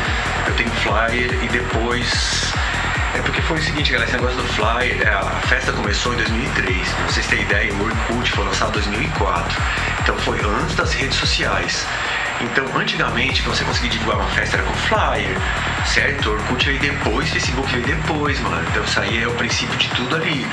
eu 0.48 0.54
tenho 0.56 0.70
flyer 0.72 1.34
e 1.44 1.48
depois. 1.48 2.54
É 3.16 3.22
porque 3.22 3.42
foi 3.44 3.58
o 3.60 3.62
seguinte, 3.64 3.92
galera, 3.92 4.10
esse 4.10 4.18
negócio 4.20 4.42
do 4.42 4.48
flyer, 4.54 5.02
é, 5.02 5.10
a 5.10 5.24
festa 5.48 5.72
começou 5.72 6.14
em 6.14 6.18
2003, 6.18 6.90
pra 6.90 7.06
vocês 7.06 7.28
terem 7.28 7.46
ideia, 7.46 7.74
o 7.74 7.84
Orkut 7.84 8.32
foi 8.32 8.46
lançado 8.46 8.70
em 8.70 8.82
2004, 8.84 9.62
então 10.02 10.18
foi 10.18 10.40
antes 10.40 10.76
das 10.76 10.94
redes 10.94 11.18
sociais. 11.18 11.86
Então, 12.42 12.66
antigamente, 12.78 13.42
pra 13.42 13.54
você 13.54 13.64
conseguir 13.64 13.90
divulgar 13.90 14.18
uma 14.18 14.30
festa 14.30 14.58
era 14.58 14.66
com 14.66 14.74
flyer, 14.74 15.38
certo? 15.86 16.32
Orkut 16.32 16.66
veio 16.66 16.80
depois, 16.80 17.30
Facebook 17.30 17.72
veio 17.72 17.86
depois, 17.86 18.40
mano. 18.42 18.62
Então, 18.70 18.84
isso 18.84 19.00
aí 19.00 19.24
é 19.24 19.28
o 19.28 19.34
princípio 19.36 19.78
de 19.78 19.88
tudo 19.90 20.16
ali. 20.16 20.46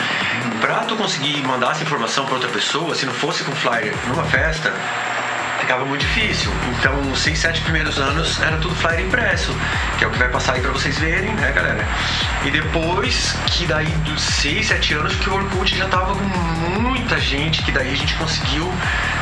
Pra 0.61 0.81
tu 0.81 0.97
conseguir 0.97 1.43
mandar 1.43 1.73
essa 1.73 1.83
informação 1.83 2.27
pra 2.27 2.35
outra 2.35 2.51
pessoa, 2.51 2.95
se 2.95 3.07
não 3.07 3.15
fosse 3.15 3.43
com 3.45 3.53
flyer 3.53 3.95
numa 4.07 4.25
festa, 4.25 4.73
ficava 5.71 5.85
muito 5.85 6.01
difícil. 6.01 6.51
Então, 6.77 7.01
os 7.13 7.21
seis, 7.21 7.39
sete 7.39 7.61
primeiros 7.61 7.97
anos 7.97 8.43
era 8.43 8.57
tudo 8.57 8.75
flyer 8.75 9.03
impresso, 9.03 9.55
que 9.97 10.05
é 10.05 10.09
o 10.09 10.11
que 10.11 10.19
vai 10.19 10.29
passar 10.29 10.55
aí 10.55 10.61
pra 10.61 10.73
vocês 10.73 10.99
verem, 10.99 11.33
né, 11.35 11.53
galera? 11.53 11.87
E 12.45 12.51
depois 12.51 13.37
que 13.47 13.67
daí 13.67 13.87
dos 14.05 14.21
seis, 14.21 14.67
sete 14.67 14.95
anos 14.95 15.15
que 15.15 15.31
o 15.31 15.35
Orkut 15.35 15.77
já 15.77 15.87
tava 15.87 16.17
com 16.17 16.81
muita 16.81 17.21
gente, 17.21 17.63
que 17.63 17.71
daí 17.71 17.93
a 17.93 17.95
gente 17.95 18.15
conseguiu 18.15 18.69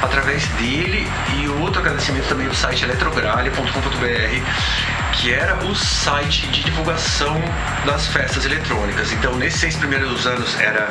através 0.00 0.46
dele 0.52 1.06
e 1.36 1.48
outro 1.60 1.82
agradecimento 1.82 2.28
também 2.28 2.48
do 2.48 2.54
site 2.54 2.82
eletrogralha.com.br, 2.82 5.20
que 5.20 5.30
era 5.30 5.54
o 5.66 5.74
site 5.74 6.46
de 6.46 6.64
divulgação 6.64 7.38
das 7.84 8.06
festas 8.06 8.46
eletrônicas. 8.46 9.12
Então, 9.12 9.36
nesses 9.36 9.60
seis 9.60 9.76
primeiros 9.76 10.26
anos 10.26 10.58
era 10.58 10.88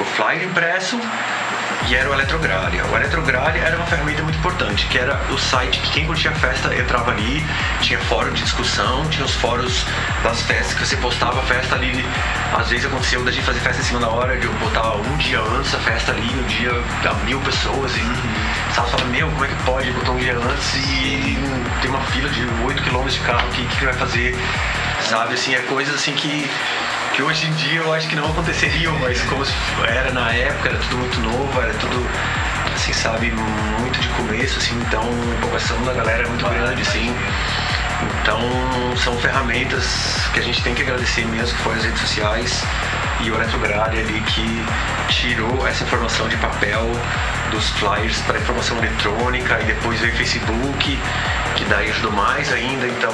o 0.00 0.04
flyer 0.04 0.44
impresso 0.44 0.96
e 1.88 1.94
era 1.94 2.08
o 2.08 2.14
Eletrogralha. 2.14 2.84
O 2.86 2.96
Eletrogralha 2.96 3.58
era 3.58 3.76
uma 3.76 3.86
ferramenta 3.86 4.22
muito 4.22 4.38
importante, 4.38 4.86
que 4.86 4.98
era 4.98 5.20
o 5.30 5.38
site 5.38 5.80
que 5.80 5.90
quem 5.90 6.06
curtia 6.06 6.30
a 6.30 6.34
festa 6.34 6.74
entrava 6.74 7.10
ali, 7.10 7.44
tinha 7.80 7.98
fórum 8.00 8.32
de 8.32 8.42
discussão, 8.42 9.06
tinha 9.08 9.24
os 9.24 9.34
fóruns 9.34 9.84
das 10.22 10.42
festas 10.42 10.74
que 10.74 10.86
você 10.86 10.96
postava 10.96 11.40
a 11.40 11.42
festa 11.42 11.74
ali. 11.74 12.04
Às 12.56 12.68
vezes 12.68 12.86
aconteceu 12.86 13.24
da 13.24 13.30
gente 13.30 13.44
fazer 13.44 13.60
festa 13.60 13.82
em 13.82 13.84
cima 13.84 14.00
da 14.00 14.08
hora, 14.08 14.36
de 14.36 14.46
eu 14.46 14.52
botar 14.54 14.94
um 14.96 15.16
dia 15.16 15.40
antes 15.40 15.74
a 15.74 15.78
festa 15.78 16.12
ali, 16.12 16.30
no 16.32 16.44
dia 16.44 16.72
da 17.02 17.14
mil 17.24 17.40
pessoas, 17.40 17.96
e 17.96 18.00
uhum. 18.00 18.16
sabe, 18.74 18.90
fala, 18.90 19.04
meu, 19.06 19.30
como 19.30 19.44
é 19.44 19.48
que 19.48 19.62
pode 19.64 19.90
botar 19.92 20.12
um 20.12 20.18
dia 20.18 20.36
antes 20.36 20.74
e 20.74 21.38
tem 21.80 21.90
uma 21.90 22.00
fila 22.02 22.28
de 22.28 22.46
8 22.64 22.82
km 22.82 23.06
de 23.06 23.20
carro, 23.20 23.48
o 23.48 23.50
que, 23.52 23.66
que 23.66 23.84
vai 23.84 23.94
fazer? 23.94 24.36
Sabe, 25.08 25.34
assim, 25.34 25.54
é 25.54 25.60
coisas 25.62 25.94
assim 25.94 26.12
que 26.12 26.48
que 27.14 27.22
hoje 27.22 27.46
em 27.46 27.52
dia 27.52 27.80
eu 27.80 27.92
acho 27.92 28.08
que 28.08 28.16
não 28.16 28.26
aconteceriam, 28.30 28.98
mas 28.98 29.20
como 29.22 29.44
era 29.86 30.12
na 30.12 30.32
época, 30.32 30.70
era 30.70 30.78
tudo 30.78 30.96
muito 30.96 31.20
novo, 31.20 31.60
era 31.60 31.72
tudo, 31.74 32.06
assim, 32.74 32.92
sabe, 32.92 33.30
muito 33.80 34.00
de 34.00 34.08
começo, 34.08 34.58
assim, 34.58 34.74
então 34.86 35.02
a 35.02 35.34
empolgação 35.36 35.80
da 35.84 35.92
galera 35.92 36.22
é 36.24 36.26
muito 36.26 36.44
grande, 36.48 36.80
assim. 36.80 37.14
Então 38.22 38.40
são 38.96 39.16
ferramentas 39.18 40.16
que 40.32 40.40
a 40.40 40.42
gente 40.42 40.62
tem 40.62 40.74
que 40.74 40.82
agradecer 40.82 41.26
mesmo, 41.26 41.56
que 41.56 41.62
foram 41.62 41.76
as 41.76 41.84
redes 41.84 42.00
sociais 42.00 42.62
e 43.20 43.30
o 43.30 43.34
Eletrograde 43.34 43.98
ali 43.98 44.20
que 44.20 44.64
tirou 45.08 45.66
essa 45.66 45.84
informação 45.84 46.28
de 46.28 46.36
papel 46.38 46.90
dos 47.50 47.68
flyers 47.70 48.18
para 48.22 48.38
informação 48.38 48.78
eletrônica 48.78 49.60
e 49.60 49.64
depois 49.64 50.00
veio 50.00 50.12
o 50.12 50.16
Facebook, 50.16 50.98
que 51.56 51.64
daí 51.66 51.90
ajudou 51.90 52.12
mais 52.12 52.50
ainda, 52.52 52.86
então 52.88 53.12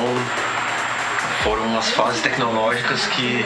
foram 1.48 1.78
as 1.78 1.90
fases 1.90 2.20
tecnológicas 2.20 3.06
que 3.06 3.42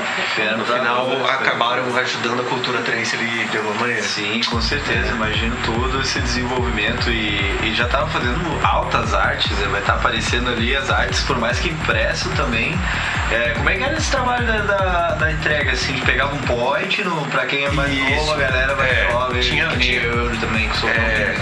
no 0.56 0.64
final 0.64 1.24
acabaram 1.24 1.96
ajudando 1.96 2.40
a 2.40 2.44
cultura 2.44 2.80
trance 2.80 3.14
ali 3.14 3.44
de 3.44 3.56
alguma 3.56 3.76
maneira. 3.76 4.02
Sim, 4.02 4.40
com 4.50 4.60
certeza. 4.60 5.08
É. 5.08 5.12
Imagino 5.12 5.56
todo 5.64 6.00
esse 6.00 6.20
desenvolvimento 6.20 7.08
e, 7.10 7.58
e 7.62 7.74
já 7.76 7.84
estava 7.84 8.08
fazendo 8.08 8.40
altas 8.66 9.14
artes, 9.14 9.52
né? 9.58 9.68
vai 9.70 9.80
estar 9.80 9.92
tá 9.92 9.98
aparecendo 10.00 10.50
ali 10.50 10.74
as 10.74 10.90
artes, 10.90 11.20
por 11.20 11.38
mais 11.38 11.60
que 11.60 11.68
impresso 11.68 12.28
também. 12.30 12.76
É, 13.30 13.50
como 13.50 13.70
é 13.70 13.76
que 13.76 13.84
era 13.84 13.96
esse 13.96 14.10
trabalho 14.10 14.46
da, 14.46 14.58
da, 14.58 15.14
da 15.14 15.32
entrega, 15.32 15.70
assim, 15.70 15.94
de 15.94 16.02
pegar 16.02 16.26
um 16.26 16.38
point 16.38 17.04
no, 17.04 17.24
pra 17.26 17.46
quem 17.46 17.64
é 17.64 17.70
mais 17.70 17.92
Isso. 17.92 18.10
novo, 18.16 18.32
a 18.32 18.36
galera 18.36 18.74
vai 18.74 18.90
é, 18.90 19.10
jovem, 19.12 19.40
tinha, 19.40 19.68
tinha 19.76 20.00
eu 20.00 20.40
também 20.40 20.68
que 20.68 20.76
sou 20.76 20.88
é, 20.90 21.36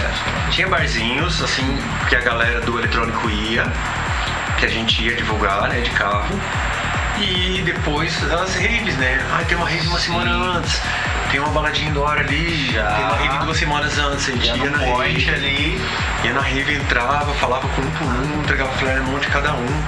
Tinha 0.51 0.67
barzinhos, 0.67 1.41
assim, 1.41 1.77
que 2.07 2.15
a 2.15 2.21
galera 2.21 2.61
do 2.61 2.77
eletrônico 2.77 3.29
ia 3.31 3.65
que 4.61 4.67
a 4.67 4.69
gente 4.69 5.03
ia 5.03 5.15
divulgar, 5.15 5.67
né, 5.69 5.81
de 5.81 5.89
carro. 5.89 6.39
E 7.19 7.63
depois 7.65 8.15
as 8.31 8.55
raves, 8.55 8.95
né? 8.97 9.19
Ah, 9.33 9.43
tem 9.43 9.57
uma 9.57 9.67
rave 9.67 9.87
uma 9.87 9.99
semana 9.99 10.31
antes, 10.31 10.79
tem 11.31 11.39
uma 11.39 11.49
baladinha 11.49 11.89
indoor 11.89 12.11
ali, 12.11 12.71
Já. 12.71 12.85
tem 12.91 13.03
uma 13.05 13.15
rave 13.15 13.45
duas 13.45 13.57
semanas 13.57 13.97
antes. 13.97 14.29
A 14.29 14.31
gente 14.31 14.45
ia, 14.45 14.57
ia 14.57 14.69
na 14.69 14.77
rave, 14.77 15.29
ali. 15.31 15.81
Ia 16.23 16.33
na 16.33 16.41
rave, 16.41 16.75
entrava, 16.75 17.33
falava 17.35 17.67
com 17.69 17.81
um 17.81 17.91
por 17.91 18.05
um, 18.05 18.41
entregava 18.41 18.71
flare 18.73 18.99
um 18.99 19.05
monte 19.05 19.23
de 19.23 19.29
cada 19.29 19.51
um. 19.53 19.83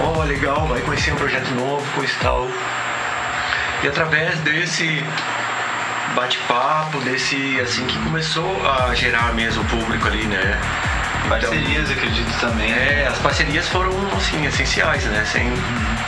Ó, 0.00 0.18
oh, 0.18 0.24
legal, 0.24 0.66
vai 0.66 0.80
conhecer 0.80 1.12
um 1.12 1.16
projeto 1.16 1.48
novo, 1.54 1.86
coisa 1.94 2.12
e 2.12 2.16
tal. 2.16 2.48
E 3.84 3.88
através 3.88 4.36
desse 4.40 5.04
bate-papo, 6.16 6.98
desse 7.00 7.60
assim 7.60 7.86
que 7.86 7.96
começou 8.00 8.56
a 8.68 8.92
gerar 8.92 9.32
mesmo 9.34 9.62
o 9.62 9.66
público 9.66 10.08
ali, 10.08 10.24
né? 10.24 10.58
Parcerias, 11.28 11.90
então, 11.90 11.96
acredito 11.96 12.40
também. 12.40 12.72
É, 12.72 13.06
as 13.08 13.18
parcerias 13.18 13.68
foram, 13.68 13.92
assim, 14.16 14.44
essenciais, 14.46 15.04
né? 15.04 15.24
Sem, 15.24 15.48
uhum. 15.48 15.58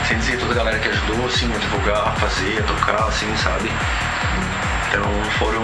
sem 0.07 0.17
dizer 0.17 0.39
toda 0.39 0.53
a 0.53 0.55
galera 0.55 0.79
que 0.79 0.87
ajudou, 0.87 1.25
assim, 1.25 1.53
a 1.53 1.57
divulgar, 1.57 2.07
a 2.07 2.11
fazer, 2.13 2.59
a 2.59 2.63
tocar, 2.63 3.07
assim, 3.07 3.35
sabe? 3.37 3.69
Então 4.89 5.03
foram. 5.37 5.63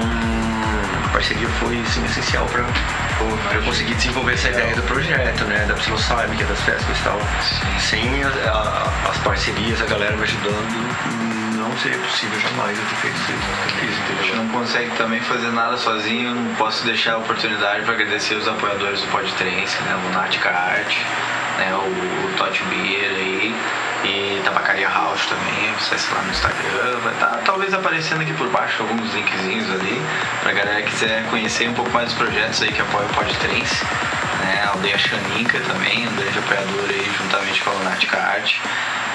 A 1.05 1.09
parceria 1.09 1.47
foi, 1.59 1.79
assim, 1.79 2.03
essencial 2.05 2.45
pra, 2.47 2.63
pra 2.63 3.57
eu 3.57 3.63
conseguir 3.63 3.93
desenvolver 3.95 4.33
essa 4.33 4.49
ideia 4.49 4.75
do 4.75 4.83
projeto, 4.83 5.45
né? 5.45 5.65
Da 5.65 5.73
Psilocybe, 5.75 6.35
que 6.35 6.43
é 6.43 6.45
das 6.45 6.59
festas 6.61 6.97
e 6.97 7.03
tal. 7.03 7.19
Sim. 7.41 7.79
Sem 7.79 8.23
a, 8.23 8.49
a, 8.49 9.09
as 9.09 9.17
parcerias, 9.19 9.81
a 9.81 9.85
galera 9.85 10.15
me 10.17 10.23
ajudando, 10.23 11.14
não 11.75 11.81
seria 11.81 11.97
possível 11.97 12.39
jamais 12.39 12.77
eu 12.79 12.85
ter 12.85 12.95
feito 12.95 13.17
isso? 13.17 14.01
A 14.07 14.23
gente 14.23 14.35
não 14.37 14.47
consegue 14.47 14.91
também 14.91 15.19
fazer 15.19 15.51
nada 15.51 15.75
sozinho, 15.75 16.33
não 16.33 16.55
posso 16.55 16.85
deixar 16.85 17.15
a 17.15 17.17
oportunidade 17.17 17.83
para 17.83 17.95
agradecer 17.95 18.35
os 18.35 18.47
apoiadores 18.47 19.01
do 19.01 19.07
Podtrance, 19.07 19.81
né? 19.83 19.95
O 19.95 20.07
Lunática 20.07 20.49
Art, 20.49 20.95
né? 21.57 21.73
o, 21.73 22.27
o 22.27 22.33
Tote 22.37 22.63
Beer 22.63 23.11
aí 23.11 23.55
e 24.05 24.41
Tabacaria 24.45 24.87
House 24.87 25.25
também, 25.25 25.69
acesse 25.75 26.13
lá 26.13 26.21
no 26.21 26.31
Instagram, 26.31 26.99
vai 27.03 27.13
estar 27.13 27.27
tá, 27.27 27.41
talvez 27.43 27.73
aparecendo 27.73 28.21
aqui 28.21 28.33
por 28.33 28.47
baixo 28.49 28.83
alguns 28.83 29.13
linkzinhos 29.13 29.69
ali, 29.71 30.01
pra 30.43 30.53
galera 30.53 30.81
que 30.81 30.91
quiser 30.91 31.25
conhecer 31.25 31.67
um 31.67 31.73
pouco 31.73 31.91
mais 31.91 32.05
dos 32.09 32.17
projetos 32.17 32.61
aí 32.61 32.71
que 32.71 32.81
apoiam 32.81 33.09
o 33.09 33.13
Podtrance, 33.13 33.85
né? 34.45 34.61
A 34.63 34.69
Aldeia 34.69 34.97
Xaninca 34.97 35.59
também, 35.61 36.07
um 36.07 36.15
grande 36.15 36.37
apoiador 36.37 36.85
aí 36.89 37.11
juntamente 37.17 37.63
com 37.63 37.71
a 37.71 37.73
Lunática 37.73 38.17
Art. 38.17 38.55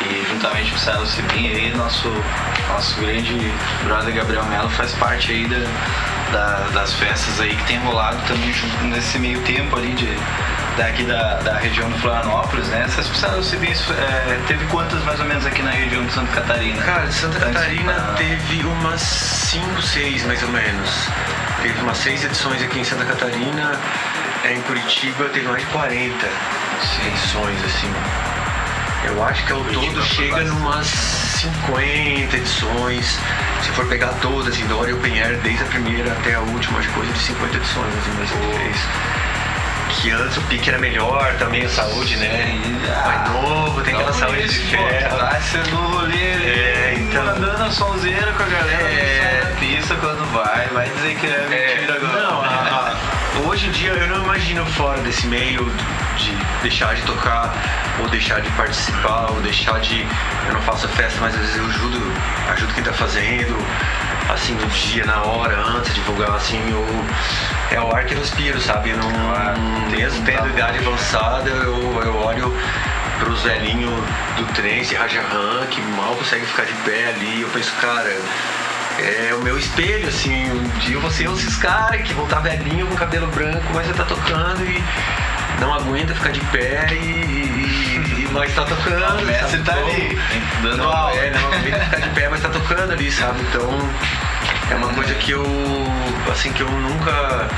E 0.03 0.27
juntamente 0.29 0.71
com 0.71 0.77
o 0.77 0.81
Célio 0.81 1.07
Cibim 1.07 1.49
aí, 1.49 1.73
nosso, 1.77 2.09
nosso 2.69 2.99
grande 3.01 3.39
brother 3.85 4.15
Gabriel 4.15 4.45
Melo 4.47 4.71
faz 4.71 4.93
parte 4.95 5.31
aí 5.31 5.47
da, 5.47 6.33
da, 6.33 6.69
das 6.71 6.95
festas 6.95 7.39
aí 7.39 7.55
que 7.55 7.65
tem 7.65 7.79
rolado 7.81 8.19
também 8.27 8.53
nesse 8.85 9.19
meio 9.19 9.41
tempo 9.43 9.77
ali 9.77 9.93
de, 9.93 10.09
daqui 10.79 11.05
da, 11.05 11.35
da 11.41 11.59
região 11.59 11.91
de 11.91 11.99
Florianópolis, 11.99 12.67
né? 12.69 12.83
Essas 12.87 13.07
Célio 13.09 13.43
Cibim 13.43 13.69
é, 13.69 14.41
teve 14.49 14.65
quantas 14.67 15.05
mais 15.05 15.21
ou 15.21 15.27
menos 15.27 15.45
aqui 15.45 15.63
na 15.63 15.71
região 15.71 16.05
de 16.07 16.13
Santa 16.13 16.33
Catarina? 16.33 16.83
Cara, 16.83 17.13
Santa 17.13 17.39
Catarina 17.39 18.15
teve 18.17 18.65
umas 18.65 19.03
5, 19.03 19.83
6 19.83 20.25
mais 20.25 20.43
ou 20.43 20.49
menos. 20.49 20.91
Teve 21.61 21.79
umas 21.83 21.99
6 21.99 22.25
edições 22.25 22.63
aqui 22.63 22.81
em 22.81 22.85
Santa 22.85 23.05
Catarina. 23.05 23.79
Em 24.45 24.61
Curitiba 24.63 25.25
teve 25.29 25.47
mais 25.47 25.61
de 25.63 25.67
40 25.71 26.27
Sim. 26.27 27.09
edições, 27.09 27.65
assim. 27.65 27.93
Eu 29.05 29.23
acho 29.23 29.45
que 29.47 29.53
ao 29.53 29.63
todo 29.65 30.03
chega 30.03 30.45
numas 30.45 30.87
50 30.87 32.37
edições. 32.37 33.19
Se 33.63 33.71
for 33.73 33.87
pegar 33.87 34.09
todas, 34.23 34.55
assim, 34.55 34.67
Dória 34.67 34.93
e 34.93 34.95
Open 34.95 35.21
Air, 35.21 35.39
desde 35.43 35.63
a 35.63 35.67
primeira 35.67 36.13
até 36.13 36.35
a 36.35 36.41
última, 36.41 36.79
acho 36.79 36.89
que 36.89 36.95
coisa 36.95 37.13
de 37.13 37.19
50 37.19 37.57
edições, 37.57 37.95
assim, 37.99 38.13
mais 38.17 38.31
que 38.31 38.59
fez. 38.59 38.77
Que 40.01 40.11
antes 40.11 40.37
o 40.39 40.41
pique 40.43 40.71
era 40.71 40.79
melhor 40.79 41.35
também, 41.35 41.65
a 41.65 41.69
saúde, 41.69 42.17
né? 42.17 42.59
Mais 43.05 43.31
novo, 43.31 43.83
tem 43.83 43.95
aquela 43.95 44.13
saúde 44.13 44.49
de 44.49 44.59
ferro. 44.59 45.19
Tá 45.19 45.41
sendo 45.41 45.77
rolê 45.77 46.17
é, 46.17 46.95
então. 46.99 47.25
Mandando 47.25 47.65
a 47.65 47.71
sonzeira 47.71 48.33
com 48.33 48.43
a 48.43 48.47
galera 48.47 48.89
é... 48.89 49.55
pista 49.59 49.95
quando 49.97 50.25
vai, 50.33 50.67
vai 50.69 50.89
dizer 50.89 51.17
que 51.17 51.27
é, 51.27 51.31
é 51.31 51.49
mentira 51.49 51.93
é, 51.93 51.97
agora. 51.97 52.23
Não, 52.23 52.50
hoje 53.61 53.69
em 53.69 53.73
dia 53.73 53.91
eu 53.91 54.09
não 54.09 54.25
imagino 54.25 54.65
fora 54.65 55.03
desse 55.03 55.27
meio 55.27 55.71
de 56.17 56.33
deixar 56.63 56.95
de 56.95 57.03
tocar 57.03 57.53
ou 58.01 58.09
deixar 58.09 58.41
de 58.41 58.49
participar, 58.53 59.31
ou 59.33 59.41
deixar 59.43 59.79
de. 59.81 60.01
Eu 60.47 60.55
não 60.55 60.63
faço 60.63 60.89
festa, 60.89 61.21
mas 61.21 61.35
às 61.35 61.41
vezes 61.43 61.57
eu 61.59 61.67
ajudo, 61.67 62.01
ajudo 62.53 62.73
quem 62.73 62.83
tá 62.83 62.95
fazendo, 62.95 63.55
assim, 64.33 64.55
no 64.55 64.67
dia, 64.69 65.05
na 65.05 65.23
hora, 65.25 65.59
antes 65.59 65.93
de 65.93 66.01
divulgar, 66.01 66.37
assim, 66.37 66.59
eu, 66.71 67.77
é 67.77 67.81
o 67.83 67.95
ar 67.95 68.07
que 68.07 68.15
eu 68.15 68.21
respiro, 68.21 68.59
sabe? 68.63 68.95
Não, 68.95 69.91
mesmo 69.91 70.25
tendo 70.25 70.49
idade 70.49 70.79
avançada, 70.79 71.51
eu, 71.51 72.03
eu 72.03 72.17
olho 72.17 72.57
pros 73.19 73.43
velhinhos 73.43 73.93
do 74.39 74.55
trem, 74.55 74.81
esse 74.81 74.95
Rajahan, 74.95 75.67
que 75.69 75.83
mal 75.83 76.15
consegue 76.15 76.47
ficar 76.47 76.65
de 76.65 76.73
pé 76.77 77.09
ali, 77.09 77.43
eu 77.43 77.49
penso, 77.51 77.71
cara 77.79 78.11
é 79.01 79.35
o 79.35 79.43
meu 79.43 79.59
espelho, 79.59 80.09
assim, 80.09 80.51
um 80.51 80.79
dia 80.81 80.97
eu 80.97 81.01
vou 81.01 81.11
ser 81.11 81.29
esses 81.31 81.57
caras 81.57 82.03
que 82.03 82.13
vão 82.13 82.25
estar 82.25 82.41
velhinho 82.41 82.87
com 82.87 82.95
cabelo 82.95 83.27
branco, 83.29 83.65
mas 83.75 83.87
você 83.87 83.95
tá 83.95 84.05
tocando 84.05 84.65
e 84.65 84.83
não 85.61 85.75
aguenta 85.75 86.15
ficar 86.15 86.31
de 86.31 86.41
pé 86.47 86.87
e, 86.93 86.95
e, 86.95 88.25
e 88.25 88.29
mas 88.33 88.55
tá 88.55 88.65
tocando. 88.65 89.23
O 89.23 89.27
mestre 89.27 89.61
tá 89.63 89.75
ali, 89.75 90.19
dando 90.63 90.83
aula. 90.83 91.15
É, 91.17 91.31
não 91.31 91.53
aguenta 91.53 91.81
ficar 91.81 92.01
de 92.01 92.11
pé, 92.11 92.29
mas 92.29 92.41
tá 92.41 92.49
tocando 92.49 92.93
ali, 92.93 93.11
sabe? 93.11 93.41
Então 93.43 93.69
é 94.71 94.75
uma 94.75 94.89
coisa 94.95 95.15
que 95.15 95.33
eu 95.33 95.45
assim 96.31 96.53
que 96.53 96.63
eu 96.63 96.71
nunca 96.71 97.49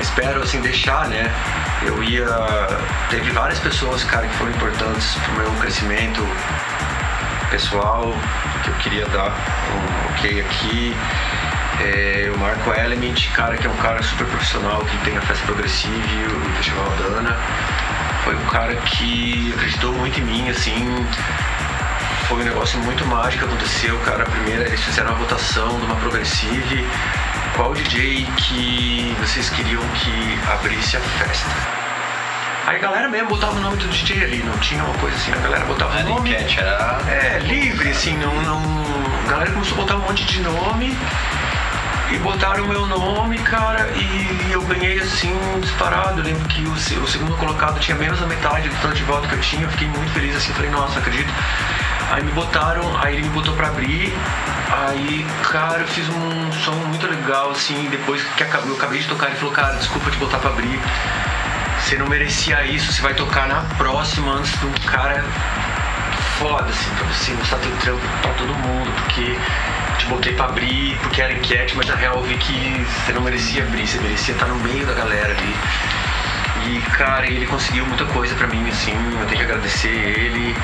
espero 0.00 0.42
assim 0.42 0.60
deixar, 0.60 1.08
né? 1.08 1.30
Eu 1.82 2.02
ia. 2.02 2.26
Teve 3.10 3.30
várias 3.30 3.58
pessoas, 3.58 4.04
cara, 4.04 4.26
que 4.26 4.34
foram 4.36 4.50
importantes 4.50 5.14
pro 5.24 5.32
meu 5.34 5.50
crescimento 5.60 6.26
pessoal, 7.50 8.14
que 8.62 8.70
eu 8.70 8.74
queria 8.74 9.06
dar 9.06 9.30
um 9.30 10.07
ok 10.18 10.40
aqui. 10.40 10.96
É, 11.80 12.30
o 12.34 12.38
Marco 12.38 12.72
Element, 12.72 13.30
cara, 13.34 13.56
que 13.56 13.66
é 13.66 13.70
um 13.70 13.76
cara 13.76 14.02
super 14.02 14.26
profissional, 14.26 14.84
que 14.84 14.96
tem 14.98 15.16
a 15.16 15.20
festa 15.20 15.44
progressiva 15.46 15.94
e 15.94 16.26
o 16.26 16.56
Festival 16.56 16.90
Dana. 16.98 17.36
Foi 18.24 18.34
um 18.34 18.46
cara 18.46 18.74
que 18.74 19.54
acreditou 19.56 19.92
muito 19.92 20.18
em 20.18 20.24
mim, 20.24 20.48
assim. 20.50 21.06
Foi 22.26 22.42
um 22.42 22.44
negócio 22.44 22.78
muito 22.80 23.06
mágico 23.06 23.46
que 23.46 23.50
aconteceu, 23.50 23.96
cara. 24.00 24.24
Primeiro 24.24 24.62
eles 24.62 24.82
fizeram 24.82 25.10
uma 25.10 25.18
votação 25.18 25.78
de 25.78 25.86
uma 25.86 25.96
progressive. 25.96 26.84
Qual 27.54 27.72
DJ 27.72 28.26
que 28.36 29.16
vocês 29.20 29.48
queriam 29.50 29.82
que 29.94 30.38
abrisse 30.52 30.96
a 30.96 31.00
festa? 31.00 31.48
Aí 32.66 32.76
a 32.76 32.80
galera 32.80 33.08
mesmo 33.08 33.28
botava 33.28 33.56
o 33.56 33.60
nome 33.60 33.76
do 33.78 33.88
DJ 33.88 34.24
ali, 34.24 34.42
não 34.42 34.56
tinha 34.58 34.84
uma 34.84 34.94
coisa 34.98 35.16
assim, 35.16 35.32
a 35.32 35.38
galera 35.38 35.64
botava 35.64 35.96
o 35.96 36.02
nome. 36.02 36.30
Enquete, 36.30 36.60
era... 36.60 37.00
É, 37.08 37.38
livre, 37.38 37.90
assim, 37.90 38.16
não, 38.18 38.34
não. 38.42 39.17
A 39.28 39.30
galera 39.30 39.50
começou 39.50 39.76
a 39.76 39.80
botar 39.82 39.96
um 39.96 40.00
monte 40.00 40.24
de 40.24 40.40
nome 40.40 40.96
E 42.10 42.16
botaram 42.20 42.64
o 42.64 42.68
meu 42.68 42.86
nome, 42.86 43.36
cara, 43.40 43.86
e 43.94 44.50
eu 44.50 44.62
ganhei 44.62 44.98
assim, 45.00 45.30
disparado. 45.60 46.20
Eu 46.20 46.24
lembro 46.24 46.48
que 46.48 46.62
o, 46.62 46.72
o 46.72 47.06
segundo 47.06 47.36
colocado 47.36 47.78
tinha 47.78 47.94
menos 47.94 48.18
da 48.18 48.26
metade 48.26 48.70
do 48.70 48.80
tanto 48.80 48.94
de 48.94 49.04
voto 49.04 49.28
que 49.28 49.34
eu 49.34 49.40
tinha. 49.40 49.64
Eu 49.64 49.68
fiquei 49.68 49.86
muito 49.86 50.10
feliz 50.12 50.34
assim, 50.34 50.54
falei, 50.54 50.70
nossa, 50.70 50.98
acredito. 50.98 51.30
Aí 52.10 52.22
me 52.22 52.32
botaram, 52.32 52.82
aí 53.02 53.16
ele 53.16 53.24
me 53.24 53.28
botou 53.28 53.54
pra 53.54 53.68
abrir. 53.68 54.14
Aí, 54.70 55.26
cara, 55.42 55.80
eu 55.80 55.88
fiz 55.88 56.08
um 56.08 56.50
som 56.64 56.72
muito 56.86 57.06
legal, 57.06 57.50
assim, 57.50 57.86
depois 57.90 58.22
que 58.22 58.42
eu 58.42 58.76
acabei 58.76 58.98
de 58.98 59.08
tocar, 59.08 59.26
ele 59.26 59.36
falou, 59.36 59.52
cara, 59.52 59.74
desculpa 59.74 60.10
te 60.10 60.16
botar 60.16 60.38
pra 60.38 60.48
abrir. 60.48 60.80
Você 61.84 61.98
não 61.98 62.06
merecia 62.06 62.64
isso, 62.64 62.90
você 62.90 63.02
vai 63.02 63.12
tocar 63.12 63.46
na 63.46 63.60
próxima 63.76 64.32
antes 64.32 64.58
de 64.58 64.64
um 64.64 64.72
cara 64.86 65.22
foda, 66.38 66.70
assim, 66.70 66.90
pra 66.94 67.06
você 67.08 67.32
mostrar 67.32 67.58
teu 67.58 67.70
trampo 67.78 68.06
pra 68.22 68.32
todo 68.34 68.54
mundo, 68.54 68.90
porque 69.02 69.36
te 69.98 70.06
botei 70.06 70.32
pra 70.34 70.46
abrir, 70.46 70.96
porque 71.02 71.20
era 71.20 71.32
enquete, 71.32 71.76
mas 71.76 71.86
na 71.86 71.96
real 71.96 72.16
eu 72.16 72.22
vi 72.22 72.36
que 72.36 72.86
você 73.04 73.12
não 73.12 73.22
merecia 73.22 73.64
abrir, 73.64 73.86
você 73.86 73.98
merecia 73.98 74.34
estar 74.34 74.46
no 74.46 74.54
meio 74.56 74.86
da 74.86 74.94
galera 74.94 75.34
ali. 75.34 75.54
E, 76.66 76.80
cara, 76.92 77.26
ele 77.26 77.46
conseguiu 77.46 77.84
muita 77.86 78.04
coisa 78.06 78.34
pra 78.36 78.46
mim, 78.46 78.68
assim, 78.68 78.92
eu 78.92 79.26
tenho 79.26 79.38
que 79.38 79.44
agradecer 79.44 79.88
ele. 79.88 80.54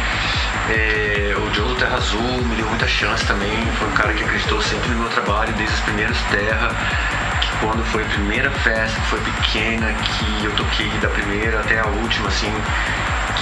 É, 0.71 1.35
o 1.37 1.55
Joe 1.55 1.69
do 1.69 1.75
Terra 1.75 1.97
Azul 1.97 2.23
me 2.23 2.55
deu 2.57 2.67
muita 2.67 2.87
chance 2.87 3.25
também, 3.27 3.67
foi 3.79 3.89
um 3.89 3.93
cara 3.93 4.13
que 4.13 4.23
acreditou 4.23 4.63
sempre 4.63 4.91
no 4.91 5.01
meu 5.01 5.09
trabalho, 5.11 5.53
desde 5.55 5.75
os 5.75 5.81
primeiros 5.81 6.19
Terra, 6.31 6.71
quando 7.61 7.85
foi 7.87 8.03
a 8.03 8.07
primeira 8.07 8.51
festa, 8.51 9.01
que 9.01 9.07
foi 9.09 9.21
pequena, 9.21 9.93
que 9.93 10.45
eu 10.45 10.53
toquei 10.53 10.89
da 11.01 11.09
primeira 11.09 11.61
até 11.61 11.81
a 11.81 11.87
última, 11.87 12.29
assim, 12.29 12.53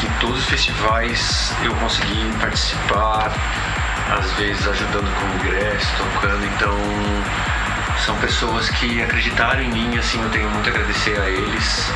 que 0.03 0.11
todos 0.19 0.41
os 0.41 0.47
festivais 0.47 1.53
eu 1.63 1.73
consegui 1.77 2.33
participar, 2.41 3.33
às 4.19 4.33
vezes 4.33 4.67
ajudando 4.67 5.09
com 5.15 5.47
ingresso, 5.47 5.87
tocando, 5.97 6.45
então 6.45 6.77
são 8.05 8.17
pessoas 8.17 8.69
que 8.71 9.01
acreditaram 9.01 9.63
em 9.63 9.71
mim, 9.71 9.97
assim, 9.97 10.21
eu 10.21 10.29
tenho 10.31 10.51
muito 10.51 10.69
a 10.69 10.73
agradecer 10.73 11.21
a 11.21 11.29
eles, 11.29 11.87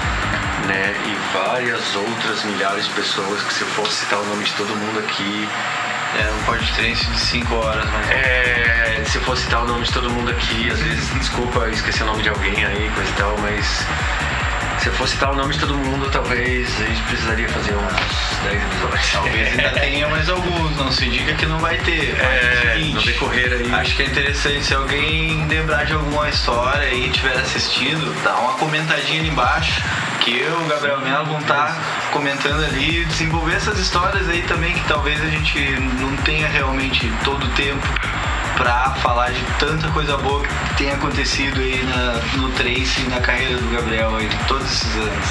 né? 0.68 0.94
E 1.04 1.36
várias 1.36 1.96
outras 1.96 2.44
milhares 2.44 2.84
de 2.84 2.92
pessoas 2.92 3.42
que 3.42 3.52
se 3.52 3.62
eu 3.62 3.68
fosse 3.68 4.04
citar 4.04 4.20
o 4.20 4.24
nome 4.26 4.44
de 4.44 4.52
todo 4.52 4.68
mundo 4.68 5.00
aqui. 5.00 5.48
É 6.16 6.30
um 6.30 6.44
podcast 6.44 7.10
de 7.10 7.18
5 7.18 7.54
horas, 7.56 7.84
mas. 7.90 8.10
É, 8.10 9.02
se 9.04 9.18
eu 9.18 9.22
fosse 9.22 9.42
citar 9.42 9.64
o 9.64 9.66
nome 9.66 9.84
de 9.84 9.92
todo 9.92 10.08
mundo 10.08 10.30
aqui, 10.30 10.70
às 10.70 10.78
vezes, 10.78 11.10
desculpa 11.18 11.68
esquecer 11.70 12.04
o 12.04 12.06
nome 12.06 12.22
de 12.22 12.28
alguém 12.28 12.64
aí, 12.64 12.88
coisa 12.94 13.10
e 13.10 13.14
tal, 13.14 13.36
mas 13.38 13.84
se 14.80 14.88
eu 14.88 14.92
fosse 14.92 15.12
citar 15.12 15.32
o 15.32 15.36
nome 15.36 15.52
de 15.54 15.60
todo 15.60 15.74
mundo, 15.74 16.08
talvez 16.10 16.68
a 16.80 16.84
gente 16.84 17.02
precisaria 17.02 17.48
fazer 17.48 17.74
uns 17.74 18.42
10 18.44 18.62
episódios. 18.62 19.12
Talvez 19.12 19.48
ainda 19.48 19.70
tenha 19.80 20.08
mais 20.08 20.28
alguns, 20.28 20.76
não 20.76 20.92
se 20.92 21.08
diga 21.08 21.34
que 21.34 21.46
não 21.46 21.58
vai 21.58 21.76
ter. 21.78 22.16
É, 22.20 22.72
seguinte, 22.74 22.94
no 22.94 23.02
decorrer 23.02 23.52
aí. 23.52 23.74
Acho 23.74 23.96
que 23.96 24.02
é 24.02 24.06
interessante 24.06 24.64
se 24.64 24.74
alguém 24.74 25.46
lembrar 25.46 25.84
de 25.84 25.94
alguma 25.94 26.28
história 26.28 26.86
e 26.88 27.08
estiver 27.08 27.36
assistindo, 27.38 28.14
dá 28.22 28.36
uma 28.36 28.52
comentadinha 28.54 29.20
ali 29.20 29.28
embaixo 29.30 29.82
que 30.20 30.40
eu, 30.40 30.60
o 30.60 30.64
Gabriel 30.66 31.00
Melo, 31.00 31.26
vão 31.26 31.38
estar 31.38 31.66
tá 31.66 31.76
comentando 32.12 32.64
ali, 32.64 33.04
desenvolver 33.04 33.54
essas 33.54 33.78
histórias 33.78 34.28
aí 34.28 34.42
também 34.42 34.74
que 34.74 34.84
talvez 34.88 35.22
a 35.22 35.28
gente 35.28 35.58
não 36.00 36.16
tenha 36.18 36.48
realmente 36.48 37.12
todo 37.22 37.44
o 37.44 37.48
tempo 37.50 37.86
para 38.56 38.90
falar 38.96 39.30
de 39.30 39.44
tanta 39.58 39.88
coisa 39.88 40.16
boa 40.16 40.42
que 40.42 40.74
tem 40.76 40.90
acontecido 40.90 41.60
aí 41.60 41.82
na, 41.84 42.14
no 42.38 42.50
Trace 42.52 43.02
e 43.02 43.08
na 43.08 43.20
carreira 43.20 43.56
do 43.56 43.70
Gabriel 43.70 44.16
aí, 44.16 44.28
todos 44.48 44.64
esses 44.64 44.96
anos. 44.96 45.26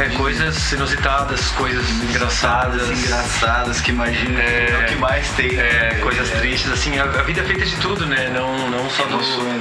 É, 0.00 0.08
coisas 0.16 0.72
inusitadas, 0.72 1.48
coisas 1.52 1.88
engraçadas. 2.02 2.90
Engraçadas 2.90 3.80
que 3.80 3.92
imagina 3.92 4.40
é, 4.40 4.70
é 4.70 4.78
o 4.82 4.86
que 4.86 4.96
mais 4.96 5.28
tem. 5.30 5.56
É, 5.56 6.00
coisas 6.02 6.28
é. 6.32 6.36
tristes, 6.38 6.72
assim, 6.72 6.98
a, 6.98 7.04
a, 7.04 7.22
vida 7.22 7.40
é 7.40 7.44
feita 7.44 7.64
de 7.64 7.76
tudo, 7.76 8.04
né? 8.04 8.28
Não, 8.34 8.68
não 8.68 8.90
só 8.90 9.04
do. 9.04 9.16
Né, 9.16 9.58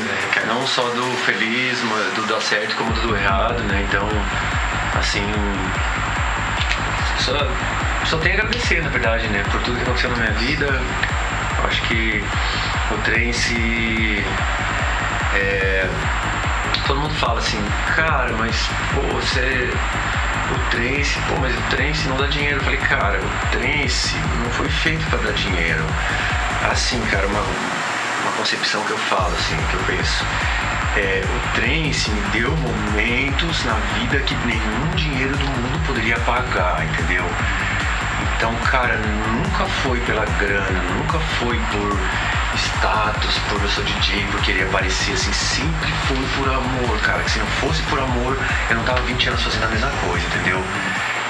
não 0.47 0.65
só 0.65 0.81
do 0.89 1.03
feliz, 1.25 1.77
do 2.15 2.25
dar 2.27 2.41
certo 2.41 2.75
como 2.75 2.91
do 2.93 3.15
errado, 3.15 3.61
né? 3.63 3.85
Então, 3.87 4.09
assim. 4.97 5.23
Só, 7.19 7.33
só 8.05 8.17
tenho 8.17 8.35
a 8.35 8.39
agradecer, 8.39 8.81
na 8.81 8.89
verdade, 8.89 9.27
né? 9.27 9.43
Por 9.51 9.61
tudo 9.61 9.77
que 9.77 9.83
aconteceu 9.83 10.09
na 10.09 10.17
minha 10.17 10.33
vida 10.33 10.81
Acho 11.65 11.81
que 11.83 12.23
o 12.91 12.97
trance. 12.99 14.23
É, 15.33 15.89
todo 16.85 16.99
mundo 16.99 17.13
fala 17.15 17.39
assim, 17.39 17.59
cara, 17.95 18.31
mas 18.33 18.69
pô, 18.93 19.01
você. 19.01 19.69
O 20.51 20.69
trance, 20.69 21.17
pô, 21.27 21.35
mas 21.41 21.55
o 21.57 21.61
trance 21.75 22.07
não 22.07 22.17
dá 22.17 22.27
dinheiro. 22.27 22.57
Eu 22.57 22.63
falei, 22.63 22.79
cara, 22.79 23.19
o 23.19 23.47
trance 23.51 24.15
não 24.43 24.51
foi 24.51 24.69
feito 24.69 25.03
para 25.09 25.17
dar 25.19 25.33
dinheiro. 25.33 25.83
Assim, 26.71 26.99
cara, 27.07 27.25
uma, 27.25 27.41
uma 27.41 28.31
concepção 28.37 28.83
que 28.83 28.91
eu 28.91 28.97
falo, 28.97 29.33
assim, 29.33 29.57
que 29.71 29.73
eu 29.73 29.97
penso. 29.97 30.23
É, 30.97 31.23
o 31.25 31.55
trance 31.55 32.11
me 32.11 32.21
deu 32.29 32.55
momentos 32.57 33.65
na 33.65 33.73
vida 33.97 34.19
que 34.19 34.35
nenhum 34.45 34.95
dinheiro 34.95 35.35
do 35.35 35.45
mundo 35.45 35.87
poderia 35.87 36.17
pagar, 36.19 36.85
entendeu? 36.85 37.25
Então, 38.37 38.53
cara, 38.69 38.97
nunca 38.97 39.65
foi 39.83 39.99
pela 40.01 40.25
grana, 40.25 40.81
nunca 40.93 41.17
foi 41.39 41.57
por 41.71 41.97
status, 42.57 43.37
por 43.49 43.61
eu 43.61 43.69
sou 43.69 43.83
DJ, 43.83 44.25
por 44.31 44.41
querer 44.41 44.63
aparecer, 44.67 45.13
assim, 45.13 45.31
sempre 45.31 45.91
foi 46.07 46.17
por 46.37 46.51
amor, 46.51 46.99
cara. 46.99 47.23
Que 47.23 47.31
se 47.31 47.39
não 47.39 47.47
fosse 47.47 47.81
por 47.83 47.97
amor, 47.99 48.37
eu 48.69 48.75
não 48.75 48.83
tava 48.83 49.01
20 49.01 49.29
anos 49.29 49.41
fazendo 49.41 49.63
a 49.63 49.67
mesma 49.67 49.91
coisa, 50.07 50.25
entendeu? 50.27 50.61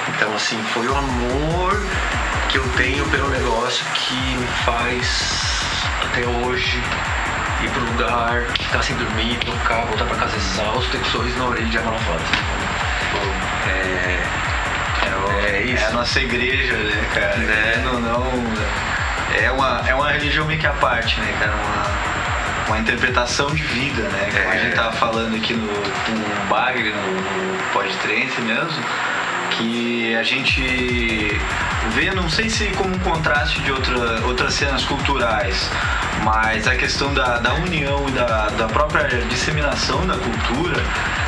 Então, 0.10 0.36
assim, 0.36 0.62
foi 0.74 0.88
o 0.88 0.96
amor 0.96 1.80
que 2.50 2.58
eu 2.58 2.68
tenho 2.70 3.06
pelo 3.10 3.30
negócio 3.30 3.86
que 3.94 4.16
me 4.16 4.48
faz 4.66 5.62
até 6.04 6.26
hoje 6.26 6.82
ir 7.62 7.70
pro 7.70 7.84
lugar, 7.86 8.46
ficar 8.60 8.82
sem 8.82 8.96
dormir, 8.96 9.38
tocar, 9.46 9.86
voltar 9.86 10.06
pra 10.06 10.18
casa 10.18 10.36
exausto, 10.38 10.90
ter 10.92 11.06
sorriso 11.06 11.38
na 11.38 11.46
orelha 11.46 11.68
de 11.68 11.78
água 11.78 11.92
na 11.92 12.00
foto. 12.00 12.24
É 13.68 14.55
é, 15.32 15.62
isso. 15.64 15.84
É 15.84 15.88
a 15.88 15.92
nossa 15.92 16.20
igreja, 16.20 16.74
né, 16.74 17.06
cara? 17.14 17.38
Né? 17.38 17.82
Não, 17.84 18.00
não, 18.00 18.32
é, 19.42 19.52
uma, 19.52 19.84
é 19.88 19.94
uma 19.94 20.12
religião 20.12 20.46
meio 20.46 20.60
que 20.60 20.68
à 20.68 20.74
parte, 20.74 21.20
né, 21.20 21.36
cara? 21.40 21.54
Uma, 21.54 22.68
uma 22.68 22.80
interpretação 22.80 23.48
de 23.48 23.64
vida, 23.64 24.04
né? 24.04 24.30
Como 24.32 24.54
é. 24.54 24.58
a 24.58 24.58
gente 24.58 24.76
tava 24.76 24.92
falando 24.94 25.36
aqui 25.36 25.54
no, 25.54 25.68
no 25.68 26.46
Bagre, 26.50 26.92
no, 26.92 27.12
no 27.12 27.64
Podtrance 27.74 28.42
mesmo, 28.42 28.84
que 29.52 30.16
a 30.16 30.24
gente 30.24 31.40
vê, 31.94 32.12
não 32.14 32.30
sei 32.30 32.50
se 32.50 32.66
como 32.72 32.96
um 32.96 33.00
contraste 33.00 33.62
de 33.62 33.72
outra, 33.72 34.26
outras 34.26 34.54
cenas 34.54 34.84
culturais, 34.84 35.70
mas 36.24 36.68
a 36.68 36.76
questão 36.76 37.14
da, 37.14 37.38
da 37.38 37.54
união 37.54 38.08
e 38.08 38.12
da, 38.12 38.50
da 38.50 38.68
própria 38.68 39.08
disseminação 39.30 40.06
da 40.08 40.18
cultura 40.18 40.82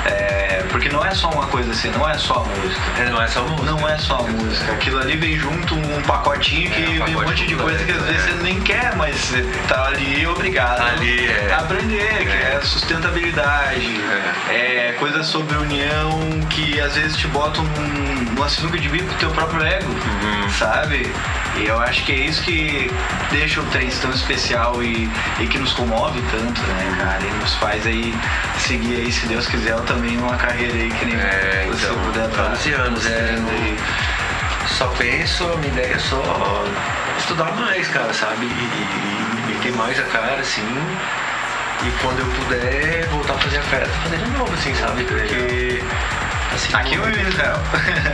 é, 0.06 0.64
porque 0.70 0.90
não 0.90 1.04
é 1.06 1.14
só 1.14 1.30
uma 1.30 1.48
coisa 1.48 1.72
assim, 1.72 1.90
não 1.90 2.08
é 2.08 2.18
só 2.18 2.36
a 2.36 2.60
música. 2.60 2.82
É, 3.00 3.10
não 3.10 3.22
é 3.22 3.28
só 3.28 3.40
a 3.40 3.44
música. 3.44 3.72
Não 3.72 3.90
é 3.90 3.98
só 3.98 4.18
a 4.20 4.24
música. 4.24 4.72
Aquilo 4.74 5.00
ali 5.00 5.18
vem 5.18 5.38
junto 5.38 5.76
um 5.76 6.02
pacotinho 6.04 6.70
que 6.72 6.84
é, 6.84 7.02
um 7.02 7.06
vem 7.06 7.16
um 7.16 7.24
monte 7.24 7.46
de 7.46 7.56
coisa 7.56 7.84
que 7.84 7.92
às 7.92 8.04
vezes 8.04 8.24
você 8.24 8.44
nem 8.44 8.62
quer, 8.62 8.96
mas 8.96 9.16
você 9.16 9.44
tá 9.68 9.88
ali 9.88 10.26
obrigado 10.28 10.82
ali, 10.82 11.28
é. 11.28 11.54
a 11.54 11.60
aprender, 11.60 12.26
que 12.26 12.30
é, 12.30 12.56
é 12.56 12.62
sustentabilidade, 12.62 14.02
é. 14.50 14.90
é 14.90 14.96
coisa 15.00 15.24
sobre 15.24 15.56
união 15.58 16.20
que 16.50 16.80
às 16.80 16.96
vezes 16.96 17.18
te 17.18 17.28
bota 17.28 17.62
um, 17.62 18.36
uma 18.36 18.50
sinuca 18.50 18.78
de 18.78 18.90
bico 18.90 19.08
pro 19.08 19.18
teu 19.18 19.32
próprio 19.32 19.64
ego, 19.64 19.90
uhum. 19.90 20.47
Sabe? 20.52 21.12
E 21.56 21.66
eu 21.66 21.80
acho 21.80 22.04
que 22.04 22.12
é 22.12 22.16
isso 22.16 22.44
que 22.44 22.92
deixa 23.32 23.62
o 23.62 23.66
trance 23.66 24.00
tão 24.00 24.12
especial 24.12 24.82
e, 24.84 25.10
e 25.40 25.48
que 25.48 25.58
nos 25.58 25.74
comove 25.74 26.22
tanto, 26.32 26.62
né, 26.62 26.96
cara? 26.98 27.24
E 27.24 27.32
nos 27.42 27.54
faz 27.56 27.86
aí 27.86 28.14
seguir 28.60 28.96
aí, 28.98 29.12
se 29.12 29.26
Deus 29.28 29.48
quiser, 29.48 29.72
eu 29.72 29.82
também 29.82 30.18
uma 30.18 30.36
carreira 30.38 30.74
aí 30.74 30.92
que 30.92 31.06
nem 31.06 31.16
é, 31.16 31.68
você 31.68 31.86
então, 31.86 32.00
puder 32.04 32.30
estar 32.30 32.52
11 32.52 32.74
anos, 32.74 33.06
é, 33.06 33.36
aí. 33.50 33.78
Só 34.78 34.88
penso, 34.98 35.44
a 35.46 35.58
minha 35.58 35.72
ideia 35.72 35.94
é 35.94 36.00
só 36.00 36.66
estudar 37.18 37.52
mais, 37.56 37.88
cara, 37.88 38.14
sabe? 38.14 38.46
E, 38.46 38.50
e, 38.50 39.52
e 39.52 39.54
meter 39.54 39.74
mais 39.74 40.00
a 40.00 40.04
cara, 40.04 40.40
assim. 40.40 40.62
E 41.86 41.92
quando 42.02 42.20
eu 42.20 42.26
puder 42.26 43.08
voltar 43.08 43.34
a 43.34 43.38
fazer 43.38 43.58
a 43.58 43.64
festa, 43.64 43.94
fazer 44.04 44.18
de 44.18 44.30
novo, 44.32 44.54
assim, 44.54 44.74
sabe? 44.76 45.04
Porque 45.04 45.82
Assim, 46.54 46.74
aqui 46.74 46.98
ou 46.98 47.10
em 47.10 47.28
Israel? 47.28 47.60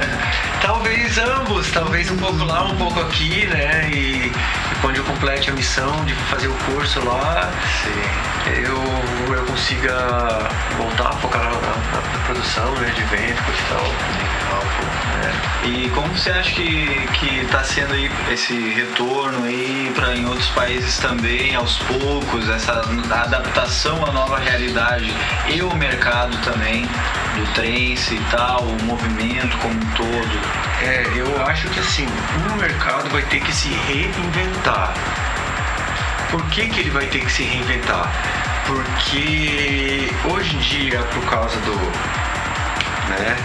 talvez 0.62 1.17
ambos, 1.17 1.72
talvez 1.72 2.10
um 2.12 2.17
pouco 2.17 2.43
lá, 2.43 2.63
um 2.63 2.76
pouco 2.76 3.00
aqui, 3.02 3.46
né? 3.48 3.89
E, 3.91 4.28
e 4.28 4.76
quando 4.82 4.98
eu 4.98 5.04
complete 5.04 5.50
a 5.50 5.54
missão 5.54 6.04
de 6.06 6.13
fazer 6.13 6.48
o 6.48 6.54
curso 6.65 7.04
lá, 7.06 7.52
Sim. 7.84 8.52
eu, 8.63 9.36
eu 9.36 9.46
consiga 9.46 10.50
voltar 10.78 11.10
a 11.10 11.13
focar 11.13 11.43
na, 11.43 11.52
na, 11.52 12.02
na 12.13 12.26
produção 12.26 12.72
né, 12.76 12.91
de 12.96 13.02
evento 13.02 13.43
e 13.50 13.69
tal. 13.69 14.33
É. 14.54 15.68
E 15.68 15.89
como 15.89 16.08
você 16.16 16.30
acha 16.30 16.52
que, 16.52 17.08
que 17.13 17.46
tá 17.48 17.63
sendo 17.63 17.94
aí 17.94 18.12
esse 18.32 18.54
retorno 18.72 19.46
aí 19.46 19.92
para 19.96 20.16
em 20.16 20.26
outros 20.26 20.50
países 20.50 20.98
também, 20.98 21.56
aos 21.56 21.78
poucos, 21.80 22.50
essa 22.50 22.82
adaptação 23.12 24.06
à 24.06 24.12
nova 24.12 24.38
realidade 24.39 25.13
e 25.48 25.62
o 25.62 25.74
mercado 25.76 26.38
também? 26.44 26.88
do 27.36 27.54
trance 27.54 28.13
e 28.13 28.22
tal, 28.30 28.62
o 28.62 28.84
movimento 28.84 29.58
como 29.58 29.74
um 29.74 29.92
todo? 29.96 30.39
É, 30.82 31.06
eu 31.16 31.46
acho 31.46 31.68
que 31.70 31.80
assim, 31.80 32.08
o 32.52 32.56
mercado 32.58 33.10
vai 33.10 33.24
ter 33.24 33.42
que 33.42 33.52
se 33.52 33.70
reinventar. 33.70 34.94
Por 36.30 36.44
que, 36.50 36.68
que 36.68 36.80
ele 36.80 36.89
vai 36.89 37.06
ter 37.08 37.20
que 37.20 37.32
se 37.32 37.44
reinventar? 37.44 38.12
Porque 38.66 40.10
hoje 40.32 40.56
em 40.56 40.60
dia, 40.60 41.00
por 41.00 41.24
causa 41.26 41.58
do. 41.62 41.76
né? 43.10 43.36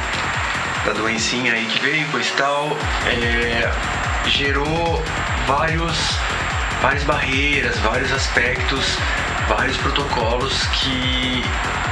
Da 0.89 0.95
doencinha 0.95 1.53
aí 1.53 1.67
que 1.67 1.81
veio, 1.81 2.09
pois 2.11 2.31
tal, 2.31 2.75
é, 3.07 3.71
gerou 4.27 5.05
vários, 5.47 6.19
várias 6.81 7.05
barreiras, 7.05 7.79
vários 7.81 8.11
aspectos, 8.11 8.97
vários 9.51 9.77
protocolos 9.77 10.67
que 10.69 11.45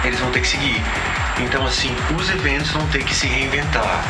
eles 0.03 0.19
vão 0.19 0.31
ter 0.31 0.41
que 0.41 0.49
seguir. 0.49 0.83
Então, 1.41 1.67
assim, 1.67 1.95
os 2.19 2.31
eventos 2.31 2.71
vão 2.71 2.87
ter 2.87 3.05
que 3.05 3.15
se 3.15 3.27
reinventar. 3.27 4.03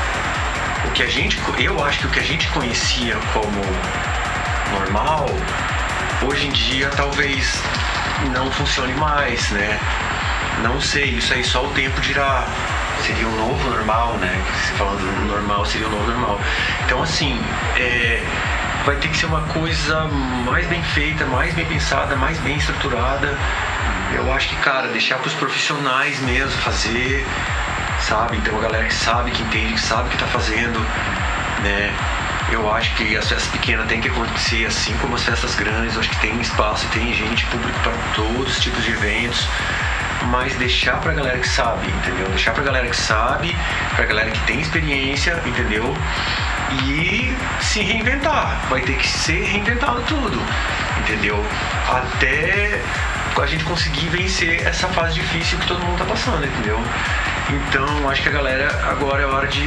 O 0.84 0.92
que 0.92 1.02
a 1.02 1.08
gente, 1.08 1.36
eu 1.58 1.84
acho 1.84 1.98
que 1.98 2.06
o 2.06 2.10
que 2.10 2.20
a 2.20 2.24
gente 2.24 2.46
conhecia 2.50 3.16
como 3.32 3.60
normal, 4.70 5.26
hoje 6.22 6.46
em 6.46 6.52
dia 6.52 6.90
talvez 6.90 7.60
não 8.32 8.52
funcione 8.52 8.94
mais, 8.94 9.50
né? 9.50 9.80
Não 10.62 10.80
sei, 10.80 11.06
isso 11.06 11.34
aí 11.34 11.42
só 11.42 11.64
o 11.64 11.70
tempo 11.70 12.00
dirá. 12.00 12.46
Seria 13.06 13.28
um 13.28 13.36
novo 13.36 13.70
normal, 13.70 14.14
né? 14.14 14.42
Se 14.64 14.72
falando 14.72 15.28
normal, 15.28 15.64
seria 15.64 15.86
um 15.86 15.90
novo 15.92 16.10
normal. 16.10 16.40
Então, 16.84 17.00
assim, 17.00 17.40
é, 17.76 18.20
vai 18.84 18.96
ter 18.96 19.06
que 19.06 19.16
ser 19.16 19.26
uma 19.26 19.42
coisa 19.42 20.08
mais 20.44 20.66
bem 20.66 20.82
feita, 20.82 21.24
mais 21.24 21.54
bem 21.54 21.64
pensada, 21.66 22.16
mais 22.16 22.36
bem 22.40 22.56
estruturada. 22.56 23.32
Eu 24.12 24.32
acho 24.34 24.48
que, 24.48 24.56
cara, 24.56 24.88
deixar 24.88 25.18
para 25.18 25.28
os 25.28 25.34
profissionais 25.34 26.18
mesmo 26.22 26.50
fazer, 26.62 27.24
sabe? 28.00 28.38
Então, 28.38 28.58
a 28.58 28.62
galera 28.62 28.84
que 28.86 28.94
sabe, 28.94 29.30
que 29.30 29.40
entende, 29.40 29.74
que 29.74 29.80
sabe 29.80 30.08
o 30.08 30.08
que 30.08 30.16
está 30.16 30.26
fazendo, 30.26 30.80
né? 31.62 31.94
Eu 32.50 32.72
acho 32.74 32.92
que 32.96 33.16
as 33.16 33.28
festas 33.28 33.48
pequenas 33.52 33.86
têm 33.86 34.00
que 34.00 34.08
acontecer 34.08 34.66
assim 34.66 34.96
como 34.98 35.14
as 35.14 35.24
festas 35.24 35.54
grandes. 35.54 35.94
Eu 35.94 36.00
acho 36.00 36.10
que 36.10 36.18
tem 36.18 36.40
espaço 36.40 36.88
tem 36.88 37.14
gente 37.14 37.46
público 37.46 37.78
para 37.80 37.92
todos 38.14 38.56
os 38.56 38.60
tipos 38.60 38.84
de 38.84 38.90
eventos. 38.90 39.46
Mas 40.30 40.54
deixar 40.56 41.00
pra 41.00 41.12
galera 41.12 41.38
que 41.38 41.48
sabe, 41.48 41.88
entendeu? 41.88 42.26
Deixar 42.28 42.52
pra 42.52 42.62
galera 42.62 42.88
que 42.88 42.96
sabe, 42.96 43.56
pra 43.94 44.04
galera 44.04 44.30
que 44.30 44.40
tem 44.40 44.60
experiência, 44.60 45.40
entendeu? 45.44 45.96
E 46.84 47.34
se 47.60 47.80
reinventar. 47.80 48.60
Vai 48.68 48.80
ter 48.80 48.96
que 48.96 49.06
ser 49.06 49.44
reinventado 49.44 50.02
tudo, 50.02 50.42
entendeu? 50.98 51.44
Até 51.88 52.80
a 53.40 53.46
gente 53.46 53.64
conseguir 53.64 54.08
vencer 54.08 54.66
essa 54.66 54.88
fase 54.88 55.14
difícil 55.14 55.58
que 55.58 55.66
todo 55.66 55.84
mundo 55.84 55.98
tá 55.98 56.04
passando, 56.04 56.44
entendeu? 56.44 56.80
Então 57.50 58.08
acho 58.08 58.22
que 58.22 58.28
a 58.28 58.32
galera 58.32 58.68
agora 58.90 59.22
é 59.22 59.26
hora 59.26 59.46
de 59.46 59.62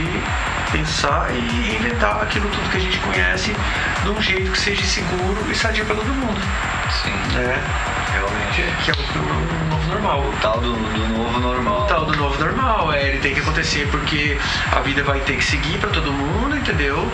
pensar 0.71 1.29
e 1.33 1.39
reinventar 1.39 2.21
aquilo 2.21 2.47
tudo 2.49 2.69
que 2.69 2.77
a 2.77 2.79
gente 2.79 2.97
conhece 2.99 3.55
de 4.03 4.09
um 4.09 4.21
jeito 4.21 4.51
que 4.51 4.59
seja 4.59 4.83
seguro 4.83 5.51
e 5.51 5.55
sadio 5.55 5.85
para 5.85 5.95
todo 5.95 6.07
mundo. 6.07 6.39
Sim. 7.03 7.11
Né? 7.35 7.61
Realmente. 8.13 8.63
Que 8.83 8.91
é 8.91 8.93
o, 8.93 9.19
o 9.19 9.69
novo 9.69 9.87
normal. 9.89 10.19
O 10.21 10.33
tal 10.41 10.59
do, 10.59 10.73
do 10.73 11.07
novo 11.07 11.39
normal. 11.39 11.81
O 11.81 11.85
tal 11.85 12.05
do 12.05 12.15
novo 12.15 12.43
normal, 12.43 12.93
é, 12.93 13.07
ele 13.07 13.19
tem 13.19 13.33
que 13.33 13.39
acontecer 13.39 13.87
porque 13.89 14.37
a 14.71 14.79
vida 14.81 15.03
vai 15.03 15.19
ter 15.21 15.37
que 15.37 15.43
seguir 15.43 15.77
para 15.79 15.89
todo 15.89 16.11
mundo, 16.11 16.57
entendeu? 16.57 17.09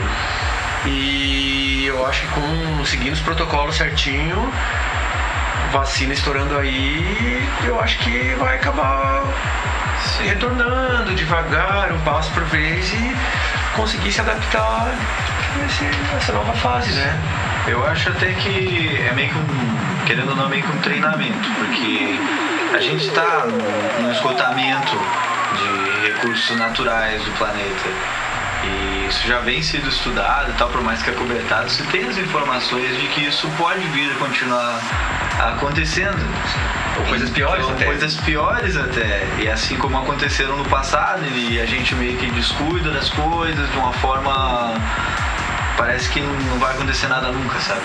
E 0.85 1.85
eu 1.87 2.05
acho 2.05 2.21
que 2.21 2.27
com 2.27 2.85
seguindo 2.85 3.13
os 3.13 3.19
protocolos 3.19 3.75
certinho, 3.75 4.51
vacina 5.71 6.13
estourando 6.13 6.57
aí, 6.57 7.43
eu 7.65 7.79
acho 7.79 7.97
que 7.99 8.35
vai 8.37 8.55
acabar 8.55 9.23
Sim. 10.05 10.27
retornando 10.27 11.13
devagar, 11.15 11.91
um 11.91 11.99
passo 12.01 12.31
por 12.31 12.43
vez 12.43 12.93
e 12.93 13.15
conseguir 13.75 14.11
se 14.11 14.21
adaptar 14.21 14.87
a 14.87 16.17
essa 16.17 16.33
nova 16.33 16.53
fase, 16.53 16.91
né? 16.93 17.19
Eu 17.67 17.85
acho 17.87 18.09
até 18.09 18.31
que 18.33 19.01
é 19.07 19.13
meio 19.13 19.29
que 19.29 19.37
um, 19.37 20.05
querendo 20.05 20.29
ou 20.29 20.35
não, 20.35 20.49
meio 20.49 20.63
que 20.63 20.71
um 20.71 20.81
treinamento, 20.81 21.49
porque 21.57 22.19
a 22.75 22.79
gente 22.79 23.07
está 23.07 23.45
no 23.99 24.11
esgotamento 24.11 24.97
de 25.57 26.07
recursos 26.07 26.55
naturais 26.57 27.23
do 27.23 27.31
planeta. 27.31 27.89
E 28.63 29.07
isso 29.07 29.27
já 29.27 29.39
vem 29.39 29.61
sido 29.61 29.87
estudado 29.89 30.51
e 30.51 30.53
tal, 30.53 30.69
por 30.69 30.81
mais 30.81 31.01
que 31.01 31.09
acobertado, 31.09 31.69
se 31.69 31.83
tem 31.83 32.07
as 32.07 32.17
informações 32.17 32.97
de 32.99 33.07
que 33.07 33.25
isso 33.25 33.47
pode 33.57 33.81
vir 33.89 34.11
a 34.11 34.15
continuar 34.15 34.79
acontecendo. 35.39 36.17
Ou 36.97 37.05
coisas 37.05 37.29
piores 37.29 37.67
até. 37.67 37.85
Coisas 37.85 38.15
piores 38.15 38.77
até. 38.77 39.27
E 39.39 39.47
assim 39.49 39.75
como 39.77 39.97
aconteceram 39.97 40.55
no 40.57 40.65
passado, 40.65 41.25
e 41.25 41.59
a 41.59 41.65
gente 41.65 41.93
meio 41.95 42.17
que 42.17 42.29
descuida 42.31 42.91
das 42.91 43.09
coisas 43.09 43.69
de 43.69 43.77
uma 43.77 43.93
forma. 43.93 44.73
Parece 45.77 46.09
que 46.09 46.21
não 46.21 46.57
vai 46.57 46.73
acontecer 46.73 47.07
nada 47.07 47.29
nunca, 47.31 47.59
sabe? 47.59 47.81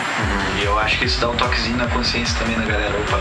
E 0.61 0.65
eu 0.65 0.79
acho 0.79 0.97
que 0.97 1.07
isso 1.07 1.21
dá 1.21 1.29
um 1.29 1.35
toquezinho 1.35 1.77
na 1.77 1.89
consciência 1.89 2.39
também 2.39 2.57
da 2.57 2.65
galera. 2.65 2.97
Opa, 2.97 3.21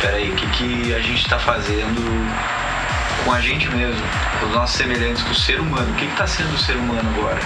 peraí, 0.00 0.32
o 0.32 0.34
que, 0.34 0.46
que 0.48 0.94
a 0.94 0.98
gente 0.98 1.28
tá 1.28 1.38
fazendo 1.38 2.02
com 3.24 3.32
a 3.32 3.40
gente 3.40 3.68
mesmo, 3.68 4.02
com 4.40 4.46
os 4.46 4.52
nossos 4.52 4.76
semelhantes, 4.76 5.22
com 5.22 5.30
o 5.30 5.34
ser 5.36 5.60
humano? 5.60 5.88
O 5.88 5.94
que 5.94 6.06
está 6.06 6.26
sendo 6.26 6.52
o 6.52 6.58
ser 6.58 6.74
humano 6.74 7.08
agora? 7.16 7.38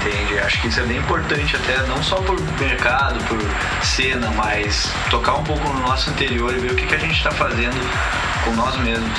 Entende? 0.00 0.38
Acho 0.38 0.60
que 0.62 0.68
isso 0.68 0.80
é 0.80 0.84
bem 0.84 0.96
importante 0.96 1.56
até, 1.56 1.76
não 1.86 2.02
só 2.02 2.16
por 2.16 2.40
mercado, 2.58 3.22
por 3.24 3.38
cena, 3.84 4.30
mas 4.30 4.90
tocar 5.10 5.34
um 5.34 5.44
pouco 5.44 5.68
no 5.68 5.80
nosso 5.80 6.08
interior 6.10 6.54
e 6.54 6.58
ver 6.58 6.72
o 6.72 6.74
que, 6.74 6.86
que 6.86 6.94
a 6.94 6.98
gente 6.98 7.16
está 7.16 7.30
fazendo 7.30 7.78
com 8.44 8.52
nós 8.52 8.76
mesmos. 8.78 9.18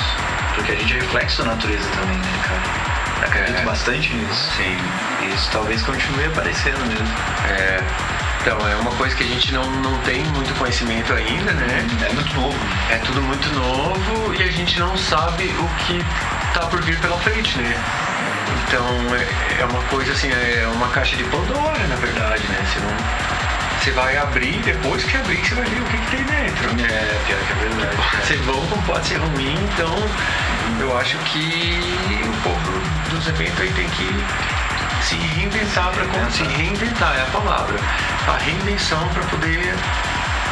Porque 0.56 0.72
a 0.72 0.74
gente 0.74 0.92
é 0.94 1.00
reflexo 1.00 1.42
da 1.42 1.50
natureza 1.52 1.88
também, 1.90 2.16
né, 2.18 2.40
cara? 2.46 3.26
Acredito 3.28 3.58
É. 3.60 3.64
bastante 3.64 4.12
nisso. 4.12 4.50
Sim. 4.56 4.76
Isso 5.32 5.48
talvez 5.52 5.80
continue 5.82 6.26
aparecendo 6.26 6.84
mesmo. 6.88 7.06
É, 7.48 7.80
então, 8.40 8.58
é 8.68 8.74
uma 8.74 8.90
coisa 8.96 9.14
que 9.14 9.22
a 9.22 9.26
gente 9.26 9.52
não, 9.54 9.64
não 9.82 9.96
tem 9.98 10.24
muito 10.24 10.52
conhecimento 10.58 11.12
ainda, 11.12 11.52
né? 11.52 11.86
É 12.10 12.12
muito 12.12 12.34
novo. 12.34 12.58
É 12.90 12.96
tudo 12.96 13.22
muito 13.22 13.48
novo 13.54 14.34
e 14.34 14.42
a 14.42 14.50
gente 14.50 14.80
não 14.80 14.96
sabe 14.98 15.44
o 15.44 15.68
que 15.84 16.04
tá 16.52 16.66
por 16.66 16.82
vir 16.82 16.98
pela 16.98 17.16
frente, 17.18 17.56
né? 17.58 17.72
Então 18.66 18.86
é, 19.14 19.62
é 19.62 19.64
uma 19.64 19.82
coisa 19.84 20.12
assim, 20.12 20.28
é 20.30 20.66
uma 20.74 20.88
caixa 20.88 21.16
de 21.16 21.24
Pandora, 21.24 21.86
na 21.88 21.96
verdade, 21.96 22.42
né? 22.48 22.64
Você 22.64 22.80
não. 22.80 23.32
Você 23.82 23.90
vai 23.90 24.16
abrir, 24.16 24.62
depois 24.62 25.02
que 25.02 25.16
abrir, 25.16 25.38
você 25.38 25.56
vai 25.56 25.64
ver 25.64 25.80
o 25.80 25.84
que, 25.86 25.96
que 25.96 26.10
tem 26.16 26.24
dentro. 26.24 26.70
É, 26.70 27.20
pior 27.26 27.38
que 27.40 27.52
é 27.52 27.68
verdade. 27.68 27.96
Pode 27.96 28.26
ser 28.26 28.38
bom 28.44 28.66
como 28.68 28.82
pode 28.82 29.06
ser 29.08 29.16
ruim, 29.16 29.58
então 29.72 29.92
eu 30.78 30.96
acho 30.98 31.18
que 31.18 31.80
o 32.24 32.42
povo 32.42 32.80
dos 33.10 33.26
eventos 33.26 33.60
aí 33.60 33.72
tem 33.72 33.88
que 33.90 34.24
se 35.02 35.16
reinventar 35.16 35.90
para 35.90 36.30
se 36.30 36.44
reinventar 36.44 37.16
é 37.18 37.22
a 37.22 37.26
palavra. 37.26 37.76
A 38.28 38.36
reinvenção 38.38 39.08
para 39.08 39.24
poder 39.24 39.74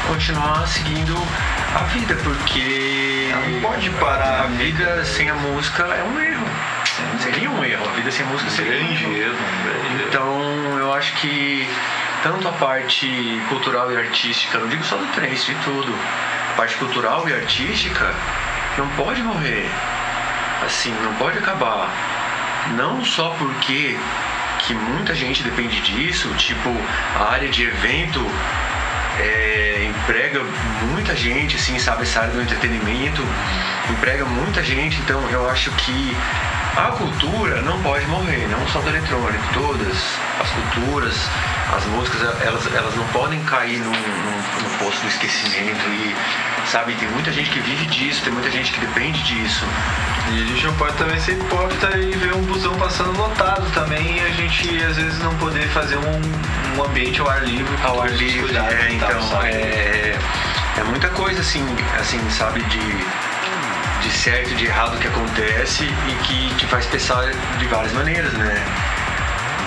continuar 0.08 0.66
seguindo 0.66 1.16
a 1.74 1.84
vida, 1.84 2.16
porque 2.24 3.32
não 3.32 3.60
pode 3.60 3.90
parar, 3.90 4.44
a 4.44 4.46
vida 4.48 5.04
sem 5.04 5.30
a 5.30 5.34
música 5.34 5.84
é 5.84 6.02
um 6.02 6.20
erro. 6.20 6.46
Seria 7.20 7.50
um 7.50 7.64
erro. 7.64 7.88
A 7.88 7.92
vida 7.92 8.10
sem 8.10 8.24
música 8.26 8.50
seria 8.50 8.72
um 8.72 8.86
Grande 8.86 9.04
erro. 9.04 9.16
erro. 9.16 9.36
Então 10.08 10.78
eu 10.78 10.92
acho 10.92 11.12
que 11.14 11.68
tanto 12.22 12.48
a 12.48 12.52
parte 12.52 13.40
cultural 13.48 13.90
e 13.92 13.96
artística, 13.96 14.58
não 14.58 14.68
digo 14.68 14.84
só 14.84 14.96
do 14.96 15.06
trance, 15.12 15.46
de 15.46 15.54
tudo, 15.64 15.94
a 16.52 16.56
parte 16.56 16.76
cultural 16.76 17.28
e 17.28 17.34
artística 17.34 18.14
não 18.76 18.88
pode 18.90 19.22
morrer. 19.22 19.68
Assim, 20.64 20.94
não 21.02 21.14
pode 21.14 21.38
acabar. 21.38 21.90
Não 22.76 23.04
só 23.04 23.30
porque 23.38 23.96
que 24.60 24.74
muita 24.74 25.14
gente 25.14 25.42
depende 25.42 25.80
disso, 25.80 26.28
tipo, 26.36 26.70
a 27.18 27.32
área 27.32 27.48
de 27.48 27.64
evento 27.64 28.20
é, 29.18 29.88
emprega 29.88 30.42
muita 30.92 31.16
gente, 31.16 31.56
assim, 31.56 31.78
sabe, 31.78 32.02
essa 32.02 32.20
área 32.20 32.32
do 32.32 32.42
entretenimento 32.42 33.22
emprega 33.90 34.24
muita 34.24 34.62
gente, 34.62 34.98
então 35.00 35.20
eu 35.30 35.48
acho 35.50 35.70
que 35.72 36.16
a 36.76 36.92
cultura 36.92 37.62
não 37.62 37.82
pode 37.82 38.06
morrer, 38.06 38.46
não 38.48 38.66
só 38.68 38.80
do 38.80 38.88
eletrônico, 38.88 39.42
todas 39.52 39.96
as 40.40 40.50
culturas, 40.50 41.14
as 41.76 41.84
músicas, 41.86 42.22
elas, 42.42 42.74
elas 42.74 42.94
não 42.94 43.06
podem 43.08 43.42
cair 43.44 43.78
num, 43.78 43.90
num, 43.90 44.62
num 44.62 44.78
poço 44.78 45.00
do 45.02 45.08
esquecimento 45.08 45.80
e, 45.88 46.14
sabe, 46.66 46.94
tem 46.94 47.08
muita 47.08 47.32
gente 47.32 47.50
que 47.50 47.60
vive 47.60 47.86
disso, 47.86 48.22
tem 48.22 48.32
muita 48.32 48.50
gente 48.50 48.72
que 48.72 48.80
depende 48.80 49.22
disso. 49.22 49.64
E 50.32 50.42
a 50.42 50.46
gente 50.46 50.66
não 50.66 50.74
pode 50.76 50.96
também 50.96 51.18
ser 51.18 51.32
hipócrita 51.32 51.98
e 51.98 52.12
ver 52.12 52.34
um 52.34 52.42
busão 52.42 52.74
passando 52.76 53.16
lotado 53.18 53.68
também 53.72 54.18
e 54.18 54.20
a 54.20 54.30
gente 54.30 54.84
às 54.84 54.96
vezes 54.96 55.18
não 55.18 55.34
poder 55.36 55.68
fazer 55.70 55.96
um, 55.96 56.78
um 56.78 56.84
ambiente 56.84 57.20
ao 57.20 57.28
ar 57.28 57.42
livre. 57.42 57.76
ao 57.82 58.00
ar 58.00 58.10
livre, 58.10 58.56
é, 58.56 58.98
tal, 59.00 59.10
então 59.10 59.42
é, 59.42 60.16
é 60.78 60.84
muita 60.84 61.08
coisa 61.08 61.40
assim, 61.40 61.64
assim, 61.98 62.20
sabe, 62.30 62.62
de, 62.62 62.78
de 64.02 64.10
certo 64.10 64.50
e 64.50 64.54
de 64.54 64.66
errado 64.66 64.98
que 64.98 65.06
acontece 65.06 65.84
e 65.84 66.14
que 66.24 66.54
te 66.54 66.66
faz 66.66 66.86
pensar 66.86 67.30
de 67.58 67.66
várias 67.66 67.92
maneiras, 67.92 68.32
né? 68.32 68.64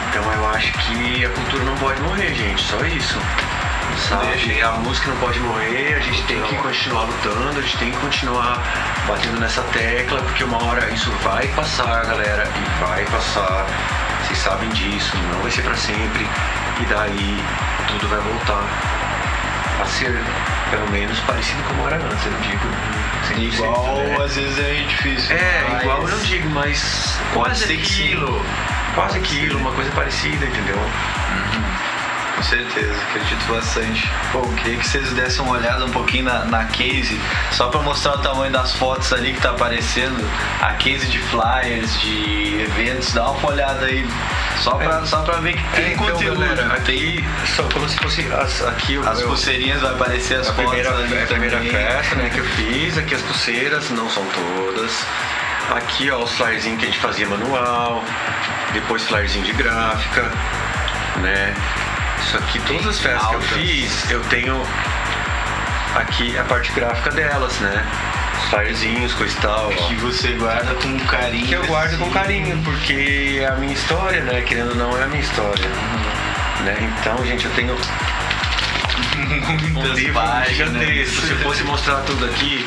Então 0.09 0.31
eu 0.31 0.49
acho 0.49 0.71
que 0.73 1.25
a 1.25 1.29
cultura 1.29 1.63
não 1.63 1.75
pode 1.77 2.01
morrer, 2.01 2.33
gente, 2.33 2.61
só 2.63 2.83
isso. 2.85 3.17
Sabe? 4.09 4.61
A 4.61 4.71
música 4.73 5.09
não 5.09 5.17
pode 5.17 5.39
morrer, 5.39 5.95
a 5.95 5.99
gente 5.99 6.23
tem 6.23 6.41
que 6.43 6.55
continuar 6.57 7.03
lutando, 7.03 7.59
a 7.59 7.61
gente 7.61 7.77
tem 7.77 7.91
que 7.91 7.97
continuar 7.97 8.61
batendo 9.07 9.39
nessa 9.39 9.61
tecla, 9.63 10.19
porque 10.21 10.43
uma 10.43 10.63
hora 10.63 10.89
isso 10.89 11.11
vai 11.23 11.47
passar, 11.49 12.05
galera, 12.05 12.47
e 12.47 12.83
vai 12.83 13.05
passar. 13.05 13.65
Vocês 14.23 14.39
sabem 14.39 14.69
disso, 14.69 15.15
não 15.31 15.41
vai 15.41 15.51
ser 15.51 15.61
pra 15.61 15.75
sempre. 15.75 16.27
E 16.81 16.85
daí 16.85 17.43
tudo 17.87 18.07
vai 18.07 18.19
voltar 18.19 18.63
a 19.81 19.85
ser 19.85 20.19
pelo 20.73 20.89
menos 20.89 21.19
parecido 21.19 21.61
como 21.67 21.87
era 21.87 21.97
antes, 21.97 22.25
eu 22.25 22.31
não 22.31 22.41
digo. 22.41 22.67
100%, 23.29 23.53
Igual, 23.53 23.97
né? 23.97 24.23
às 24.25 24.35
vezes 24.35 24.57
é 24.57 24.85
difícil. 24.87 25.35
É, 25.35 25.65
mas 25.69 25.83
igual 25.83 26.01
eu 26.01 26.07
não 26.07 26.19
digo, 26.19 26.49
mas 26.49 27.19
quase 27.31 27.71
aquilo. 27.71 28.41
Quase 28.95 29.17
aquilo, 29.19 29.59
uma 29.59 29.71
coisa 29.71 29.91
parecida, 29.91 30.45
entendeu? 30.45 30.77
Com 32.43 32.49
certeza, 32.49 32.93
acredito 33.09 33.45
bastante. 33.47 34.11
Eu 34.33 34.41
queria 34.57 34.77
que 34.77 34.85
vocês 34.85 35.09
dessem 35.13 35.41
uma 35.45 35.53
olhada 35.53 35.85
um 35.85 35.89
pouquinho 35.91 36.25
na, 36.25 36.43
na 36.43 36.65
case, 36.65 37.17
só 37.53 37.69
pra 37.69 37.81
mostrar 37.81 38.15
o 38.15 38.17
tamanho 38.17 38.51
das 38.51 38.73
fotos 38.73 39.13
ali 39.13 39.31
que 39.33 39.39
tá 39.41 39.51
aparecendo. 39.51 40.29
A 40.61 40.73
case 40.73 41.07
de 41.07 41.19
flyers, 41.19 42.01
de 42.01 42.61
eventos, 42.61 43.13
dá 43.13 43.31
uma 43.31 43.49
olhada 43.49 43.85
aí. 43.85 44.05
Só 44.61 44.71
pra, 44.75 44.99
É. 44.99 45.05
só 45.05 45.21
pra 45.21 45.37
ver 45.37 45.53
que 45.53 45.63
tem 45.73 45.85
É, 45.85 45.93
então, 45.93 46.05
conteúdo. 46.05 46.39
galera, 46.41 46.81
tem 46.81 46.95
aqui 46.97 47.25
só 47.55 47.63
como 47.63 47.87
se 47.87 47.97
fosse 47.97 48.21
as, 48.33 48.61
aqui 48.67 48.97
as 48.97 49.21
eu- 49.21 49.27
pulseirinhas, 49.29 49.81
vai 49.81 49.91
aparecer 49.93 50.39
as 50.41 50.47
fotos 50.47 50.65
primeira, 50.65 50.89
ali 50.97 51.17
a 51.23 51.25
primeira 51.25 51.57
também. 51.57 51.71
festa 51.71 52.15
né, 52.15 52.29
que 52.29 52.39
eu 52.39 52.45
fiz, 52.57 52.97
aqui 52.97 53.15
as 53.15 53.21
pulseiras, 53.21 53.89
não 53.89 54.09
são 54.09 54.23
todas. 54.25 54.91
Aqui 55.77 56.11
ó, 56.11 56.17
os 56.21 56.31
flyerzinhos 56.33 56.77
que 56.77 56.85
a 56.85 56.89
gente 56.89 56.99
fazia 56.99 57.25
manual, 57.27 58.03
depois 58.73 59.01
flyerzinho 59.03 59.45
de 59.45 59.53
gráfica, 59.53 60.29
né? 61.21 61.55
Isso 62.25 62.37
aqui, 62.37 62.59
todas 62.61 62.87
as 62.87 62.99
festas 62.99 63.27
que 63.27 63.33
eu 63.33 63.39
altas. 63.39 63.57
fiz, 63.57 64.11
eu 64.11 64.21
tenho 64.23 64.61
aqui 65.95 66.37
a 66.37 66.43
parte 66.43 66.71
gráfica 66.71 67.11
delas, 67.11 67.59
né? 67.59 67.85
Os 68.41 68.49
flyerzinhos, 68.49 69.13
coisa 69.13 69.37
e 69.37 69.41
tal. 69.41 69.69
Que 69.69 69.95
você 69.95 70.29
guarda 70.33 70.73
com 70.75 70.97
carinho. 71.05 71.47
Que 71.47 71.53
eu 71.53 71.65
guardo 71.65 71.97
com 71.97 72.05
assim. 72.05 72.13
carinho, 72.13 72.57
porque 72.63 73.39
é 73.41 73.47
a 73.47 73.55
minha 73.55 73.73
história, 73.73 74.21
né? 74.21 74.41
Querendo 74.41 74.69
ou 74.69 74.75
não, 74.75 74.97
é 74.97 75.03
a 75.03 75.07
minha 75.07 75.21
história. 75.21 75.67
Né? 76.63 76.77
Então, 76.99 77.25
gente, 77.25 77.45
eu 77.45 77.51
tenho 77.51 77.75
um 79.75 79.93
livro 79.93 80.21
gigantesco. 80.45 81.21
Se 81.25 81.31
eu 81.31 81.39
fosse 81.39 81.63
mostrar 81.63 81.97
tudo 82.01 82.25
aqui, 82.25 82.65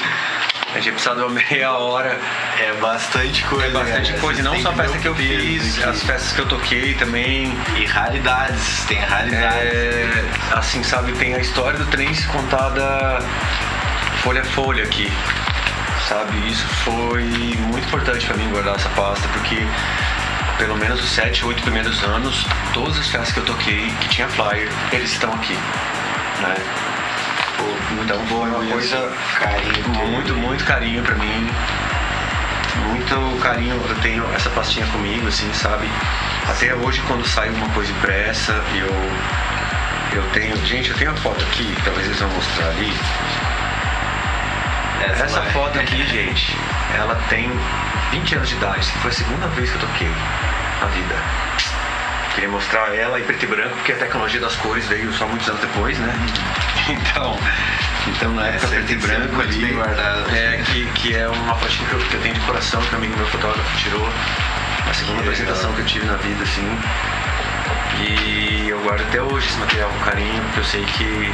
a 0.76 0.78
gente 0.78 0.86
ia 0.86 0.92
precisar 0.92 1.14
de 1.14 1.20
uma 1.20 1.30
meia 1.30 1.72
hora. 1.76 2.18
É 2.58 2.74
bastante 2.80 3.44
coisa. 3.44 3.66
É 3.66 3.70
bastante 3.70 4.12
galera. 4.12 4.20
coisa. 4.20 4.40
E 4.40 4.42
não 4.42 4.60
só 4.60 4.70
a 4.70 4.74
festa 4.74 4.98
que 4.98 5.08
eu 5.08 5.14
fiz, 5.14 5.78
aqui. 5.78 5.88
as 5.88 6.02
festas 6.02 6.32
que 6.32 6.40
eu 6.40 6.46
toquei 6.46 6.94
também. 6.94 7.56
E 7.76 7.86
raridades, 7.86 8.84
tem 8.86 8.98
raridades. 8.98 9.62
É, 9.62 10.24
assim, 10.52 10.82
sabe, 10.82 11.12
tem 11.12 11.34
a 11.34 11.38
história 11.38 11.78
do 11.78 11.86
trance 11.86 12.26
contada 12.28 13.18
folha 14.22 14.42
a 14.42 14.44
folha 14.44 14.84
aqui. 14.84 15.10
Sabe, 16.08 16.48
isso 16.48 16.66
foi 16.84 17.22
muito 17.22 17.86
importante 17.86 18.26
pra 18.26 18.36
mim 18.36 18.48
guardar 18.50 18.76
essa 18.76 18.88
pasta, 18.90 19.26
porque 19.28 19.56
pelo 20.58 20.76
menos 20.76 21.02
os 21.02 21.10
sete, 21.10 21.44
oito 21.44 21.62
primeiros 21.62 22.02
anos, 22.04 22.46
todas 22.72 22.98
as 22.98 23.08
festas 23.08 23.32
que 23.32 23.40
eu 23.40 23.44
toquei, 23.44 23.90
que 24.00 24.08
tinha 24.08 24.28
flyer, 24.28 24.68
eles 24.92 25.12
estão 25.12 25.32
aqui. 25.32 25.54
Né? 25.54 26.54
Pô, 27.56 27.64
Então 28.02 28.26
foi 28.26 28.48
uma 28.48 28.64
coisa 28.72 29.12
carinho. 29.38 29.88
muito, 30.10 30.34
muito 30.34 30.64
carinho 30.64 31.02
pra 31.02 31.14
mim. 31.16 31.50
Muito 32.88 33.40
carinho, 33.40 33.74
eu 33.88 33.94
tenho 34.02 34.24
essa 34.34 34.50
pastinha 34.50 34.86
comigo, 34.88 35.26
assim, 35.28 35.50
sabe? 35.54 35.88
Até 36.48 36.74
hoje 36.74 37.00
quando 37.06 37.26
sai 37.26 37.48
uma 37.50 37.68
coisa 37.70 37.90
impressa, 37.92 38.52
eu. 38.74 38.92
Eu 40.12 40.22
tenho. 40.32 40.56
Gente, 40.66 40.90
eu 40.90 40.96
tenho 40.96 41.10
a 41.10 41.14
foto 41.16 41.42
aqui, 41.44 41.74
talvez 41.84 42.06
eles 42.06 42.18
vão 42.18 42.28
mostrar 42.30 42.66
ali. 42.68 42.92
Essa 45.04 45.40
vai. 45.40 45.50
foto 45.50 45.78
aqui, 45.78 46.06
gente, 46.06 46.56
ela 46.94 47.14
tem 47.28 47.50
20 48.10 48.34
anos 48.36 48.48
de 48.48 48.54
idade. 48.56 48.86
Foi 49.02 49.10
a 49.10 49.14
segunda 49.14 49.46
vez 49.48 49.70
que 49.70 49.76
eu 49.76 49.80
toquei 49.80 50.10
na 50.80 50.86
vida. 50.88 51.14
Queria 52.36 52.50
mostrar 52.50 52.94
ela 52.94 53.18
em 53.18 53.24
preto 53.24 53.42
e 53.44 53.46
branco, 53.48 53.74
porque 53.76 53.92
a 53.92 53.96
tecnologia 53.96 54.38
das 54.40 54.54
cores 54.56 54.86
veio 54.86 55.10
só 55.14 55.26
muitos 55.26 55.48
anos 55.48 55.60
depois, 55.60 55.98
né? 55.98 56.12
Então, 56.88 57.36
então 58.06 58.32
na 58.34 58.46
época 58.46 58.66
Essa 58.66 58.68
preto 58.68 58.92
e 58.92 58.96
branco 58.96 59.40
ali, 59.40 59.58
bem 59.58 59.74
guardada. 59.74 60.30
é, 60.30 60.62
que, 60.66 60.86
que 60.92 61.16
é 61.16 61.26
uma 61.26 61.56
fotinha 61.56 61.88
que 61.88 61.94
eu, 61.94 61.98
que 61.98 62.14
eu 62.14 62.20
tenho 62.20 62.34
de 62.34 62.40
coração, 62.42 62.80
que 62.80 62.94
um 62.94 62.98
amigo 62.98 63.16
meu 63.16 63.26
fotógrafo 63.26 63.76
tirou. 63.76 64.08
A 64.88 64.94
segunda 64.94 65.16
Que 65.22 65.28
apresentação 65.28 65.70
legal. 65.70 65.74
que 65.74 65.80
eu 65.80 65.86
tive 65.86 66.06
na 66.06 66.14
vida, 66.18 66.44
assim. 66.44 66.78
E 68.02 68.68
eu 68.68 68.78
guardo 68.82 69.00
até 69.00 69.20
hoje 69.20 69.48
esse 69.48 69.58
material 69.58 69.90
com 69.90 69.98
carinho, 70.04 70.40
porque 70.44 70.60
eu 70.60 70.64
sei 70.64 70.84
que 70.84 71.32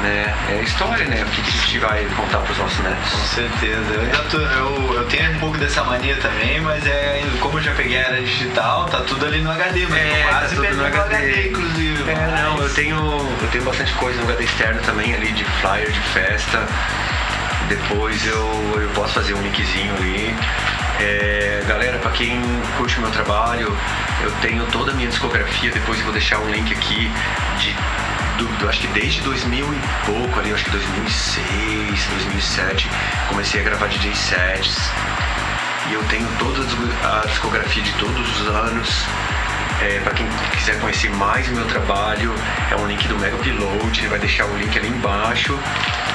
né, 0.00 0.34
é 0.48 0.62
história, 0.62 1.04
né? 1.04 1.22
O 1.22 1.26
que 1.26 1.42
que 1.42 1.48
a 1.48 1.60
gente 1.60 1.78
vai 1.78 2.04
contar 2.16 2.38
pros 2.38 2.58
nossos 2.58 2.76
Com 2.78 2.82
netos. 2.84 3.12
certeza. 3.28 3.92
Eu, 3.94 4.00
ainda 4.02 4.18
tô- 4.24 4.38
eu, 4.40 4.94
eu 4.94 5.04
tenho 5.06 5.30
um 5.32 5.38
pouco 5.38 5.58
dessa 5.58 5.84
mania 5.84 6.16
também, 6.16 6.60
mas 6.60 6.84
é 6.86 7.22
como 7.40 7.58
eu 7.58 7.62
já 7.62 7.72
peguei 7.72 7.98
a 7.98 8.00
era 8.08 8.22
digital, 8.22 8.86
tá 8.86 9.00
tudo 9.00 9.26
ali 9.26 9.40
no 9.42 9.50
HD, 9.50 9.86
mas 9.88 10.00
É, 10.00 10.22
tá 10.24 10.28
quase 10.38 10.54
tudo 10.56 10.60
perdi 10.62 10.76
no 10.76 10.82
o 10.82 10.86
HD. 10.86 11.48
inclusive. 11.48 12.10
É, 12.10 12.14
mas- 12.14 12.40
não, 12.40 12.58
eu 12.62 12.74
tenho, 12.74 12.96
eu 13.42 13.48
tenho 13.52 13.64
bastante 13.64 13.92
coisa 13.94 14.18
no 14.20 14.24
HD 14.28 14.44
externo 14.44 14.80
também 14.82 15.14
ali 15.14 15.30
de 15.32 15.44
flyer, 15.60 15.90
de 15.90 16.00
festa. 16.00 16.66
Depois 17.68 18.26
eu, 18.26 18.78
eu 18.80 18.88
posso 18.94 19.14
fazer 19.14 19.34
um 19.34 19.42
linkzinho 19.42 19.94
ali. 19.96 20.34
É, 21.00 21.62
galera, 21.66 21.98
pra 21.98 22.10
quem 22.10 22.40
curte 22.76 22.98
o 22.98 23.00
meu 23.00 23.10
trabalho, 23.10 23.76
eu 24.22 24.30
tenho 24.42 24.64
toda 24.66 24.90
a 24.92 24.94
minha 24.94 25.08
discografia, 25.08 25.70
depois 25.70 25.98
eu 25.98 26.04
vou 26.04 26.12
deixar 26.12 26.38
um 26.38 26.50
link 26.50 26.72
aqui 26.72 27.10
de 27.58 27.74
do, 28.46 28.68
acho 28.68 28.80
que 28.80 28.86
desde 28.88 29.20
2000 29.22 29.66
e 29.74 29.80
pouco 30.06 30.38
ali, 30.40 30.52
acho 30.52 30.64
que 30.64 30.70
2006, 30.70 32.06
2007, 32.10 32.88
comecei 33.28 33.60
a 33.60 33.64
gravar 33.64 33.86
DJ 33.88 34.14
sets. 34.14 34.76
E 35.90 35.94
eu 35.94 36.02
tenho 36.04 36.26
toda 36.38 36.60
a 36.62 36.64
disco- 36.64 36.88
a 37.04 37.26
discografia 37.26 37.82
de 37.82 37.92
todos 37.94 38.40
os 38.40 38.46
anos. 38.48 39.04
É, 39.80 39.98
para 40.04 40.14
quem 40.14 40.28
quiser 40.56 40.78
conhecer 40.78 41.10
mais 41.10 41.48
o 41.48 41.52
meu 41.52 41.64
trabalho, 41.66 42.32
é 42.70 42.76
um 42.76 42.86
link 42.86 43.06
do 43.08 43.18
Mega 43.18 43.34
Upload, 43.34 43.98
ele 43.98 44.08
vai 44.08 44.18
deixar 44.20 44.44
o 44.46 44.56
link 44.56 44.78
ali 44.78 44.88
embaixo. 44.88 45.58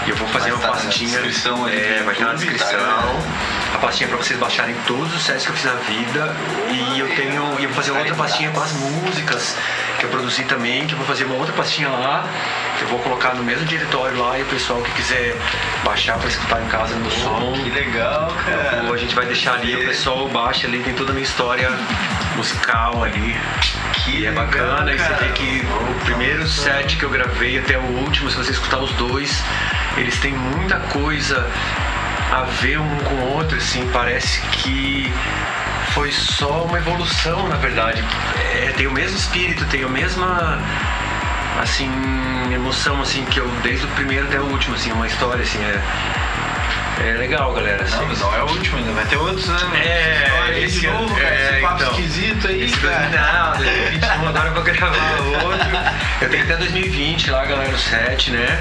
E 0.05 0.09
eu 0.09 0.15
vou 0.15 0.28
fazer 0.30 0.51
Vai 0.53 0.59
uma 0.59 0.67
na 0.67 0.82
pastinha. 0.84 1.09
descrição 1.19 1.67
é, 1.67 2.01
vai 2.03 2.13
estar 2.13 2.25
na 2.28 2.32
YouTube, 2.32 2.49
descrição. 2.53 2.80
tá? 2.80 3.66
A 3.78 3.80
pastinha 3.80 4.07
para 4.09 4.17
vocês 4.17 4.39
baixarem 4.39 4.75
todos 4.88 5.15
os 5.15 5.21
sets 5.21 5.45
que 5.45 5.51
eu 5.51 5.55
fiz 5.55 5.65
na 5.65 5.75
vida. 5.75 6.36
E 6.71 6.99
eu 6.99 7.15
tenho. 7.15 7.59
E 7.59 7.63
eu 7.63 7.69
vou 7.69 7.75
fazer 7.75 7.91
outra 7.91 8.15
pastinha 8.15 8.49
com 8.49 8.59
as 8.59 8.73
músicas 8.73 9.55
que 9.99 10.03
eu 10.03 10.09
produzi 10.09 10.43
também, 10.45 10.88
que 10.88 10.93
eu 10.93 10.97
vou 10.97 11.05
fazer 11.05 11.25
uma 11.25 11.36
outra 11.36 11.53
pastinha 11.53 11.88
lá. 11.88 12.25
que 12.75 12.86
Eu 12.86 12.88
vou 12.88 12.97
colocar 12.99 13.36
no 13.36 13.43
mesmo 13.43 13.65
diretório 13.67 14.17
lá 14.17 14.39
e 14.39 14.41
o 14.41 14.45
pessoal 14.47 14.82
que 14.82 14.89
quiser 14.93 15.36
baixar 15.84 16.17
para 16.17 16.28
escutar 16.28 16.59
em 16.63 16.67
casa 16.69 16.95
no 16.95 17.11
som. 17.11 17.53
Que 17.53 17.69
legal, 17.69 18.34
cara. 18.45 18.84
Ou 18.88 18.93
a 18.95 18.97
gente 18.97 19.13
vai 19.13 19.28
deixar 19.28 19.53
ali, 19.53 19.75
o 19.75 19.88
pessoal 19.88 20.28
baixa 20.28 20.65
ali, 20.65 20.82
tem 20.82 20.95
toda 20.95 21.11
a 21.11 21.13
minha 21.13 21.25
história 21.25 21.69
musical 22.36 23.03
ali. 23.03 23.38
Que 23.93 24.25
é 24.25 24.30
legal, 24.32 24.45
bacana, 24.45 24.91
e 24.91 24.97
você 24.97 25.13
vê 25.13 25.30
que 25.34 25.67
o 25.91 26.05
primeiro 26.05 26.47
set 26.47 26.97
que 26.97 27.03
eu 27.03 27.11
gravei 27.11 27.59
até 27.59 27.78
o 27.78 27.84
último, 27.99 28.32
se 28.32 28.38
você 28.38 28.51
escutar 28.51 28.80
os 28.80 28.91
dois, 28.93 29.43
eles 29.97 30.17
têm 30.19 30.34
muita 30.34 30.80
coisa 30.80 31.47
a 32.32 32.43
ver 32.61 32.80
um 32.80 32.97
com 32.99 33.15
o 33.15 33.34
outro, 33.36 33.57
assim, 33.57 33.88
parece 33.93 34.41
que 34.51 35.11
foi 35.93 36.11
só 36.11 36.63
uma 36.63 36.78
evolução, 36.78 37.47
na 37.47 37.55
verdade. 37.55 38.03
É, 38.55 38.73
tem 38.75 38.88
o 38.88 38.91
mesmo 38.91 39.17
espírito, 39.17 39.65
tem 39.65 39.84
a 39.84 39.89
mesma 39.89 40.59
assim, 41.61 41.89
emoção 42.53 43.01
assim 43.01 43.25
que 43.25 43.39
eu 43.39 43.47
desde 43.63 43.86
o 43.86 43.89
primeiro 43.89 44.28
até 44.28 44.39
o 44.39 44.45
último, 44.45 44.75
assim, 44.75 44.91
uma 44.91 45.07
história 45.07 45.41
assim, 45.41 45.59
é 45.63 45.82
é 46.99 47.13
legal, 47.13 47.53
galera. 47.53 47.84
Assim. 47.84 47.95
Não, 47.95 48.15
não 48.15 48.36
é 48.36 48.43
o 48.43 48.47
último 48.47 48.78
ainda, 48.78 48.91
vai 48.91 49.05
ter 49.05 49.17
outros, 49.17 49.47
né? 49.47 49.57
É, 49.75 50.59
esse 50.59 50.80
de 50.80 50.88
novo, 50.88 51.13
cara. 51.15 51.28
é, 51.28 51.51
Esse 51.51 51.61
papo 51.61 51.75
então. 51.75 51.91
esquisito 51.91 52.47
aí, 52.47 52.63
Esse 52.63 52.78
cara. 52.80 53.09
Não, 53.09 53.57
2021 53.57 54.28
agora 54.28 54.47
eu 54.47 54.53
vou 54.53 54.63
gravar 54.63 55.19
outro. 55.43 55.67
Eu 56.19 56.30
tenho 56.30 56.43
até 56.43 56.57
2020 56.57 57.30
lá, 57.30 57.45
galera, 57.45 57.71
o 57.71 57.78
7, 57.78 58.32
né? 58.32 58.59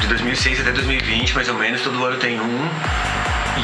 De 0.00 0.06
2006 0.08 0.60
até 0.60 0.72
2020, 0.72 1.34
mais 1.34 1.48
ou 1.48 1.54
menos, 1.54 1.82
todo 1.82 2.04
ano 2.04 2.16
tem 2.18 2.40
um. 2.40 2.68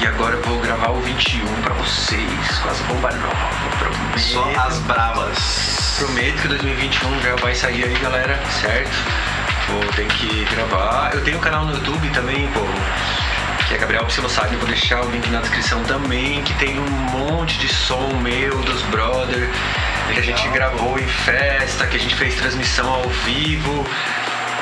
E 0.00 0.06
agora 0.06 0.36
eu 0.36 0.42
vou 0.42 0.58
gravar 0.60 0.90
o 0.90 1.00
21 1.00 1.44
pra 1.62 1.74
vocês, 1.74 2.58
com 2.62 2.68
as 2.68 2.78
bombas 2.80 3.14
novas. 3.16 3.78
Prometo. 3.78 4.20
Só 4.20 4.52
as 4.66 4.78
bravas. 4.80 5.96
Prometo 5.98 6.42
que 6.42 6.48
2021 6.48 7.20
já 7.22 7.36
vai 7.36 7.54
sair 7.54 7.84
aí, 7.84 7.98
galera, 7.98 8.40
certo? 8.60 8.96
Vou 9.68 9.84
ter 9.92 10.06
que 10.06 10.44
gravar. 10.46 11.10
Eu 11.12 11.22
tenho 11.24 11.38
um 11.38 11.40
canal 11.40 11.64
no 11.64 11.72
YouTube 11.72 12.08
também, 12.10 12.48
pô. 12.48 12.60
Que 13.68 13.74
é 13.74 13.78
Gabriel 13.78 14.04
Psilocybe, 14.06 14.54
eu 14.54 14.58
vou 14.58 14.68
deixar 14.68 15.04
o 15.04 15.10
link 15.10 15.28
na 15.28 15.40
descrição 15.40 15.82
também, 15.84 16.42
que 16.42 16.54
tem 16.54 16.78
um 16.78 16.90
monte 16.90 17.58
de 17.58 17.68
som 17.68 18.08
meu, 18.22 18.56
dos 18.62 18.82
brother, 18.82 19.48
que 20.12 20.18
a 20.18 20.22
gente 20.22 20.48
gravou 20.48 20.98
em 20.98 21.06
festa, 21.06 21.86
que 21.86 21.96
a 21.96 22.00
gente 22.00 22.14
fez 22.14 22.34
transmissão 22.34 22.88
ao 22.92 23.08
vivo. 23.08 23.86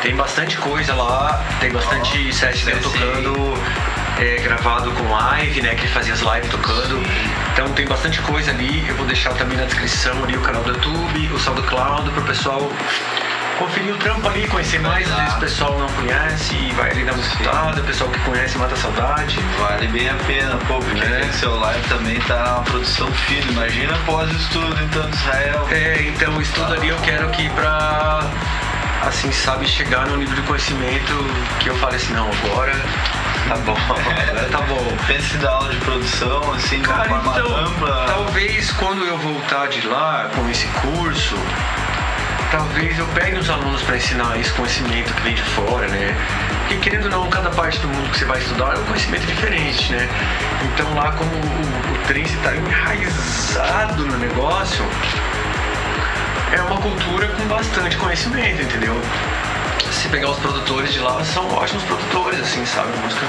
Tem 0.03 0.15
bastante 0.15 0.57
coisa 0.59 0.95
lá, 0.95 1.43
tem 1.61 1.71
bastante 1.73 2.33
set 2.33 2.65
meu 2.65 2.77
sim. 2.77 2.83
tocando 2.83 3.55
é, 4.19 4.41
gravado 4.43 4.91
com 4.93 5.11
live, 5.11 5.61
né? 5.63 5.75
Que 5.75 5.83
ele 5.83 5.93
fazia 5.93 6.15
as 6.15 6.21
lives 6.21 6.51
tocando. 6.51 7.03
Então 7.53 7.69
tem 7.71 7.87
bastante 7.87 8.21
coisa 8.21 8.51
ali. 8.51 8.89
Eu 8.89 8.95
vou 8.97 9.07
deixar 9.07 9.33
também 9.35 9.59
na 9.59 9.65
descrição 9.65 10.23
ali 10.25 10.37
o 10.37 10.41
canal 10.41 10.63
do 10.63 10.71
YouTube, 10.71 11.33
o 11.33 11.39
SoundCloud, 11.39 12.11
pro 12.11 12.23
pessoal 12.23 12.71
conferir 13.59 13.93
o 13.93 13.99
trampo 13.99 14.29
ali, 14.29 14.47
conhecer 14.47 14.79
mais. 14.79 15.11
Às 15.11 15.17
vezes 15.19 15.35
o 15.35 15.41
pessoal 15.41 15.79
não 15.79 15.89
conhece 15.89 16.55
e 16.55 16.73
vai 16.73 16.91
ali 16.93 17.05
dar 17.05 17.13
uma 17.13 17.23
escutada. 17.23 17.81
O 17.81 17.85
pessoal 17.85 18.11
que 18.11 18.21
conhece 18.21 18.57
mata 18.57 18.75
a 18.75 18.77
saudade. 18.77 19.39
Vale 19.59 19.89
bem 19.89 20.09
a 20.09 20.15
pena, 20.15 20.57
pô, 20.69 20.79
porque 20.79 21.05
Né? 21.05 21.17
aquele 21.19 21.33
seu 21.33 21.59
live 21.59 21.89
também 21.89 22.21
tá 22.21 22.55
uma 22.55 22.63
produção 22.63 23.11
fina. 23.13 23.51
Imagina 23.51 23.95
após 23.95 24.31
estudo 24.33 24.77
então 24.85 25.11
de 25.11 25.17
Israel. 25.17 25.69
É, 25.73 26.03
então 26.03 26.37
o 26.37 26.41
estudo 26.41 26.73
ali 26.73 26.89
eu 26.89 26.99
quero 26.99 27.29
que 27.31 27.49
pra 27.51 28.21
assim, 29.07 29.31
sabe 29.33 29.67
chegar 29.67 30.07
num 30.07 30.17
nível 30.17 30.35
de 30.35 30.43
conhecimento 30.43 31.13
que 31.61 31.69
eu 31.69 31.77
falei 31.79 31.97
assim, 31.97 32.13
não, 32.13 32.29
agora 32.45 32.73
tá 33.49 33.57
bom, 33.57 33.77
agora 33.89 34.49
tá 34.51 34.61
bom. 34.63 34.97
Pense 35.07 35.37
da 35.39 35.51
aula 35.51 35.71
de 35.71 35.77
produção, 35.79 36.53
assim, 36.53 36.81
Cara, 36.81 37.09
forma 37.09 37.33
então, 37.39 37.57
ampla. 37.57 38.05
talvez 38.07 38.71
quando 38.73 39.05
eu 39.05 39.17
voltar 39.19 39.69
de 39.69 39.87
lá 39.87 40.31
com 40.35 40.49
esse 40.51 40.67
curso, 40.67 41.37
talvez 42.51 42.99
eu 42.99 43.07
pegue 43.09 43.39
os 43.39 43.49
alunos 43.51 43.83
para 43.83 43.97
ensinar 43.97 44.39
esse 44.39 44.51
conhecimento 44.53 45.13
que 45.15 45.23
vem 45.23 45.35
de 45.35 45.43
fora, 45.43 45.87
né? 45.89 46.15
Porque 46.61 46.77
querendo 46.91 47.05
ou 47.05 47.11
não, 47.11 47.31
cada 47.31 47.51
parte 47.51 47.79
do 47.81 47.89
mundo 47.89 48.11
que 48.11 48.19
você 48.19 48.25
vai 48.27 48.39
estudar 48.39 48.75
é 48.75 48.79
um 48.79 48.85
conhecimento 48.85 49.27
diferente, 49.27 49.91
né? 49.93 50.09
Então 50.63 50.95
lá 50.95 51.13
como 51.13 51.31
o, 51.31 51.95
o 51.95 52.07
Trince 52.07 52.35
está 52.35 52.55
enraizado 52.55 54.05
no 54.05 54.19
negócio, 54.19 54.85
é 56.53 56.63
uma 56.63 56.77
cultura 56.81 57.29
com 57.29 57.45
bastante 57.47 57.97
conhecimento, 57.97 58.63
entendeu? 58.63 59.01
Se 59.91 60.09
pegar 60.09 60.31
os 60.31 60.39
produtores 60.39 60.93
de 60.93 60.99
lá, 61.01 61.23
são 61.25 61.49
ótimos 61.55 61.83
produtores, 61.85 62.41
assim, 62.41 62.65
sabe? 62.67 62.89
Música 62.99 63.27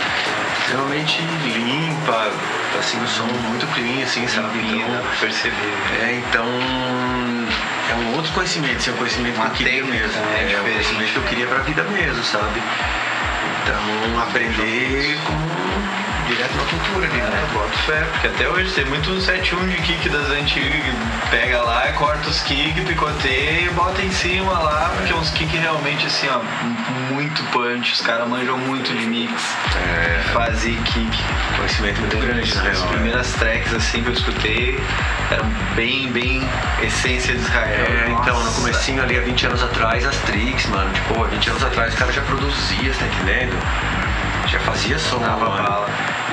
extremamente 0.69 1.19
limpa, 1.45 2.31
assim, 2.77 3.01
o 3.03 3.07
som 3.07 3.23
muito 3.25 3.65
clean, 3.73 4.03
assim, 4.03 4.27
sabe? 4.27 4.59
Então, 4.59 5.01
perceber. 5.19 5.55
é, 5.99 6.21
então 6.27 6.45
é 7.89 7.95
um 7.95 8.15
outro 8.15 8.31
conhecimento, 8.33 8.77
assim, 8.77 8.91
é 8.91 8.93
um 8.93 8.97
conhecimento 8.97 9.35
Uma 9.35 9.49
que 9.49 9.63
eu 9.63 9.67
queria 9.67 9.83
mesmo. 9.83 10.21
né, 10.21 10.35
É, 10.37 10.41
é 10.41 10.43
um 10.43 10.47
diferente. 10.47 10.73
conhecimento 10.73 11.11
que 11.13 11.17
eu 11.17 11.23
queria 11.23 11.47
pra 11.47 11.57
vida 11.59 11.83
mesmo, 11.85 12.23
sabe? 12.23 12.61
Então 13.63 14.21
aprender 14.21 15.17
com 15.25 15.98
direto 16.29 16.55
na 16.55 16.63
cultura 16.63 17.07
ali, 17.07 17.21
né? 17.21 17.47
boto 17.53 17.77
fé, 17.79 18.01
porque 18.11 18.27
até 18.27 18.47
hoje 18.47 18.71
tem 18.73 18.85
muito 18.85 19.09
7-1 19.11 19.67
de 19.69 19.77
kick 19.81 20.09
das 20.09 20.29
antigas, 20.29 20.69
que 20.71 21.29
pega 21.31 21.61
lá, 21.61 21.91
corta 21.93 22.29
os 22.29 22.41
kick, 22.41 22.79
picoteia 22.81 23.61
e 23.65 23.69
bota 23.71 24.01
em 24.01 24.11
cima 24.11 24.51
lá, 24.59 24.91
porque 24.95 25.11
é 25.11 25.15
uns 25.15 25.29
kick 25.31 25.55
realmente 25.57 26.05
assim, 26.05 26.27
ó, 26.29 26.39
muito 27.13 27.43
punch, 27.51 27.93
os 27.93 28.01
caras 28.01 28.27
manjam 28.27 28.57
muito 28.57 28.91
de 28.93 29.05
mix, 29.05 29.33
É, 29.75 30.21
fazer 30.31 30.77
kick. 30.85 31.17
conhecimento 31.57 31.99
muito 31.99 32.17
grande, 32.17 32.55
na 32.55 32.61
As 32.61 32.67
real. 32.77 32.85
né? 32.85 32.93
primeiras 32.93 33.33
tracks 33.33 33.73
assim 33.73 34.03
que 34.03 34.09
eu 34.09 34.13
escutei 34.13 34.79
eram 35.31 35.45
bem, 35.75 36.11
bem 36.11 36.47
essência 36.81 37.35
de 37.35 37.41
Israel. 37.41 37.85
É, 37.87 38.11
então, 38.21 38.41
no 38.43 38.51
comecinho 38.53 39.01
ali, 39.03 39.17
há 39.17 39.21
20 39.21 39.45
anos 39.47 39.63
atrás, 39.63 40.05
as 40.05 40.15
Trix, 40.19 40.65
mano, 40.67 40.91
tipo, 40.93 41.23
há 41.23 41.27
20 41.27 41.49
anos 41.49 41.63
atrás 41.63 41.93
o 41.93 41.97
cara 41.97 42.11
já 42.11 42.21
produzia, 42.21 42.93
tá 42.93 43.05
entendendo? 43.05 43.57
Já 44.47 44.59
fazia 44.61 44.97
som, 44.97 45.19
mano. 45.19 45.37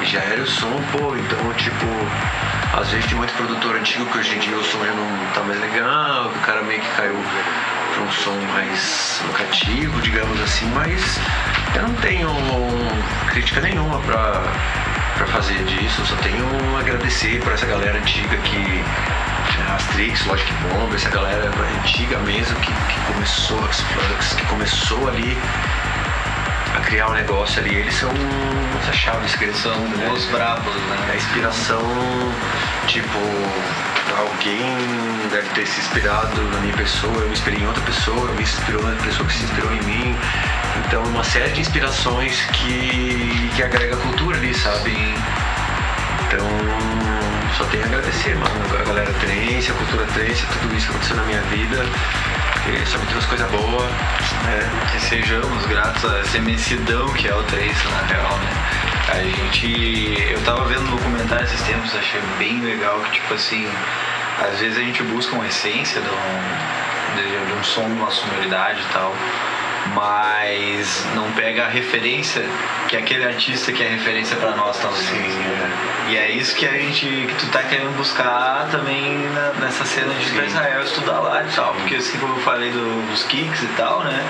Já 0.07 0.21
era 0.21 0.41
o 0.41 0.47
som, 0.47 0.81
pô, 0.93 1.17
então, 1.17 1.53
tipo, 1.55 1.87
às 2.79 2.89
vezes 2.91 3.07
tem 3.07 3.17
muito 3.17 3.33
produtor 3.35 3.75
antigo 3.77 4.07
que 4.07 4.19
hoje 4.19 4.37
em 4.37 4.39
dia 4.39 4.57
o 4.57 4.63
som 4.63 4.79
já 4.85 4.93
não 4.93 5.33
tá 5.35 5.43
mais 5.43 5.61
legal, 5.61 6.27
o 6.27 6.39
cara 6.41 6.63
meio 6.63 6.81
que 6.81 6.89
caiu 6.97 7.17
pra 7.93 8.03
um 8.03 8.13
som 8.13 8.35
mais 8.53 9.21
locativo, 9.27 10.01
digamos 10.03 10.41
assim, 10.41 10.67
mas 10.75 11.19
eu 11.75 11.83
não 11.83 11.95
tenho 11.97 12.29
crítica 13.31 13.61
nenhuma 13.61 13.99
pra, 14.01 14.43
pra 15.17 15.27
fazer 15.27 15.65
disso, 15.65 16.01
eu 16.03 16.07
só 16.07 16.17
tenho 16.17 16.47
agradecer 16.79 17.41
por 17.41 17.53
essa 17.53 17.67
galera 17.67 17.99
antiga 17.99 18.37
que 18.37 18.85
as 19.75 19.85
Trix, 19.89 20.25
Logic 20.27 20.53
Bomb, 20.55 20.95
essa 20.95 21.11
galera 21.11 21.51
antiga 21.79 22.19
mesmo 22.21 22.55
que, 22.61 22.73
que 22.73 23.13
começou, 23.13 23.61
que 24.37 24.47
começou 24.47 25.09
ali 25.09 25.37
criar 26.81 27.09
um 27.09 27.15
negócio 27.15 27.61
ali, 27.61 27.75
eles 27.75 27.95
são 27.95 28.11
essa 28.83 28.93
chave 28.93 29.27
que 29.39 29.45
eles 29.45 29.57
São 29.57 29.77
né? 29.77 30.11
os 30.13 30.25
brabos, 30.27 30.75
né? 30.75 31.09
A 31.13 31.17
inspiração, 31.17 31.83
tipo, 32.87 33.19
alguém 34.19 35.29
deve 35.31 35.49
ter 35.51 35.67
se 35.67 35.81
inspirado 35.81 36.41
na 36.43 36.61
minha 36.61 36.77
pessoa, 36.77 37.15
eu 37.15 37.27
me 37.27 37.33
inspirei 37.33 37.61
em 37.61 37.67
outra 37.67 37.83
pessoa, 37.83 38.29
eu 38.29 38.35
me 38.35 38.43
inspirou 38.43 38.83
na 38.83 38.97
pessoa 39.03 39.27
que 39.27 39.35
se 39.35 39.45
inspirou 39.45 39.73
em 39.73 39.83
mim. 39.83 40.17
Então, 40.87 41.03
uma 41.05 41.25
série 41.25 41.51
de 41.53 41.61
inspirações 41.61 42.43
que, 42.53 43.51
que 43.57 43.63
agrega 43.63 43.97
cultura 43.97 44.37
ali, 44.37 44.55
sabe? 44.55 44.93
Então, 46.27 46.47
só 47.57 47.65
tenho 47.65 47.85
a 47.85 47.87
agradecer, 47.87 48.37
mano, 48.37 48.55
a 48.79 48.85
galera 48.85 49.13
trense, 49.15 49.71
a 49.71 49.75
cultura 49.75 50.07
trense, 50.15 50.45
tudo 50.61 50.75
isso 50.77 50.87
que 50.87 50.93
aconteceu 50.93 51.17
na 51.17 51.25
minha 51.25 51.41
vida. 51.43 51.85
Porque 52.67 52.85
Só 52.85 52.99
me 52.99 53.07
trouxe 53.07 53.29
coisa 53.29 53.47
boa, 53.47 53.87
né? 54.45 54.91
Que 54.91 55.01
sejamos 55.01 55.67
gratos 55.67 56.05
a 56.05 56.19
essa 56.19 56.37
imensidão 56.37 57.07
que 57.15 57.29
é 57.29 57.35
o 57.35 57.43
Trace, 57.45 57.89
na 57.89 58.03
real, 58.07 58.39
né? 58.39 58.53
A 59.09 59.23
gente. 59.23 60.33
Eu 60.33 60.43
tava 60.43 60.65
vendo 60.65 60.83
um 60.83 60.97
documentário 60.97 61.45
esses 61.45 61.63
tempos, 61.63 61.95
achei 61.95 62.21
bem 62.39 62.61
legal 62.61 62.99
que, 63.01 63.13
tipo 63.13 63.35
assim, 63.35 63.69
às 64.41 64.59
vezes 64.59 64.79
a 64.79 64.81
gente 64.81 65.03
busca 65.05 65.35
uma 65.37 65.47
essência 65.47 66.01
de 66.01 66.09
um, 66.09 67.17
de, 67.17 67.47
de 67.47 67.53
um 67.53 67.63
som, 67.63 67.85
de 67.85 67.93
uma 67.93 68.11
sonoridade 68.11 68.81
e 68.81 68.93
tal, 68.93 69.15
mas 69.95 71.05
não 71.15 71.31
pega 71.33 71.65
a 71.65 71.69
referência 71.69 72.43
que 72.89 72.97
aquele 72.97 73.25
artista 73.25 73.73
que 73.73 73.83
é 73.83 73.89
referência 73.89 74.37
pra 74.37 74.53
nós 74.57 74.79
tá 74.81 74.89
usando. 74.89 75.05
Sim, 75.07 75.41
E 76.09 76.17
é 76.17 76.31
isso 76.31 76.55
que 76.55 76.67
a 76.67 76.73
gente. 76.73 77.07
que 77.07 77.35
tu 77.39 77.47
tá 77.49 77.63
querendo 77.65 77.97
buscar 77.97 78.69
também 78.71 79.29
na- 79.35 79.53
nessa 79.65 79.85
cena 79.85 80.13
de 80.15 80.23
ir 80.27 80.41
Sim. 80.41 80.47
Israel 80.47 80.83
estudar 80.83 81.19
lá 81.21 81.43
e 81.43 81.53
tal. 81.55 81.75
Porque 81.75 81.97
assim 81.97 82.19
como 82.19 82.35
eu 82.37 82.41
falei 82.43 82.71
do- 82.71 83.11
dos 83.11 83.25
kicks 83.25 83.63
e 83.63 83.67
tal, 83.77 84.05
né? 84.05 84.25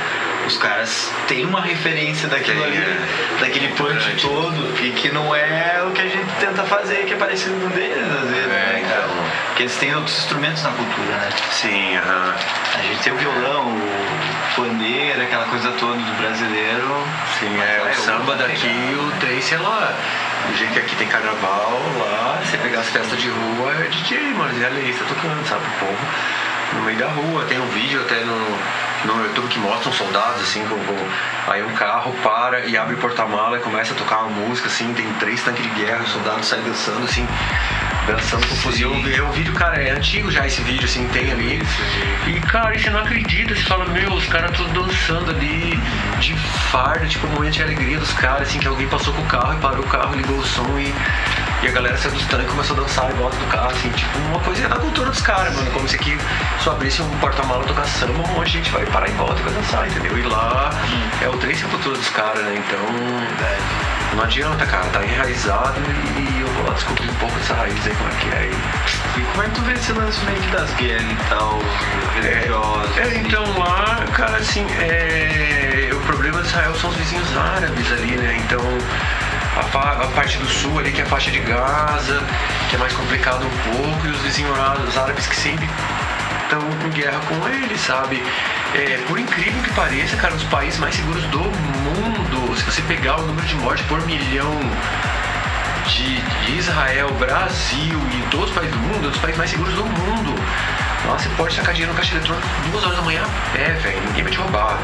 Os 0.46 0.57
caras 0.57 1.11
têm 1.28 1.44
uma 1.44 1.61
referência 1.61 2.28
daquilo 2.28 2.62
ali, 2.64 2.76
é. 2.78 2.96
daquele 3.40 3.68
punch 3.68 3.92
grande. 4.04 4.22
todo, 4.22 4.80
e 4.84 4.92
que 4.92 5.11
não 5.11 5.34
é 5.34 5.82
o 5.86 5.90
que 5.90 6.00
a 6.00 6.07
gente 6.09 6.30
tenta 6.38 6.62
fazer, 6.62 7.04
que 7.04 7.12
é 7.14 7.16
parecido 7.16 7.54
com 7.61 7.66
o 7.66 7.70
deles, 7.70 7.98
às 8.22 8.30
vezes, 8.30 8.44
É, 8.44 8.48
né, 8.48 8.84
cara? 8.88 9.04
então. 9.09 9.26
Porque 9.57 9.62
eles 9.62 9.76
têm 9.78 9.94
outros 9.94 10.18
instrumentos 10.18 10.62
na 10.62 10.68
cultura, 10.70 11.16
né? 11.16 11.30
Sim, 11.50 11.96
aham. 11.96 12.34
A 12.78 12.82
gente 12.82 13.02
tem 13.02 13.11
o 13.14 13.16
violão, 13.16 13.68
o 13.68 14.54
pandeiro, 14.54 15.22
aquela 15.22 15.46
coisa 15.46 15.72
toda 15.80 15.96
do 15.96 16.12
brasileiro. 16.20 17.07
Sim, 17.40 17.59
é, 17.59 17.80
o 17.80 17.86
outro 17.86 18.02
samba 18.02 18.36
daqui, 18.36 18.68
pegada. 18.68 19.00
o 19.02 19.11
Trace 19.12 19.54
é 19.54 19.59
lá. 19.59 19.94
Do 20.46 20.57
jeito 20.59 20.74
que 20.74 20.78
aqui 20.80 20.96
tem 20.96 21.09
carnaval, 21.09 21.80
lá, 21.98 22.38
você 22.44 22.59
pegar 22.59 22.80
as 22.80 22.90
festas 22.90 23.18
de 23.18 23.30
rua, 23.30 23.72
é 23.72 23.88
DJ, 23.88 24.18
mano, 24.34 24.62
é 24.62 24.68
lei, 24.68 24.92
tá 24.92 25.07
tocando, 25.09 25.42
sabe? 25.48 25.64
O 25.64 25.86
povo 25.86 26.07
no 26.74 26.82
meio 26.82 26.98
da 26.98 27.09
rua. 27.09 27.46
Tem 27.48 27.59
um 27.59 27.68
vídeo 27.68 28.02
até 28.02 28.16
no, 28.26 28.59
no 29.07 29.24
YouTube 29.24 29.48
que 29.48 29.59
mostra 29.59 29.88
uns 29.88 29.96
soldados, 29.96 30.42
assim, 30.42 30.66
com, 30.66 30.76
com- 30.76 31.50
aí 31.50 31.62
um 31.62 31.72
carro 31.72 32.12
para 32.22 32.61
e 32.66 32.76
abre 32.76 32.94
o 32.94 32.98
porta-mala 32.98 33.57
e 33.57 33.61
começa 33.61 33.94
a 33.94 33.96
tocar 33.96 34.18
uma 34.18 34.46
música, 34.46 34.68
assim, 34.68 34.92
tem 34.92 35.11
três 35.14 35.42
tanques 35.42 35.62
de 35.62 35.70
guerra, 35.70 36.02
os 36.02 36.11
soldados 36.11 36.46
saem 36.46 36.62
dançando, 36.62 37.04
assim, 37.04 37.26
dançando 38.07 38.46
com 38.46 38.54
fuzil. 38.57 38.92
É 38.92 39.22
um 39.22 39.32
vídeo, 39.32 39.52
cara, 39.54 39.82
é 39.82 39.90
antigo 39.90 40.30
já 40.30 40.46
esse 40.46 40.62
vídeo, 40.62 40.84
assim, 40.84 41.07
tem 41.09 41.30
ali. 41.30 41.61
E, 42.26 42.40
cara, 42.40 42.74
e 42.74 42.78
você 42.78 42.90
não 42.90 43.00
acredita, 43.00 43.54
você 43.54 43.62
fala, 43.62 43.84
meu, 43.86 44.12
os 44.12 44.26
caras 44.26 44.57
todos 44.57 44.72
dançando 44.72 45.30
ali 45.30 45.78
de 46.20 46.34
farda, 46.70 47.07
tipo, 47.07 47.26
um 47.26 47.30
momento 47.30 47.54
de 47.54 47.62
alegria 47.62 47.98
dos 47.98 48.12
caras, 48.12 48.48
assim, 48.48 48.59
que 48.59 48.66
alguém 48.66 48.86
passou 48.88 49.12
com 49.12 49.22
o 49.22 49.26
carro 49.26 49.54
e 49.54 49.61
parou 49.61 49.84
o 49.84 49.88
carro, 49.88 50.14
ligou 50.14 50.38
o 50.38 50.44
som 50.44 50.78
e, 50.78 50.94
e 51.62 51.68
a 51.68 51.70
galera 51.72 51.96
saiu 51.96 52.12
dos 52.12 52.24
tanques 52.26 52.46
e 52.46 52.50
começou 52.50 52.76
a 52.76 52.80
dançar 52.80 53.11
em 53.11 53.14
volta 53.14 53.36
do 53.36 53.46
carro, 53.46 53.70
assim, 53.70 53.90
tipo, 53.90 54.18
uma 54.18 54.40
coisa 54.40 54.68
da 54.68 54.76
cultura 54.76 55.11
dos 55.11 55.20
caras, 55.20 55.54
mano. 55.54 55.70
Como 55.72 55.88
se 55.88 55.96
aqui 55.96 56.16
só 56.62 56.72
abrisse 56.72 57.02
um 57.02 57.18
porta-mala 57.18 57.64
tocar 57.64 57.84
samba, 57.84 58.12
um 58.12 58.34
monte 58.34 58.46
de 58.46 58.52
gente 58.59 58.70
vai 58.70 58.86
parar 58.86 59.09
em 59.09 59.14
volta 59.14 59.40
e 59.40 59.42
vai 59.42 59.52
dançar, 59.52 59.86
entendeu? 59.86 60.16
E 60.16 60.22
lá 60.22 60.70
é 61.22 61.28
o 61.28 61.36
três 61.38 61.62
a 61.64 61.68
cultura 61.68 61.96
dos 61.96 62.09
caras, 62.11 62.44
né? 62.44 62.54
Então. 62.57 63.95
Não 64.14 64.22
adianta, 64.22 64.64
cara, 64.66 64.84
tá 64.86 65.04
enraizado 65.04 65.80
e 66.16 66.40
eu 66.40 66.48
vou 66.48 66.66
lá 66.66 66.74
descobrir 66.74 67.09
um 67.09 67.14
pouco 67.14 67.38
dessa 67.38 67.54
raiz 67.54 67.86
aí, 67.86 67.94
como 67.94 68.11
é 68.11 68.14
que 68.14 68.28
é. 68.28 68.50
E 68.50 69.20
E 69.20 69.24
como 69.24 69.42
é 69.42 69.46
que 69.46 69.54
tu 69.54 69.62
vê 69.62 69.72
esse 69.72 69.92
lance 69.92 70.24
meio 70.24 70.40
que 70.40 70.50
das 70.50 70.70
guerras 70.74 71.11
e 71.11 71.28
tal, 71.28 71.59
religiosos? 72.14 72.98
É, 72.98 73.18
então 73.18 73.59
lá, 73.59 74.04
cara, 74.14 74.36
assim, 74.38 74.66
é, 74.80 75.90
o 75.92 76.00
problema 76.00 76.40
de 76.40 76.48
Israel 76.48 76.74
são 76.74 76.90
os 76.90 76.96
vizinhos 76.96 77.36
árabes 77.36 77.92
ali, 77.92 78.16
né? 78.16 78.36
Então 78.44 78.61
a, 79.57 80.07
parte 80.09 80.38
do 80.38 80.46
sul 80.46 80.78
ali, 80.78 80.92
que 80.92 81.00
é 81.00 81.04
a 81.04 81.07
faixa 81.07 81.30
de 81.30 81.40
Gaza, 81.40 82.22
que 82.68 82.76
é 82.76 82.78
mais 82.78 82.92
complicado 82.92 83.44
um 83.46 83.72
pouco, 83.72 84.07
e 84.07 84.11
os 84.11 84.20
vizinhos 84.20 84.59
árabes 84.96 85.26
que 85.26 85.36
sempre 85.36 85.68
estão 86.47 86.61
em 86.86 86.90
guerra 86.90 87.20
com 87.28 87.49
eles, 87.49 87.80
sabe? 87.80 88.22
É, 88.74 88.99
por 89.09 89.18
incrível 89.18 89.62
que 89.62 89.70
pareça, 89.72 90.16
cara, 90.16 90.34
os 90.34 90.44
países 90.44 90.78
mais 90.78 90.94
seguros 90.94 91.24
do 91.24 91.38
mundo, 91.40 92.57
se 92.57 92.64
você 92.64 92.82
pegar 92.82 93.16
o 93.16 93.26
número 93.26 93.47
de 93.47 93.55
mortes 93.57 93.84
por 93.86 94.05
milhão 94.07 94.59
de, 95.88 96.20
de 96.20 96.59
Israel, 96.59 97.11
Brasil 97.18 98.01
e 98.12 98.30
todos 98.30 98.49
os 98.51 98.55
países 98.55 98.74
do 98.74 98.80
mundo, 98.80 99.05
é 99.05 99.09
um 99.09 99.11
dos 99.11 99.20
países 99.20 99.38
mais 99.38 99.51
seguros 99.51 99.74
do 99.74 99.84
mundo. 99.84 100.34
Lá 101.07 101.18
você 101.18 101.28
pode 101.30 101.55
sacar 101.55 101.74
dinheiro 101.74 101.92
no 101.92 101.99
caixa 101.99 102.14
eletrônico 102.14 102.47
duas 102.70 102.84
horas 102.84 102.97
da 102.97 103.03
manhã 103.03 103.22
a 103.22 103.57
pé, 103.57 103.72
velho. 103.74 104.01
Ninguém 104.07 104.24
vai 104.24 104.32
te 104.32 104.38
roubar. 104.38 104.78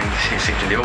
Você, 0.00 0.52
entendeu? 0.52 0.82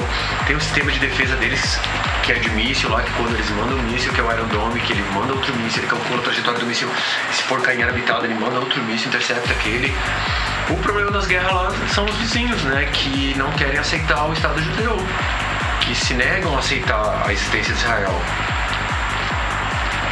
Tem 0.47 0.55
um 0.55 0.59
sistema 0.59 0.91
de 0.91 0.99
defesa 0.99 1.35
deles 1.35 1.79
que 2.23 2.31
é 2.31 2.35
de 2.35 2.49
míssil 2.51 2.89
lá, 2.89 3.01
que 3.01 3.11
quando 3.13 3.33
eles 3.33 3.49
mandam 3.51 3.77
um 3.77 3.83
míssil, 3.83 4.13
que 4.13 4.19
é 4.19 4.23
o 4.23 4.31
Iron 4.31 4.47
Dome, 4.47 4.79
que 4.79 4.93
ele 4.93 5.03
manda 5.13 5.33
outro 5.33 5.55
míssil, 5.55 5.81
ele 5.81 5.87
calcula 5.87 6.19
a 6.19 6.23
trajetória 6.23 6.59
do 6.59 6.65
míssil. 6.65 6.89
Se 7.31 7.43
for 7.43 7.61
cair 7.61 7.79
em 7.79 7.83
ele 7.83 8.33
manda 8.35 8.59
outro 8.59 8.81
míssil, 8.83 9.07
intercepta 9.07 9.51
aquele. 9.51 9.93
O 10.69 10.77
problema 10.77 11.11
das 11.11 11.27
guerras 11.27 11.51
lá 11.51 11.71
são 11.93 12.05
os 12.05 12.15
vizinhos, 12.17 12.61
né? 12.63 12.87
Que 12.93 13.33
não 13.37 13.51
querem 13.53 13.77
aceitar 13.77 14.25
o 14.27 14.33
Estado 14.33 14.61
judeu. 14.61 14.97
Que 15.81 15.95
se 15.95 16.13
negam 16.13 16.55
a 16.55 16.59
aceitar 16.59 17.23
a 17.25 17.33
existência 17.33 17.73
de 17.73 17.79
Israel. 17.79 18.21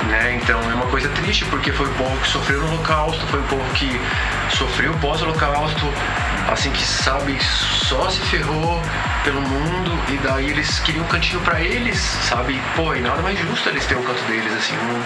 Né? 0.08 0.40
Então 0.42 0.60
é 0.70 0.74
uma 0.74 0.88
coisa 0.88 1.08
triste 1.10 1.46
porque 1.46 1.72
foi 1.72 1.86
o 1.86 1.94
povo 1.94 2.18
que 2.18 2.28
sofreu 2.28 2.62
no 2.62 2.68
Holocausto, 2.70 3.26
foi 3.28 3.40
o 3.40 3.44
povo 3.44 3.74
que 3.76 3.90
sofreu 4.58 4.94
pós-Holocausto, 4.96 5.86
assim 6.52 6.72
que 6.72 6.84
sabe 6.84 7.38
só 7.42 8.10
se 8.10 8.20
ferrou 8.22 8.82
pelo 9.24 9.42
mundo 9.42 9.92
e 10.10 10.18
daí 10.18 10.50
eles 10.50 10.80
queriam 10.80 11.06
um 11.06 11.08
cantinho 11.08 11.42
para 11.42 11.62
eles, 11.62 11.98
sabe? 11.98 12.60
Pô, 12.76 12.94
e 12.96 13.02
nada 13.02 13.22
mais 13.22 13.38
justo 13.40 13.70
eles 13.70 13.86
terem 13.86 14.04
um 14.04 14.06
canto 14.06 14.22
deles, 14.24 14.52
assim, 14.54 14.76
um, 14.76 15.04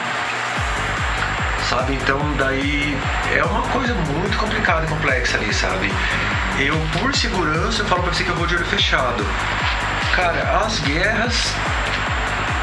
sabe? 1.69 1.93
Então 1.95 2.19
daí 2.37 2.97
é 3.35 3.43
uma 3.43 3.61
coisa 3.63 3.93
muito 3.93 4.37
complicada 4.37 4.85
e 4.85 4.89
complexa 4.89 5.37
ali, 5.37 5.53
sabe? 5.53 5.91
Eu, 6.59 6.75
por 6.99 7.15
segurança, 7.15 7.81
eu 7.81 7.85
falo 7.85 8.03
pra 8.03 8.13
você 8.13 8.23
que 8.23 8.29
eu 8.29 8.35
vou 8.35 8.47
de 8.47 8.55
olho 8.55 8.65
fechado. 8.65 9.25
Cara, 10.15 10.63
as 10.63 10.79
guerras 10.79 11.51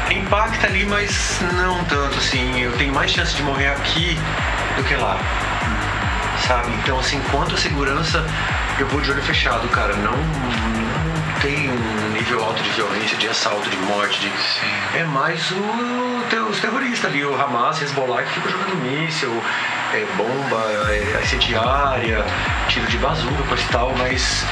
impacta 0.09 0.67
ali, 0.67 0.85
mas 0.85 1.39
não 1.53 1.83
tanto 1.85 2.17
assim. 2.17 2.61
Eu 2.61 2.71
tenho 2.77 2.93
mais 2.93 3.11
chance 3.11 3.35
de 3.35 3.43
morrer 3.43 3.67
aqui 3.67 4.17
do 4.77 4.83
que 4.83 4.95
lá. 4.95 5.19
Sabe? 6.47 6.71
Então, 6.83 6.99
assim, 6.99 7.21
quanto 7.31 7.55
a 7.55 7.57
segurança, 7.57 8.25
eu 8.79 8.87
vou 8.87 8.99
de 9.01 9.11
olho 9.11 9.21
fechado, 9.21 9.67
cara. 9.69 9.95
Não, 9.95 10.11
não 10.11 11.39
tem 11.41 11.69
um 11.69 12.09
nível 12.11 12.43
alto 12.43 12.61
de 12.61 12.69
violência, 12.71 13.17
de 13.17 13.27
assalto, 13.27 13.69
de 13.69 13.77
morte. 13.77 14.19
De... 14.19 14.31
É 14.97 15.03
mais 15.05 15.51
o, 15.51 16.11
os 16.49 16.59
terroristas 16.59 17.09
ali, 17.09 17.23
o 17.23 17.33
Hamas, 17.41 17.81
Hezbollah, 17.81 18.23
que 18.23 18.33
ficam 18.33 18.51
jogando 18.51 18.75
míssil, 18.83 19.43
é, 19.93 20.05
bomba, 20.17 20.63
é, 20.89 21.21
incendiária, 21.23 22.25
tiro 22.67 22.85
de 22.87 22.97
bazuca, 22.97 23.43
coisa 23.47 23.63
e 23.63 23.67
tal, 23.67 23.95
mas 23.97 24.45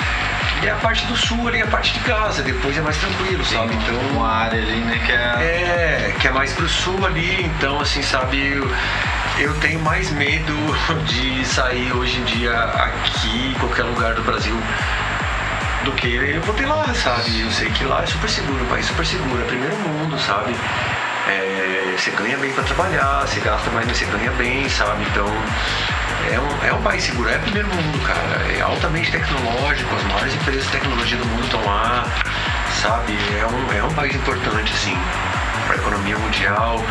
é 0.63 0.69
a 0.69 0.75
parte 0.75 1.05
do 1.05 1.15
sul 1.15 1.47
ali, 1.47 1.61
a 1.61 1.67
parte 1.67 1.93
de 1.93 1.99
Gaza, 1.99 2.41
depois 2.41 2.77
é 2.77 2.81
mais 2.81 2.97
tranquilo, 2.97 3.43
sabe? 3.45 3.73
Então 3.75 3.95
uma 4.13 4.27
área 4.27 4.61
ali, 4.61 4.79
né, 4.81 5.01
que 5.05 5.11
é 5.11 5.15
É, 5.15 6.15
que 6.19 6.27
é 6.27 6.31
mais 6.31 6.53
pro 6.53 6.67
sul 6.67 7.05
ali, 7.05 7.45
então 7.45 7.79
assim, 7.79 8.01
sabe, 8.01 8.45
eu, 8.45 8.69
eu 9.39 9.53
tenho 9.59 9.79
mais 9.79 10.11
medo 10.11 10.53
de 11.07 11.45
sair 11.45 11.91
hoje 11.93 12.19
em 12.19 12.23
dia 12.25 12.53
aqui, 12.53 13.51
em 13.51 13.53
qualquer 13.59 13.83
lugar 13.83 14.13
do 14.13 14.21
Brasil 14.21 14.55
do 15.85 15.93
que 15.93 16.13
eu 16.13 16.41
vou 16.41 16.53
ter 16.53 16.65
lá, 16.65 16.93
sabe? 16.93 17.39
Eu 17.39 17.49
sei 17.49 17.69
que 17.69 17.85
lá 17.85 18.03
é 18.03 18.05
super 18.05 18.29
seguro, 18.29 18.61
um 18.61 18.67
país 18.67 18.85
super 18.85 19.05
seguro, 19.05 19.41
é 19.41 19.45
primeiro 19.45 19.75
mundo, 19.77 20.19
sabe? 20.19 20.53
É, 21.29 21.95
você 21.97 22.11
ganha 22.11 22.37
bem 22.37 22.51
para 22.51 22.63
trabalhar, 22.65 23.25
você 23.25 23.39
gasta 23.39 23.71
mais, 23.71 23.87
mas 23.87 23.97
você 23.97 24.05
ganha 24.05 24.31
bem, 24.31 24.67
sabe? 24.67 25.03
Então 25.09 25.27
é 26.29 26.39
um, 26.39 26.67
é 26.67 26.73
um 26.73 26.81
país 26.81 27.03
seguro, 27.03 27.29
é 27.29 27.37
primeiro 27.37 27.69
mundo, 27.69 27.99
cara. 28.05 28.45
É 28.51 28.61
altamente 28.61 29.09
tecnológico, 29.09 29.95
as 29.95 30.03
maiores 30.03 30.35
empresas 30.35 30.65
de 30.65 30.71
tecnologia 30.71 31.17
do 31.17 31.25
mundo 31.25 31.45
estão 31.45 31.63
lá, 31.65 32.05
sabe? 32.81 33.17
É 33.39 33.45
um, 33.47 33.77
é 33.77 33.83
um 33.83 33.93
país 33.93 34.13
importante, 34.13 34.73
assim, 34.73 34.97
para 35.65 35.75
a 35.75 35.77
economia 35.77 36.17
mundial. 36.17 36.83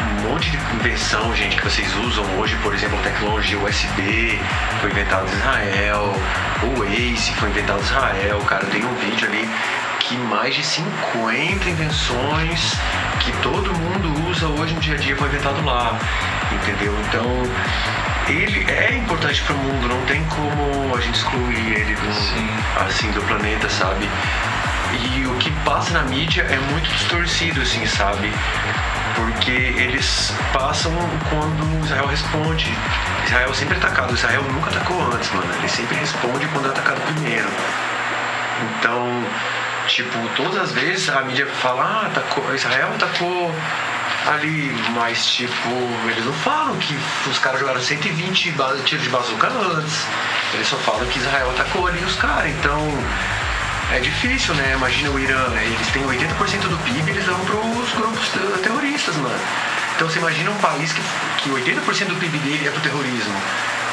Um 0.00 0.30
monte 0.30 0.50
de 0.50 0.56
invenção, 0.74 1.34
gente, 1.34 1.56
que 1.56 1.64
vocês 1.64 1.92
usam 1.96 2.24
hoje, 2.38 2.56
por 2.62 2.72
exemplo, 2.74 2.98
a 2.98 3.02
tecnologia 3.02 3.58
USB 3.58 4.38
foi 4.80 4.90
inventada 4.90 5.28
em 5.28 5.32
Israel, 5.32 6.14
o 6.62 6.84
Ace 6.84 7.32
foi 7.34 7.48
inventado 7.50 7.80
em 7.80 7.84
Israel, 7.84 8.40
cara. 8.46 8.64
Tem 8.66 8.84
um 8.84 8.94
vídeo 8.94 9.26
ali 9.28 9.48
que 10.00 10.16
mais 10.16 10.54
de 10.54 10.64
50 10.64 11.68
invenções 11.68 12.72
que 13.20 13.32
todo 13.42 13.72
mundo 13.74 14.30
usa 14.30 14.46
hoje 14.46 14.74
no 14.74 14.80
dia 14.80 14.94
a 14.94 14.98
dia 14.98 15.16
foi 15.16 15.28
inventado 15.28 15.64
lá, 15.64 15.98
entendeu? 16.52 16.94
Então 17.08 17.26
ele 18.28 18.70
é 18.70 18.94
importante 18.94 19.42
para 19.42 19.54
o 19.54 19.58
mundo, 19.58 19.88
não 19.88 20.00
tem 20.06 20.22
como 20.24 20.94
a 20.96 21.00
gente 21.00 21.16
excluir 21.16 21.72
ele 21.72 21.94
do, 21.94 22.82
assim 22.82 23.10
do 23.10 23.22
planeta, 23.22 23.68
sabe? 23.68 24.08
E 24.92 25.26
o 25.26 25.34
que 25.36 25.50
passa 25.64 25.92
na 25.92 26.02
mídia 26.02 26.42
é 26.42 26.58
muito 26.70 26.88
distorcido, 26.90 27.60
assim, 27.60 27.84
sabe? 27.86 28.32
Porque 29.14 29.50
eles 29.50 30.32
passam 30.52 30.92
quando 31.28 31.84
Israel 31.84 32.06
responde. 32.06 32.72
Israel 33.26 33.52
sempre 33.54 33.74
é 33.74 33.78
atacado, 33.78 34.14
Israel 34.14 34.42
nunca 34.44 34.70
atacou 34.70 35.02
antes, 35.12 35.30
mano. 35.32 35.52
Ele 35.58 35.68
sempre 35.68 35.96
responde 35.96 36.46
quando 36.48 36.66
é 36.66 36.70
atacado 36.70 37.00
primeiro. 37.02 37.48
Então, 38.62 39.24
tipo, 39.86 40.18
todas 40.36 40.56
as 40.56 40.72
vezes 40.72 41.08
a 41.10 41.22
mídia 41.22 41.46
fala, 41.46 41.84
ah, 41.84 42.06
atacou, 42.06 42.54
Israel 42.54 42.88
atacou 42.94 43.54
ali, 44.26 44.74
mas 44.94 45.26
tipo, 45.26 45.70
eles 46.10 46.24
não 46.24 46.32
falam 46.32 46.76
que 46.78 46.98
os 47.28 47.38
caras 47.38 47.60
jogaram 47.60 47.80
120 47.80 48.54
tiros 48.84 49.04
de 49.04 49.10
bazuca 49.10 49.48
antes. 49.48 50.06
Eles 50.54 50.66
só 50.66 50.76
falam 50.76 51.06
que 51.06 51.18
Israel 51.18 51.50
atacou 51.50 51.86
ali 51.86 52.02
os 52.04 52.16
caras. 52.16 52.50
Então 52.50 52.78
é 53.92 54.00
difícil, 54.00 54.54
né? 54.54 54.74
Imagina 54.74 55.10
o 55.10 55.18
Irã, 55.18 55.48
né? 55.48 55.64
eles 55.64 55.88
têm 55.88 56.02
80% 56.02 56.68
do 56.68 56.76
PIB, 56.84 57.10
eles 57.10 57.24
dão 57.24 57.38
pros 57.40 57.92
grupos 57.94 58.28
terroristas, 58.62 59.16
mano. 59.16 59.40
Então 59.96 60.08
você 60.08 60.18
imagina 60.18 60.50
um 60.50 60.58
país 60.58 60.92
que, 60.92 61.02
que 61.38 61.50
80% 61.50 62.06
do 62.06 62.16
PIB 62.16 62.38
dele 62.38 62.68
é 62.68 62.70
pro 62.70 62.80
terrorismo. 62.80 63.34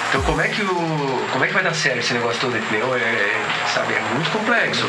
Então 0.09 0.21
como 0.21 0.41
é 0.41 0.47
que 0.47 0.61
o. 0.61 1.27
como 1.31 1.43
é 1.43 1.47
que 1.47 1.53
vai 1.53 1.63
dar 1.63 1.73
certo 1.73 1.99
esse 1.99 2.13
negócio 2.13 2.39
todo, 2.39 2.55
entendeu? 2.57 2.95
É, 2.95 2.99
é 2.99 3.45
sabe, 3.73 3.93
é 3.93 4.01
muito 4.13 4.29
complexo. 4.31 4.85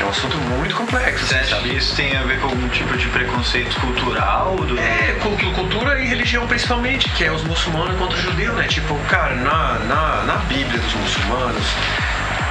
É 0.00 0.04
um 0.04 0.08
assunto 0.08 0.36
muito 0.36 0.74
complexo. 0.74 1.26
Você 1.26 1.34
acha 1.34 1.56
que 1.56 1.76
isso 1.76 1.94
tem 1.94 2.16
a 2.16 2.22
ver 2.22 2.40
com 2.40 2.48
algum 2.48 2.68
tipo 2.68 2.96
de 2.96 3.06
preconceito 3.08 3.78
cultural? 3.80 4.56
Do... 4.56 4.78
É, 4.78 5.16
cultura 5.54 6.00
e 6.00 6.06
religião 6.06 6.46
principalmente, 6.46 7.08
que 7.10 7.24
é 7.24 7.32
os 7.32 7.42
muçulmanos 7.44 7.98
contra 7.98 8.16
os 8.16 8.22
judeus, 8.22 8.56
né? 8.56 8.66
Tipo, 8.66 8.98
cara, 9.08 9.34
na, 9.34 9.78
na, 9.80 10.22
na 10.24 10.36
Bíblia 10.36 10.78
dos 10.78 10.94
muçulmanos, 10.94 11.66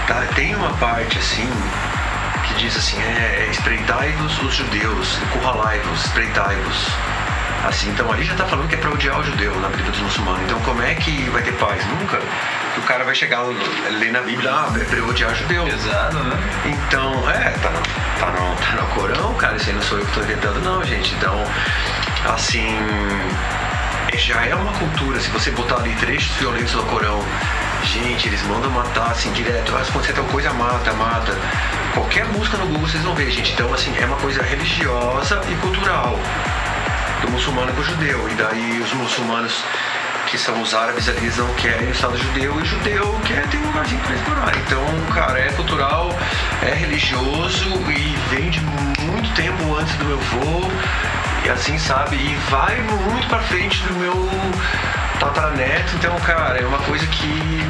tá, 0.10 0.26
tem 0.34 0.56
uma 0.56 0.74
parte 0.74 1.20
assim 1.20 1.48
que 2.48 2.54
diz 2.56 2.76
assim, 2.76 3.00
é, 3.00 3.46
é 3.46 3.48
espreitai-vos 3.52 4.42
os 4.42 4.56
judeus, 4.56 5.20
encurralai-vos, 5.22 6.06
espreitai-vos. 6.06 6.88
Assim, 7.68 7.90
então 7.90 8.12
ali 8.12 8.24
já 8.24 8.32
está 8.32 8.46
falando 8.46 8.68
que 8.68 8.76
é 8.76 8.78
para 8.78 8.90
odiar 8.90 9.20
o 9.20 9.24
judeu 9.24 9.54
na 9.60 9.68
Bíblia 9.68 9.92
dos 9.92 10.00
muçulmanos. 10.00 10.42
Então 10.44 10.60
como 10.62 10.82
é 10.82 10.96
que 10.96 11.30
vai 11.30 11.44
ter 11.44 11.52
paz? 11.54 11.86
Nunca. 11.86 12.18
Que 12.74 12.80
o 12.80 12.84
cara 12.84 13.04
vai 13.04 13.14
chegar, 13.14 13.44
ler 13.44 14.12
na 14.12 14.22
Bíblia, 14.22 14.50
ah, 14.52 14.74
é 14.76 14.84
para 14.84 15.04
odiar 15.04 15.36
judeu. 15.36 15.66
Pesado, 15.66 16.24
né? 16.24 16.38
Então, 16.66 17.30
é, 17.30 17.50
tá 17.52 17.70
no, 17.70 17.82
tá, 18.20 18.32
no, 18.32 18.56
tá 18.56 18.82
no 18.82 18.88
Corão, 18.96 19.34
cara, 19.36 19.58
isso 19.58 19.70
aí 19.70 19.76
não 19.76 19.82
sou 19.84 20.00
eu 20.00 20.06
que 20.06 20.12
estou 20.12 20.24
inventando 20.24 20.64
não, 20.64 20.84
gente. 20.84 21.14
Então, 21.16 21.44
assim, 22.34 22.78
já 24.18 24.46
é 24.46 24.56
uma 24.56 24.72
cultura, 24.74 25.20
se 25.20 25.30
você 25.30 25.52
botar 25.52 25.78
ali 25.78 25.94
trechos 25.96 26.36
violentos 26.38 26.74
do 26.74 26.84
Corão, 26.84 27.24
gente, 27.90 28.28
eles 28.28 28.42
mandam 28.44 28.70
matar 28.70 29.12
assim 29.12 29.32
direto, 29.32 29.76
ah, 29.76 29.84
se 29.84 29.90
acontecer 29.90 30.14
tal 30.14 30.24
coisa, 30.26 30.54
mata, 30.54 30.94
mata. 30.94 31.36
Qualquer 31.94 32.26
música 32.26 32.58
no 32.58 32.68
Google 32.68 32.88
vocês 32.88 33.04
vão 33.04 33.16
ver, 33.16 33.32
gente. 33.32 33.52
Então, 33.54 33.74
assim, 33.74 33.94
é 34.00 34.06
uma 34.06 34.18
coisa 34.18 34.44
religiosa 34.44 35.42
e 35.50 35.56
cultural 35.56 36.20
do 37.22 37.32
muçulmano 37.32 37.74
com 37.74 37.82
o 37.82 37.84
judeu. 37.84 38.30
E 38.30 38.34
daí 38.36 38.80
os 38.80 38.94
muçulmanos, 38.94 39.64
que 40.28 40.38
são 40.38 40.62
os 40.62 40.74
árabes 40.74 41.08
eles 41.08 41.38
não 41.38 41.52
querem 41.56 41.88
o 41.88 41.92
Estado 41.92 42.16
judeu 42.18 42.60
e 42.60 42.62
o 42.62 42.66
judeu 42.66 43.20
quer 43.26 43.48
ter 43.48 43.58
um 43.58 43.66
lugarzinho 43.66 44.02
para 44.02 44.16
explorar. 44.16 44.56
Então, 44.58 44.86
cara, 45.14 45.40
é 45.40 45.52
cultural, 45.54 46.16
é 46.62 46.74
religioso 46.74 47.66
e 47.90 48.16
vem 48.30 48.52
de 48.52 48.60
muito 48.62 49.34
tempo 49.34 49.76
antes 49.76 49.96
do 49.96 50.06
meu 50.06 50.18
avô, 50.18 50.72
e 51.44 51.50
assim, 51.50 51.80
sabe? 51.80 52.18
E 52.18 52.36
vai 52.50 52.80
muito 52.82 53.28
para 53.28 53.40
frente 53.40 53.82
do 53.84 53.94
meu 53.96 54.30
tataraneto. 55.20 55.96
Então, 55.96 56.18
cara, 56.22 56.60
é 56.60 56.66
uma 56.66 56.80
coisa 56.80 57.06
que 57.08 57.64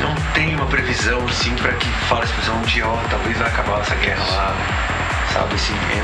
não 0.00 0.14
tem 0.32 0.54
uma 0.54 0.66
previsão 0.66 1.24
assim 1.26 1.54
para 1.56 1.72
que 1.72 1.88
fale 2.08 2.22
a 2.22 2.24
expressão 2.24 2.56
um 2.56 2.62
dia, 2.62 2.86
ó, 2.86 2.96
talvez 3.08 3.36
vai 3.38 3.48
acabar 3.48 3.80
essa 3.80 3.94
guerra 3.96 4.24
lá, 4.32 4.54
sabe? 5.32 5.54
Assim, 5.54 5.74
é 5.92 6.02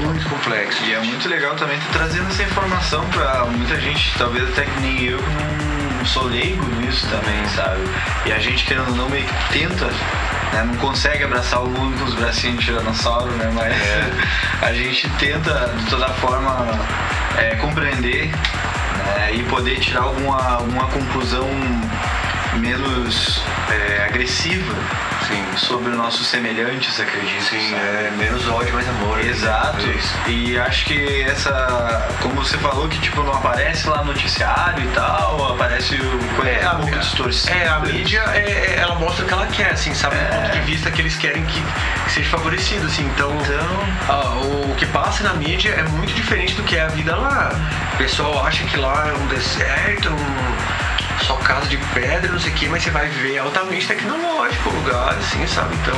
muito 0.00 0.28
complexo. 0.28 0.82
E 0.84 0.94
é 0.94 1.00
muito 1.00 1.28
legal 1.28 1.54
também 1.56 1.76
estar 1.76 1.92
trazendo 1.92 2.28
essa 2.28 2.42
informação 2.42 3.04
para 3.10 3.44
muita 3.46 3.78
gente, 3.80 4.12
talvez 4.16 4.48
até 4.50 4.64
que 4.64 4.80
nem 4.80 5.02
eu, 5.04 5.18
que 5.18 5.94
não 5.98 6.06
sou 6.06 6.24
leigo 6.24 6.64
nisso 6.76 7.06
também, 7.08 7.46
sabe? 7.54 7.80
E 8.26 8.32
a 8.32 8.38
gente 8.38 8.64
querendo 8.64 8.90
ou 8.90 8.96
não 8.96 9.08
meio 9.08 9.26
que 9.26 9.52
tenta 9.52 9.90
né? 10.52 10.64
Não 10.64 10.76
consegue 10.76 11.24
abraçar 11.24 11.62
o 11.62 11.68
mundo 11.68 11.98
com 11.98 12.04
os 12.04 12.14
bracinhos 12.14 12.58
de 12.58 12.66
tiranossauro, 12.66 13.30
né? 13.32 13.50
Mas 13.54 13.72
é. 13.72 14.10
a 14.66 14.72
gente 14.72 15.08
tenta 15.18 15.72
de 15.78 15.86
toda 15.86 16.08
forma 16.08 16.68
é, 17.38 17.56
compreender 17.56 18.28
né? 18.28 19.34
e 19.34 19.42
poder 19.44 19.80
tirar 19.80 20.02
alguma, 20.02 20.56
alguma 20.56 20.86
conclusão 20.88 21.48
menos 22.58 23.42
é, 23.70 24.04
agressiva 24.04 24.74
Sim. 25.26 25.44
sobre 25.56 25.90
os 25.90 25.96
nossos 25.96 26.26
semelhantes, 26.26 26.98
acredito. 27.00 27.44
Sim, 27.44 27.74
é 27.74 28.12
menos 28.16 28.46
ódio, 28.48 28.72
mais 28.74 28.88
amor. 28.88 29.20
Exato. 29.24 29.78
É 30.26 30.30
e 30.30 30.58
acho 30.58 30.84
que 30.84 31.22
essa, 31.22 32.08
como 32.20 32.34
você 32.34 32.58
falou, 32.58 32.88
que 32.88 32.98
tipo 33.00 33.22
não 33.22 33.32
aparece 33.32 33.88
lá 33.88 33.98
no 33.98 34.06
noticiário 34.06 34.84
e 34.84 34.88
tal, 34.88 35.54
aparece 35.54 35.96
o 35.96 36.46
é, 36.46 36.98
distorcido. 36.98 37.56
É, 37.56 37.68
a 37.68 37.80
mídia, 37.80 38.22
é, 38.34 38.38
é, 38.38 38.76
ela 38.78 38.94
mostra 38.96 39.24
o 39.24 39.28
que 39.28 39.34
ela 39.34 39.46
quer, 39.46 39.72
assim, 39.72 39.94
sabe? 39.94 40.16
Do 40.16 40.36
ponto 40.36 40.52
de 40.52 40.60
vista 40.60 40.90
que 40.90 41.00
eles 41.00 41.16
querem 41.16 41.44
que, 41.44 41.62
que 42.04 42.12
seja 42.12 42.30
favorecido, 42.30 42.86
assim. 42.86 43.04
Então, 43.14 43.30
então... 43.40 43.92
A, 44.08 44.34
o, 44.36 44.72
o 44.72 44.74
que 44.76 44.86
passa 44.86 45.22
na 45.24 45.34
mídia 45.34 45.70
é 45.70 45.82
muito 45.84 46.12
diferente 46.12 46.54
do 46.54 46.62
que 46.62 46.76
é 46.76 46.82
a 46.82 46.88
vida 46.88 47.14
lá. 47.14 47.52
O 47.94 47.96
pessoal 47.96 48.44
acha 48.44 48.64
que 48.64 48.76
lá 48.76 49.08
é 49.08 49.12
um 49.12 49.26
deserto, 49.26 50.08
um 50.08 50.81
só 51.22 51.36
casa 51.36 51.66
de 51.66 51.76
pedra, 51.94 52.30
não 52.32 52.40
sei 52.40 52.50
o 52.50 52.54
que, 52.54 52.68
mas 52.68 52.82
você 52.82 52.90
vai 52.90 53.08
ver 53.08 53.38
altamente 53.38 53.86
tecnológico 53.86 54.70
o 54.70 54.74
lugar, 54.74 55.14
assim, 55.14 55.46
sabe? 55.46 55.74
Então 55.76 55.94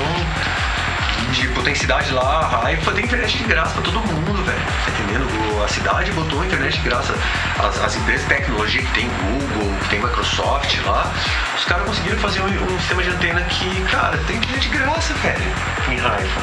Tipo, 1.33 1.63
tem 1.63 1.75
cidade 1.75 2.13
lá, 2.13 2.47
Raifa 2.47 2.93
tem 2.93 3.05
internet 3.05 3.39
de 3.39 3.45
graça 3.45 3.73
pra 3.73 3.83
todo 3.83 3.99
mundo, 4.01 4.45
velho. 4.45 4.59
Tá 4.85 4.91
entendendo? 4.91 5.65
A 5.65 5.69
cidade 5.69 6.13
botou 6.13 6.41
a 6.43 6.47
internet 6.47 6.77
de 6.77 6.89
graça. 6.89 7.15
As, 7.59 7.83
as 7.83 7.97
empresas 7.97 8.23
de 8.23 8.35
tecnologia 8.35 8.83
que 8.83 8.93
tem 8.93 9.09
Google, 9.09 9.75
que 9.83 9.89
tem 9.89 10.01
Microsoft 10.01 10.79
lá, 10.85 11.11
os 11.57 11.65
caras 11.65 11.87
conseguiram 11.87 12.19
fazer 12.19 12.41
um, 12.41 12.47
um, 12.47 12.79
sistema 12.79 13.03
de 13.03 13.11
antena 13.11 13.41
que, 13.43 13.83
cara, 13.91 14.17
tem 14.27 14.37
internet 14.37 14.69
de 14.69 14.79
graça, 14.79 15.15
velho, 15.15 15.45
em 15.91 15.97
Raifa. 15.97 16.41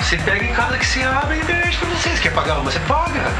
Você 0.00 0.16
pega 0.18 0.44
em 0.44 0.52
casa 0.54 0.78
que 0.78 0.86
você 0.86 1.02
abre 1.02 1.34
a 1.34 1.38
internet 1.38 1.78
pra 1.78 1.88
você. 1.88 2.10
Você 2.10 2.22
quer 2.22 2.32
pagar 2.32 2.54
uma, 2.54 2.70
você 2.70 2.80
paga. 2.80 3.32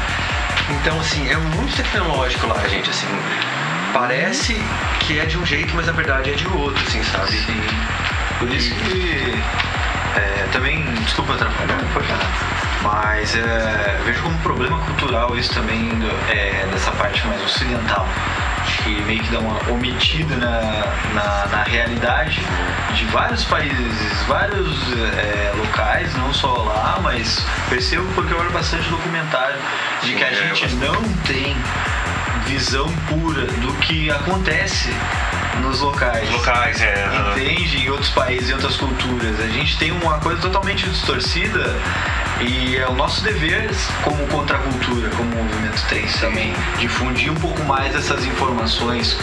Então, 0.69 0.99
assim, 0.99 1.27
é 1.29 1.37
muito 1.37 1.75
tecnológico 1.75 2.47
lá, 2.47 2.67
gente, 2.67 2.89
assim. 2.89 3.07
Parece 3.93 4.59
que 5.01 5.19
é 5.19 5.25
de 5.25 5.37
um 5.37 5.45
jeito, 5.45 5.75
mas 5.75 5.85
na 5.85 5.91
verdade 5.93 6.31
é 6.31 6.33
de 6.33 6.47
outro, 6.47 6.83
assim, 6.87 7.03
sabe? 7.03 7.31
Sim. 7.31 7.61
Por 8.39 8.49
isso 8.49 8.73
que 8.75 9.33
é, 10.15 10.47
também, 10.51 10.83
desculpa 11.05 11.33
atrapalhar, 11.33 11.77
não 11.81 11.89
foi 11.89 12.03
nada. 12.07 12.25
Mas 12.81 13.35
é, 13.35 14.01
vejo 14.03 14.21
como 14.23 14.37
problema 14.39 14.77
cultural 14.79 15.37
isso 15.37 15.53
também 15.53 15.91
é, 16.29 16.67
dessa 16.71 16.91
parte 16.91 17.25
mais 17.27 17.41
ocidental. 17.43 18.07
Que 18.83 19.01
meio 19.01 19.21
que 19.21 19.31
dá 19.31 19.39
uma 19.39 19.57
omitida 19.71 20.35
na, 20.35 20.85
na, 21.13 21.45
na 21.47 21.63
realidade 21.63 22.41
de 22.95 23.05
vários 23.05 23.43
países, 23.45 24.23
vários 24.27 24.91
é, 25.17 25.53
locais, 25.55 26.13
não 26.15 26.33
só 26.33 26.63
lá, 26.63 26.99
mas 27.01 27.45
percebo 27.69 28.05
porque 28.13 28.33
eu 28.33 28.39
olho 28.39 28.51
bastante 28.51 28.89
documentário 28.89 29.57
de 30.01 30.13
que 30.15 30.23
a 30.23 30.33
gente 30.33 30.75
não 30.75 31.01
tem 31.25 31.55
visão 32.45 32.89
pura 33.07 33.45
do 33.45 33.73
que 33.79 34.09
acontece 34.09 34.89
nos 35.61 35.79
locais. 35.79 36.29
Locais, 36.31 36.81
é. 36.81 37.05
Entende? 37.31 37.85
Em 37.85 37.89
outros 37.89 38.09
países, 38.09 38.49
em 38.49 38.53
outras 38.53 38.75
culturas. 38.75 39.39
A 39.39 39.47
gente 39.47 39.77
tem 39.77 39.91
uma 39.91 40.19
coisa 40.19 40.41
totalmente 40.41 40.89
distorcida 40.89 41.75
e 42.41 42.77
é 42.77 42.87
o 42.87 42.93
nosso 42.93 43.23
dever 43.23 43.69
como 44.03 44.25
contracultura, 44.27 45.09
como 45.11 45.29
movimento 45.35 45.81
trans 45.87 46.19
também, 46.19 46.53
difundir 46.79 47.31
um 47.31 47.35
pouco 47.35 47.63
mais 47.63 47.95
essas 47.95 48.25
informações 48.25 49.17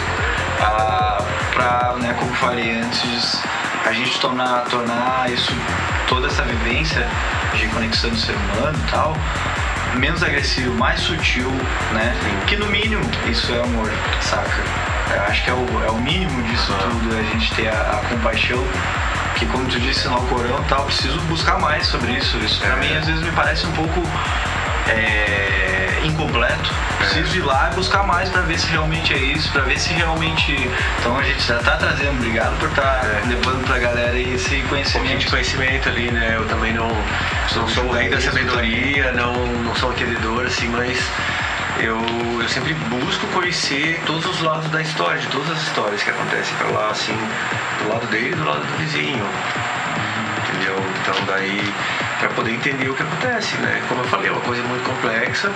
ah, 0.61 1.23
para, 1.53 1.97
né, 1.99 2.14
como 2.18 2.33
falei 2.35 2.81
antes, 2.81 3.43
a 3.85 3.93
gente 3.93 4.18
tornar, 4.21 4.64
tornar 4.66 5.31
isso, 5.31 5.53
toda 6.09 6.29
essa 6.29 6.43
vivência 6.43 7.07
de 7.55 7.66
conexão 7.68 8.11
do 8.11 8.16
ser 8.16 8.35
humano 8.35 8.79
e 8.79 8.91
tal, 8.91 9.16
menos 9.97 10.22
agressivo, 10.22 10.74
mais 10.74 11.01
sutil, 11.01 11.51
né? 11.93 12.14
Que 12.47 12.57
no 12.57 12.66
mínimo 12.66 13.03
isso 13.28 13.53
é 13.53 13.62
amor, 13.62 13.91
saca? 14.20 14.62
Eu 15.14 15.22
acho 15.22 15.43
que 15.43 15.51
é 15.51 15.55
o, 15.55 15.84
é 15.84 15.91
o 15.91 15.99
mínimo 15.99 16.43
disso 16.45 16.72
tudo, 16.80 17.16
a 17.16 17.22
gente 17.22 17.53
ter 17.55 17.68
a, 17.68 17.80
a 17.80 18.09
compaixão 18.09 18.62
que 19.36 19.47
como 19.47 19.64
tu 19.66 19.80
disse 19.80 20.07
no 20.09 20.20
Corão 20.26 20.62
tal, 20.68 20.84
preciso 20.84 21.18
buscar 21.22 21.59
mais 21.59 21.86
sobre 21.86 22.12
isso. 22.12 22.36
Isso 22.38 22.61
pra 22.61 22.76
é. 22.76 22.76
mim 22.76 22.95
às 22.95 23.07
vezes 23.07 23.22
me 23.22 23.32
parece 23.32 23.66
um 23.66 23.72
pouco 23.72 24.03
é, 24.91 26.01
incompleto. 26.05 26.74
Preciso 26.99 27.38
ir 27.38 27.43
lá 27.43 27.70
e 27.72 27.74
buscar 27.74 28.03
mais 28.05 28.28
para 28.28 28.43
ver 28.43 28.59
se 28.59 28.66
realmente 28.68 29.14
é 29.14 29.18
isso, 29.18 29.51
para 29.53 29.62
ver 29.62 29.78
se 29.78 29.93
realmente. 29.93 30.70
Então 30.99 31.16
a 31.16 31.22
gente 31.22 31.43
já 31.43 31.59
tá 31.59 31.76
trazendo, 31.76 32.18
obrigado 32.18 32.59
por 32.59 32.68
estar 32.68 32.82
tá 32.82 33.07
é. 33.07 33.28
levando 33.28 33.64
pra 33.66 33.78
galera 33.78 34.18
esse 34.18 34.62
conhecimento. 34.68 35.14
Um 35.14 35.18
de 35.18 35.26
conhecimento 35.26 35.88
ali, 35.88 36.11
né? 36.11 36.34
Eu 36.36 36.47
também 36.47 36.72
não, 36.72 36.88
não 37.57 37.68
sou 37.68 37.84
o 37.84 37.93
rei 37.93 38.09
da 38.09 38.20
sabedoria, 38.20 39.12
não, 39.12 39.34
não 39.47 39.74
sou 39.76 39.93
entendedor, 39.93 40.47
assim, 40.47 40.68
mas 40.68 40.99
eu, 41.78 41.99
eu 42.41 42.49
sempre 42.49 42.74
busco 42.74 43.26
conhecer 43.28 44.01
todos 44.05 44.26
os 44.26 44.41
lados 44.43 44.70
da 44.70 44.82
história, 44.82 45.20
de 45.20 45.26
todas 45.28 45.51
as 45.51 45.62
histórias 45.62 46.03
que 46.03 46.11
acontecem 46.11 46.55
para 46.57 46.68
lá, 46.68 46.91
assim, 46.91 47.16
do 47.82 47.88
lado 47.88 48.07
dele 48.09 48.32
e 48.32 48.34
do 48.34 48.45
lado 48.45 48.61
do 48.61 48.76
vizinho. 48.76 49.26
Entendeu? 50.45 50.76
Então 51.01 51.24
daí 51.26 51.72
para 52.21 52.29
poder 52.31 52.53
entender 52.53 52.89
o 52.89 52.95
que 52.95 53.03
acontece, 53.03 53.57
né? 53.57 53.83
Como 53.89 54.03
eu 54.03 54.09
falei, 54.09 54.29
é 54.29 54.33
uma 54.33 54.43
coisa 54.43 54.62
muito 54.62 54.85
complexa 54.85 55.51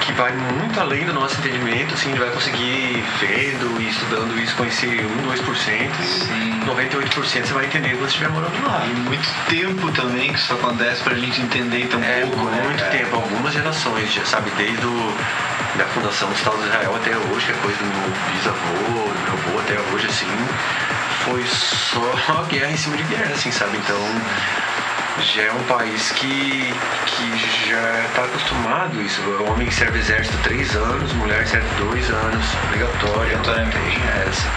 que 0.00 0.12
vai 0.12 0.32
muito 0.32 0.80
além 0.80 1.04
do 1.04 1.12
nosso 1.12 1.38
entendimento, 1.40 1.94
assim, 1.94 2.08
a 2.08 2.10
gente 2.12 2.18
vai 2.18 2.30
conseguir 2.30 3.04
vendo 3.20 3.80
e 3.80 3.88
estudando 3.88 4.38
isso, 4.40 4.54
conhecer 4.56 5.04
1, 5.04 5.28
2%, 5.28 5.56
Sim. 5.56 6.60
98% 6.66 7.22
você 7.22 7.52
vai 7.52 7.66
entender 7.66 7.90
quando 7.90 8.00
você 8.00 8.06
estiver 8.06 8.30
morando 8.30 8.66
lá. 8.66 8.86
E 8.86 8.94
muito 9.00 9.28
tempo 9.48 9.92
também 9.92 10.32
que 10.32 10.38
isso 10.38 10.52
acontece 10.52 11.02
pra 11.02 11.14
gente 11.14 11.40
entender 11.42 11.86
tão 11.88 12.02
é, 12.02 12.22
pouco, 12.22 12.44
né? 12.46 12.62
Muito 12.64 12.90
tempo, 12.90 13.16
algumas 13.16 13.52
gerações, 13.52 14.12
já 14.12 14.24
sabe, 14.24 14.50
desde 14.56 14.84
o, 14.84 15.14
da 15.76 15.84
fundação 15.86 16.28
do 16.28 16.34
Estado 16.34 16.56
de 16.58 16.64
Israel 16.64 16.96
até 16.96 17.16
hoje, 17.16 17.46
que 17.46 17.52
é 17.52 17.56
coisa 17.56 17.78
do 17.78 17.84
meu 17.84 18.10
bisavô, 18.32 19.08
do 19.08 19.20
meu 19.20 19.32
avô 19.32 19.58
até 19.60 19.78
hoje, 19.92 20.06
assim, 20.06 20.26
foi 21.24 21.44
só 21.46 22.42
guerra 22.48 22.72
em 22.72 22.76
cima 22.76 22.96
de 22.96 23.02
guerra, 23.04 23.32
assim, 23.34 23.52
sabe? 23.52 23.76
Então 23.76 23.98
já 25.22 25.42
é 25.42 25.52
um 25.52 25.62
país 25.64 26.10
que, 26.12 26.74
que 27.06 27.68
já 27.68 28.04
está 28.06 28.24
acostumado 28.24 28.98
a 28.98 29.02
isso. 29.02 29.20
O 29.22 29.50
homem 29.50 29.70
serve 29.70 29.98
exército 29.98 30.36
três 30.42 30.74
anos, 30.74 31.12
mulher 31.12 31.46
serve 31.46 31.68
dois 31.76 32.10
anos, 32.10 32.44
obrigatória, 32.64 33.36
não 33.36 33.70
tem 33.70 34.02
essa 34.26 34.48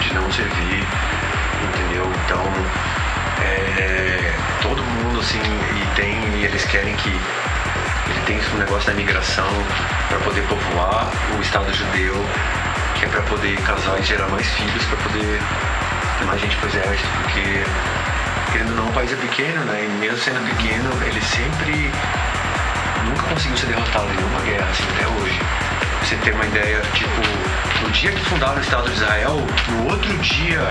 de 0.00 0.14
não 0.14 0.30
servir, 0.30 0.86
entendeu? 1.64 2.10
Então 2.24 2.44
é, 3.40 4.32
todo 4.60 4.82
mundo 4.82 5.20
assim, 5.20 5.40
e 5.40 5.96
tem, 5.96 6.14
e 6.40 6.44
eles 6.44 6.64
querem 6.66 6.94
que 6.96 7.08
ele 7.08 8.20
tem 8.26 8.38
um 8.54 8.58
negócio 8.58 8.86
da 8.86 8.94
migração 8.94 9.48
para 10.08 10.18
poder 10.18 10.42
povoar 10.42 11.10
o 11.38 11.40
Estado 11.40 11.72
judeu, 11.72 12.14
que 12.98 13.06
é 13.06 13.08
para 13.08 13.22
poder 13.22 13.56
casar 13.62 13.98
e 13.98 14.02
gerar 14.02 14.28
mais 14.28 14.46
filhos, 14.46 14.84
para 14.84 14.96
poder 14.98 15.40
ter 16.18 16.24
mais 16.26 16.40
gente 16.40 16.56
pro 16.56 16.68
exército, 16.68 17.08
porque 17.22 17.64
querendo 18.52 18.70
ou 18.70 18.76
não, 18.76 18.88
o 18.88 18.92
país 18.92 19.10
é 19.10 19.16
pequeno, 19.16 19.64
né? 19.64 19.84
E 19.84 19.88
mesmo 19.98 20.18
sendo 20.18 20.46
pequeno, 20.46 20.90
ele 21.06 21.20
sempre 21.22 21.90
nunca 23.04 23.22
conseguiu 23.22 23.56
ser 23.56 23.66
derrotado 23.66 24.06
em 24.12 24.16
nenhuma 24.16 24.40
guerra, 24.42 24.68
assim, 24.70 24.84
até 24.94 25.06
hoje. 25.08 25.38
Pra 25.38 26.08
você 26.08 26.16
ter 26.16 26.34
uma 26.34 26.44
ideia, 26.44 26.80
tipo, 26.92 27.22
no 27.82 27.90
dia 27.90 28.12
que 28.12 28.24
fundaram 28.26 28.56
o 28.56 28.60
Estado 28.60 28.88
de 28.88 28.94
Israel, 28.94 29.46
no 29.68 29.90
outro 29.90 30.12
dia, 30.18 30.68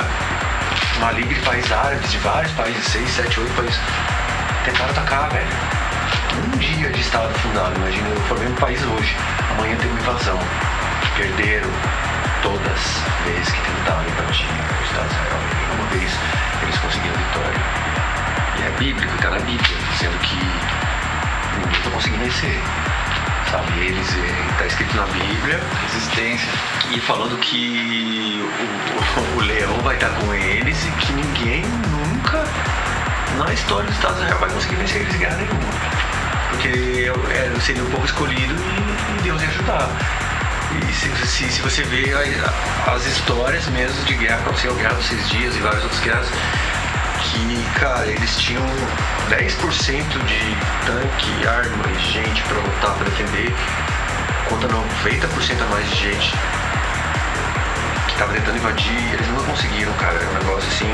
uma 0.97 1.11
liga 1.11 1.33
de 1.33 1.41
países 1.41 1.71
árabes, 1.71 2.11
de 2.11 2.17
vários 2.19 2.51
países, 2.53 2.85
seis, 2.85 3.09
sete, 3.09 3.39
oito 3.39 3.53
países, 3.55 3.79
tentaram 4.63 4.91
atacar, 4.91 5.29
velho. 5.29 5.47
Um 6.53 6.57
dia 6.57 6.89
de 6.89 7.01
Estado 7.01 7.33
fundado, 7.39 7.75
imagina, 7.77 8.07
eu 8.09 8.21
formei 8.21 8.47
um 8.47 8.55
país 8.55 8.81
hoje, 8.83 9.15
amanhã 9.51 9.75
tem 9.77 9.89
uma 9.89 9.99
invasão. 9.99 10.39
Perderam 11.17 11.69
todas 12.41 12.71
as 12.71 13.25
vezes 13.25 13.51
que 13.51 13.61
tentaram 13.61 14.03
invadir 14.07 14.47
o 14.47 14.83
Estado 14.83 15.07
de 15.07 15.13
Israel. 15.13 15.39
Uma 15.77 15.87
vez 15.89 16.11
bíblico, 18.81 19.13
está 19.13 19.29
na 19.29 19.39
Bíblia, 19.39 19.77
dizendo 19.91 20.17
que 20.21 20.35
ninguém 21.59 21.77
está 21.77 21.89
conseguindo 21.91 22.23
vencer. 22.23 22.59
Sabe, 23.51 23.79
eles, 23.79 24.07
está 24.51 24.65
escrito 24.65 24.97
na 24.97 25.05
Bíblia, 25.05 25.59
resistência. 25.83 26.49
E 26.89 26.99
falando 26.99 27.37
que 27.37 28.41
o, 28.41 29.37
o, 29.37 29.37
o 29.37 29.41
leão 29.41 29.77
vai 29.83 29.93
estar 29.95 30.09
com 30.09 30.33
eles 30.33 30.83
e 30.83 30.91
que 30.93 31.13
ninguém 31.13 31.61
nunca 31.61 32.43
na 33.37 33.53
história 33.53 33.85
dos 33.85 33.95
Estados 33.95 34.19
Unidos 34.19 34.39
vai 34.39 34.49
conseguir 34.49 34.75
vencer 34.75 35.01
eles 35.01 35.15
guerra 35.15 35.37
nenhuma. 35.37 35.69
Porque 36.49 36.67
eu, 36.67 37.15
é, 37.29 37.59
seria 37.59 37.83
o 37.83 37.91
povo 37.91 38.05
escolhido 38.05 38.55
e, 38.55 39.19
e 39.19 39.21
Deus 39.21 39.41
ia 39.43 39.49
ajudar. 39.49 39.89
E 40.71 40.93
se, 40.93 41.27
se, 41.27 41.51
se 41.51 41.61
você 41.61 41.83
vê 41.83 42.11
as, 42.13 42.95
as, 42.95 43.05
histórias 43.05 43.67
mesmo 43.67 44.03
de 44.05 44.15
guerra, 44.15 44.37
aconteceu 44.37 44.71
a 44.71 44.75
Guerra 44.75 44.93
dos 44.95 45.05
Seis 45.05 45.29
Dias 45.29 45.55
e 45.55 45.59
várias 45.59 45.83
outras 45.83 46.01
guerras, 46.01 46.27
que, 47.23 47.79
cara, 47.79 48.05
eles 48.07 48.37
tinham 48.37 48.63
10% 49.29 50.03
de 50.25 50.57
tanque, 50.85 51.47
arma 51.47 51.85
e 51.89 52.11
gente 52.11 52.41
para 52.43 52.57
lutar, 52.57 52.95
para 52.95 53.05
defender, 53.05 53.53
contra 54.49 54.69
90% 54.69 55.61
a 55.61 55.65
mais 55.67 55.89
de 55.89 55.95
gente 55.95 56.33
que 58.07 58.17
tava 58.17 58.33
tentando 58.33 58.57
invadir, 58.57 59.13
eles 59.13 59.27
nunca 59.27 59.43
conseguiram, 59.43 59.93
cara. 59.93 60.19
É 60.19 60.27
um 60.27 60.33
negócio 60.33 60.69
assim. 60.69 60.91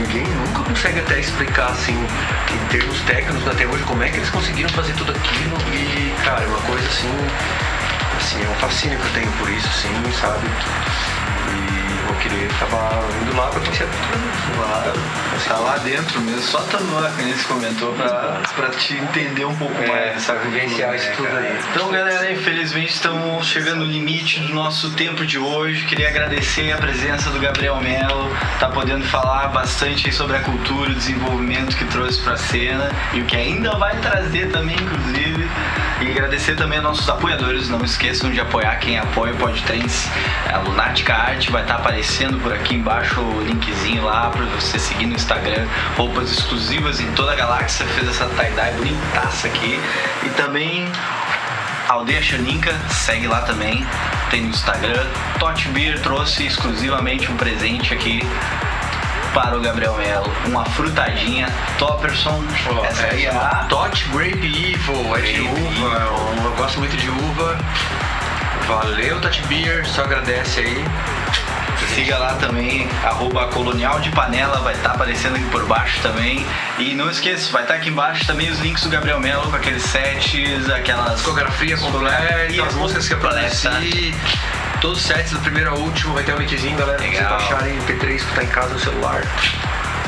Ninguém 0.00 0.24
nunca 0.24 0.62
consegue 0.62 1.00
até 1.00 1.20
explicar 1.20 1.70
assim, 1.70 1.92
em 1.92 2.66
termos 2.68 2.98
técnicos 3.02 3.46
até 3.46 3.66
hoje, 3.66 3.82
como 3.84 4.02
é 4.02 4.08
que 4.08 4.16
eles 4.16 4.30
conseguiram 4.30 4.70
fazer 4.70 4.94
tudo 4.94 5.12
aquilo. 5.12 5.56
E, 5.72 6.14
cara, 6.24 6.42
é 6.42 6.46
uma 6.46 6.60
coisa 6.60 6.86
assim 6.86 7.12
assim, 8.22 8.44
é 8.44 8.48
um 8.48 8.54
fascínio 8.54 8.98
que 8.98 9.04
eu 9.04 9.12
tenho 9.12 9.32
por 9.32 9.50
isso, 9.50 9.68
sim, 9.68 9.88
sabe? 10.20 10.46
E 10.46 12.06
vou 12.06 12.16
querer 12.16 12.48
acabar 12.52 13.02
indo 13.20 13.36
lá 13.36 13.48
pra 13.48 13.60
conhecer 13.60 13.84
a 13.84 13.86
cultura. 13.86 14.20
Claro, 14.56 14.92
tá 15.48 15.58
lá 15.58 15.78
dentro 15.78 16.20
mesmo, 16.20 16.42
só 16.42 16.60
Tanua 16.62 17.10
que 17.16 17.22
nem 17.22 17.34
se 17.34 17.44
comentou 17.44 17.92
pra, 17.94 18.40
pra 18.54 18.68
te 18.70 18.94
entender 18.94 19.44
um 19.44 19.54
pouco 19.56 19.74
é, 19.82 19.86
mais 19.86 20.16
essa 20.16 20.34
vivenciar 20.36 20.94
isso 20.94 21.10
tudo 21.16 21.28
aí. 21.36 21.58
Então, 21.70 21.90
galera, 21.90 22.30
infelizmente 22.30 22.92
estamos 22.92 23.46
chegando 23.46 23.84
no 23.84 23.90
limite 23.90 24.40
do 24.40 24.54
nosso 24.54 24.90
tempo 24.90 25.26
de 25.26 25.38
hoje. 25.38 25.84
Queria 25.86 26.08
agradecer 26.08 26.72
a 26.72 26.76
presença 26.76 27.30
do 27.30 27.40
Gabriel 27.40 27.76
Melo, 27.80 28.30
tá 28.60 28.68
podendo 28.68 29.04
falar 29.04 29.48
bastante 29.48 30.12
sobre 30.12 30.36
a 30.36 30.40
cultura, 30.40 30.90
o 30.90 30.94
desenvolvimento 30.94 31.76
que 31.76 31.84
trouxe 31.86 32.20
pra 32.22 32.36
cena 32.36 32.90
e 33.12 33.20
o 33.20 33.24
que 33.24 33.36
ainda 33.36 33.76
vai 33.76 33.96
trazer 33.98 34.50
também, 34.50 34.76
inclusive. 34.76 35.50
E 36.00 36.10
agradecer 36.10 36.56
também 36.56 36.78
a 36.78 36.82
nossos 36.82 37.08
apoiadores, 37.08 37.68
não 37.68 37.84
esqueça 37.84 38.12
esqueçam 38.12 38.30
de 38.30 38.40
apoiar 38.40 38.76
quem 38.76 38.98
apoia 38.98 39.32
o 39.32 39.36
Podtrends. 39.36 40.08
A 40.52 40.58
Lunática 40.58 41.14
Arte 41.14 41.50
vai 41.50 41.62
estar 41.62 41.76
aparecendo 41.76 42.38
por 42.38 42.52
aqui 42.52 42.74
embaixo 42.74 43.20
o 43.20 43.42
linkzinho 43.42 44.04
lá 44.04 44.28
para 44.28 44.44
você 44.46 44.78
seguir 44.78 45.06
no 45.06 45.16
Instagram. 45.22 45.66
Roupas 45.96 46.32
exclusivas 46.32 47.00
em 47.00 47.10
toda 47.12 47.32
a 47.32 47.36
galáxia. 47.36 47.86
Fez 47.86 48.08
essa 48.08 48.26
tie-dye 48.26 48.72
bonitaça 48.72 49.46
aqui. 49.46 49.80
E 50.24 50.28
também 50.30 50.86
Aldeia 51.88 52.22
Xaninca, 52.22 52.74
segue 52.88 53.26
lá 53.26 53.42
também, 53.42 53.86
tem 54.30 54.42
no 54.42 54.48
Instagram. 54.48 55.06
Tot 55.38 55.68
Beer 55.68 56.00
trouxe 56.00 56.46
exclusivamente 56.46 57.30
um 57.30 57.36
presente 57.36 57.92
aqui 57.92 58.20
para 59.34 59.56
o 59.56 59.60
Gabriel 59.60 59.96
Melo. 59.96 60.30
Uma 60.46 60.64
frutadinha 60.64 61.48
Topperson. 61.78 62.42
Ó, 62.70 62.84
Essa 62.84 63.06
aí 63.06 63.26
é 63.26 63.28
é 63.28 63.30
a 63.30 63.66
Tot 63.68 64.08
Grape 64.08 64.46
Evil, 64.46 65.16
é 65.16 65.20
de 65.20 65.40
uva. 65.40 65.96
Eu, 65.98 66.44
eu 66.44 66.52
gosto 66.56 66.78
muito 66.78 66.96
de 66.96 67.08
uva. 67.08 67.58
Valeu, 68.66 69.20
Tot 69.20 69.42
Beer, 69.48 69.86
só 69.86 70.02
agradece 70.02 70.60
aí. 70.60 70.84
Siga 71.94 72.16
lá 72.16 72.34
também, 72.34 72.88
arroba 73.04 73.48
Colonial 73.48 74.00
de 74.00 74.10
Panela, 74.10 74.60
vai 74.60 74.74
estar 74.74 74.92
aparecendo 74.92 75.36
aqui 75.36 75.44
por 75.50 75.66
baixo 75.66 76.00
também. 76.00 76.44
E 76.78 76.94
não 76.94 77.10
esqueça, 77.10 77.52
vai 77.52 77.62
estar 77.62 77.74
aqui 77.74 77.90
embaixo 77.90 78.26
também 78.26 78.50
os 78.50 78.58
links 78.60 78.82
do 78.82 78.88
Gabriel 78.88 79.20
Melo 79.20 79.50
com 79.50 79.56
aqueles 79.56 79.82
sets, 79.82 80.70
aquelas. 80.70 81.16
Discografia 81.16 81.76
completa, 81.76 82.46
as 82.66 82.74
músicas 82.74 83.06
que 83.06 83.14
eu 83.14 83.18
produzi. 83.18 84.14
Todos 84.80 84.98
os 84.98 85.04
sets 85.04 85.32
do 85.32 85.40
primeiro 85.40 85.70
ao 85.70 85.78
último, 85.78 86.14
vai 86.14 86.24
ter 86.24 86.34
um 86.34 86.38
linkzinho, 86.38 86.76
galera, 86.76 86.96
pra 86.96 87.06
vocês 87.06 87.20
Legal. 87.22 87.38
baixarem 87.38 87.78
MP3 87.78 88.18
que 88.24 88.34
tá 88.34 88.42
em 88.42 88.48
casa 88.48 88.72
no 88.72 88.80
celular. 88.80 89.22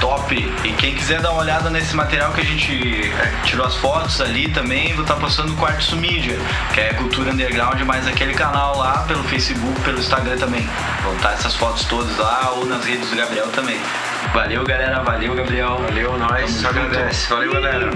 Top! 0.05 0.35
E 0.37 0.73
quem 0.75 0.95
quiser 0.95 1.23
dar 1.23 1.31
uma 1.31 1.41
olhada 1.41 1.71
nesse 1.71 1.97
material 1.97 2.31
que 2.33 2.43
a 2.43 2.45
gente 2.45 3.11
é, 3.11 3.43
tirou 3.47 3.67
as 3.67 3.75
fotos 3.77 4.21
ali 4.21 4.51
também, 4.51 4.93
vou 4.93 5.01
estar 5.01 5.15
postando 5.15 5.53
no 5.53 5.57
Quartzo 5.57 5.97
Mídia, 5.97 6.37
que 6.75 6.81
é 6.81 6.93
Cultura 6.93 7.31
Underground, 7.31 7.81
mas 7.87 8.07
aquele 8.07 8.35
canal 8.35 8.77
lá 8.77 9.03
pelo 9.09 9.25
Facebook, 9.25 9.81
pelo 9.81 9.99
Instagram 9.99 10.37
também. 10.37 10.69
Vão 11.03 11.17
estar 11.17 11.33
essas 11.33 11.55
fotos 11.55 11.87
todas 11.87 12.15
lá 12.19 12.51
ou 12.51 12.67
nas 12.67 12.85
redes 12.85 13.09
do 13.09 13.17
Gabriel 13.17 13.47
também. 13.53 13.81
Valeu, 14.35 14.63
galera. 14.67 15.03
Valeu, 15.03 15.35
Gabriel. 15.35 15.79
Valeu, 15.79 16.19
nós, 16.19 16.51
só 16.51 16.69
agradece. 16.69 17.31
Valeu, 17.31 17.55
galera. 17.55 17.91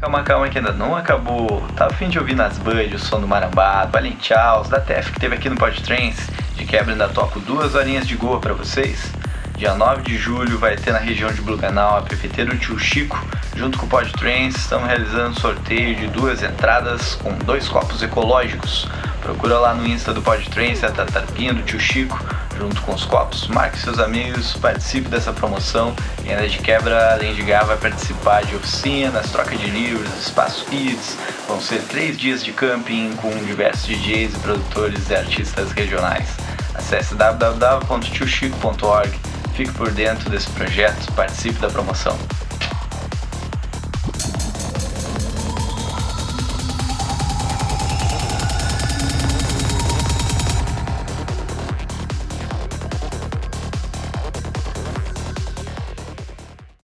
Calma, 0.00 0.24
calma 0.24 0.48
que 0.48 0.58
ainda 0.58 0.72
não 0.72 0.96
acabou. 0.96 1.64
Tá 1.76 1.86
a 1.86 1.90
fim 1.90 2.08
de 2.08 2.18
ouvir 2.18 2.34
nas 2.34 2.58
Bud, 2.58 2.92
o 2.92 2.98
som 2.98 3.20
do 3.20 3.28
Marambá, 3.28 3.84
do 3.84 3.98
Charles, 4.20 4.68
da 4.68 4.80
TF 4.80 5.12
que 5.12 5.20
teve 5.20 5.36
aqui 5.36 5.48
no 5.48 5.54
Podtrance. 5.54 6.28
De 6.56 6.64
quebra 6.64 6.90
ainda 6.90 7.08
toco 7.08 7.38
duas 7.38 7.76
horinhas 7.76 8.04
de 8.04 8.16
goa 8.16 8.40
pra 8.40 8.52
vocês. 8.52 9.12
Dia 9.56 9.74
9 9.74 10.02
de 10.02 10.16
julho 10.16 10.58
vai 10.58 10.76
ter 10.76 10.92
na 10.92 10.98
região 10.98 11.32
de 11.32 11.40
Blumenau 11.40 11.96
a 11.96 12.02
Prefeiteiro 12.02 12.58
Tio 12.58 12.76
Chico, 12.76 13.24
junto 13.54 13.78
com 13.78 13.86
o 13.86 13.88
Podtrance, 13.88 14.58
estamos 14.58 14.88
realizando 14.88 15.38
sorteio 15.38 15.94
de 15.94 16.08
duas 16.08 16.42
entradas 16.42 17.14
com 17.14 17.32
dois 17.38 17.68
copos 17.68 18.02
ecológicos. 18.02 18.88
Procura 19.22 19.56
lá 19.58 19.72
no 19.72 19.86
Insta 19.86 20.12
do 20.12 20.20
Podtrance 20.20 20.84
a 20.84 20.90
Tatarpinha 20.90 21.54
do 21.54 21.62
Tio 21.62 21.78
Chico, 21.78 22.18
junto 22.58 22.82
com 22.82 22.94
os 22.94 23.04
copos. 23.04 23.46
Marque 23.46 23.78
seus 23.78 24.00
amigos, 24.00 24.54
participe 24.54 25.08
dessa 25.08 25.32
promoção. 25.32 25.94
E 26.24 26.30
ainda 26.30 26.48
de 26.48 26.58
quebra, 26.58 27.12
além 27.12 27.32
de 27.32 27.42
ganhar, 27.42 27.62
vai 27.64 27.76
participar 27.76 28.44
de 28.44 28.56
oficinas, 28.56 29.30
troca 29.30 29.56
de 29.56 29.70
livros, 29.70 30.08
espaço 30.20 30.64
kids. 30.66 31.16
Vão 31.46 31.60
ser 31.60 31.80
três 31.82 32.18
dias 32.18 32.44
de 32.44 32.52
camping 32.52 33.14
com 33.16 33.30
diversos 33.44 33.86
DJs 33.86 34.34
e 34.34 34.38
produtores 34.40 35.10
e 35.10 35.14
artistas 35.14 35.70
regionais. 35.70 36.26
Acesse 36.74 37.14
www.tiochico.org, 37.14 39.16
fique 39.54 39.72
por 39.72 39.90
dentro 39.92 40.28
desse 40.28 40.50
projeto, 40.50 41.12
participe 41.12 41.60
da 41.60 41.68
promoção. 41.68 42.18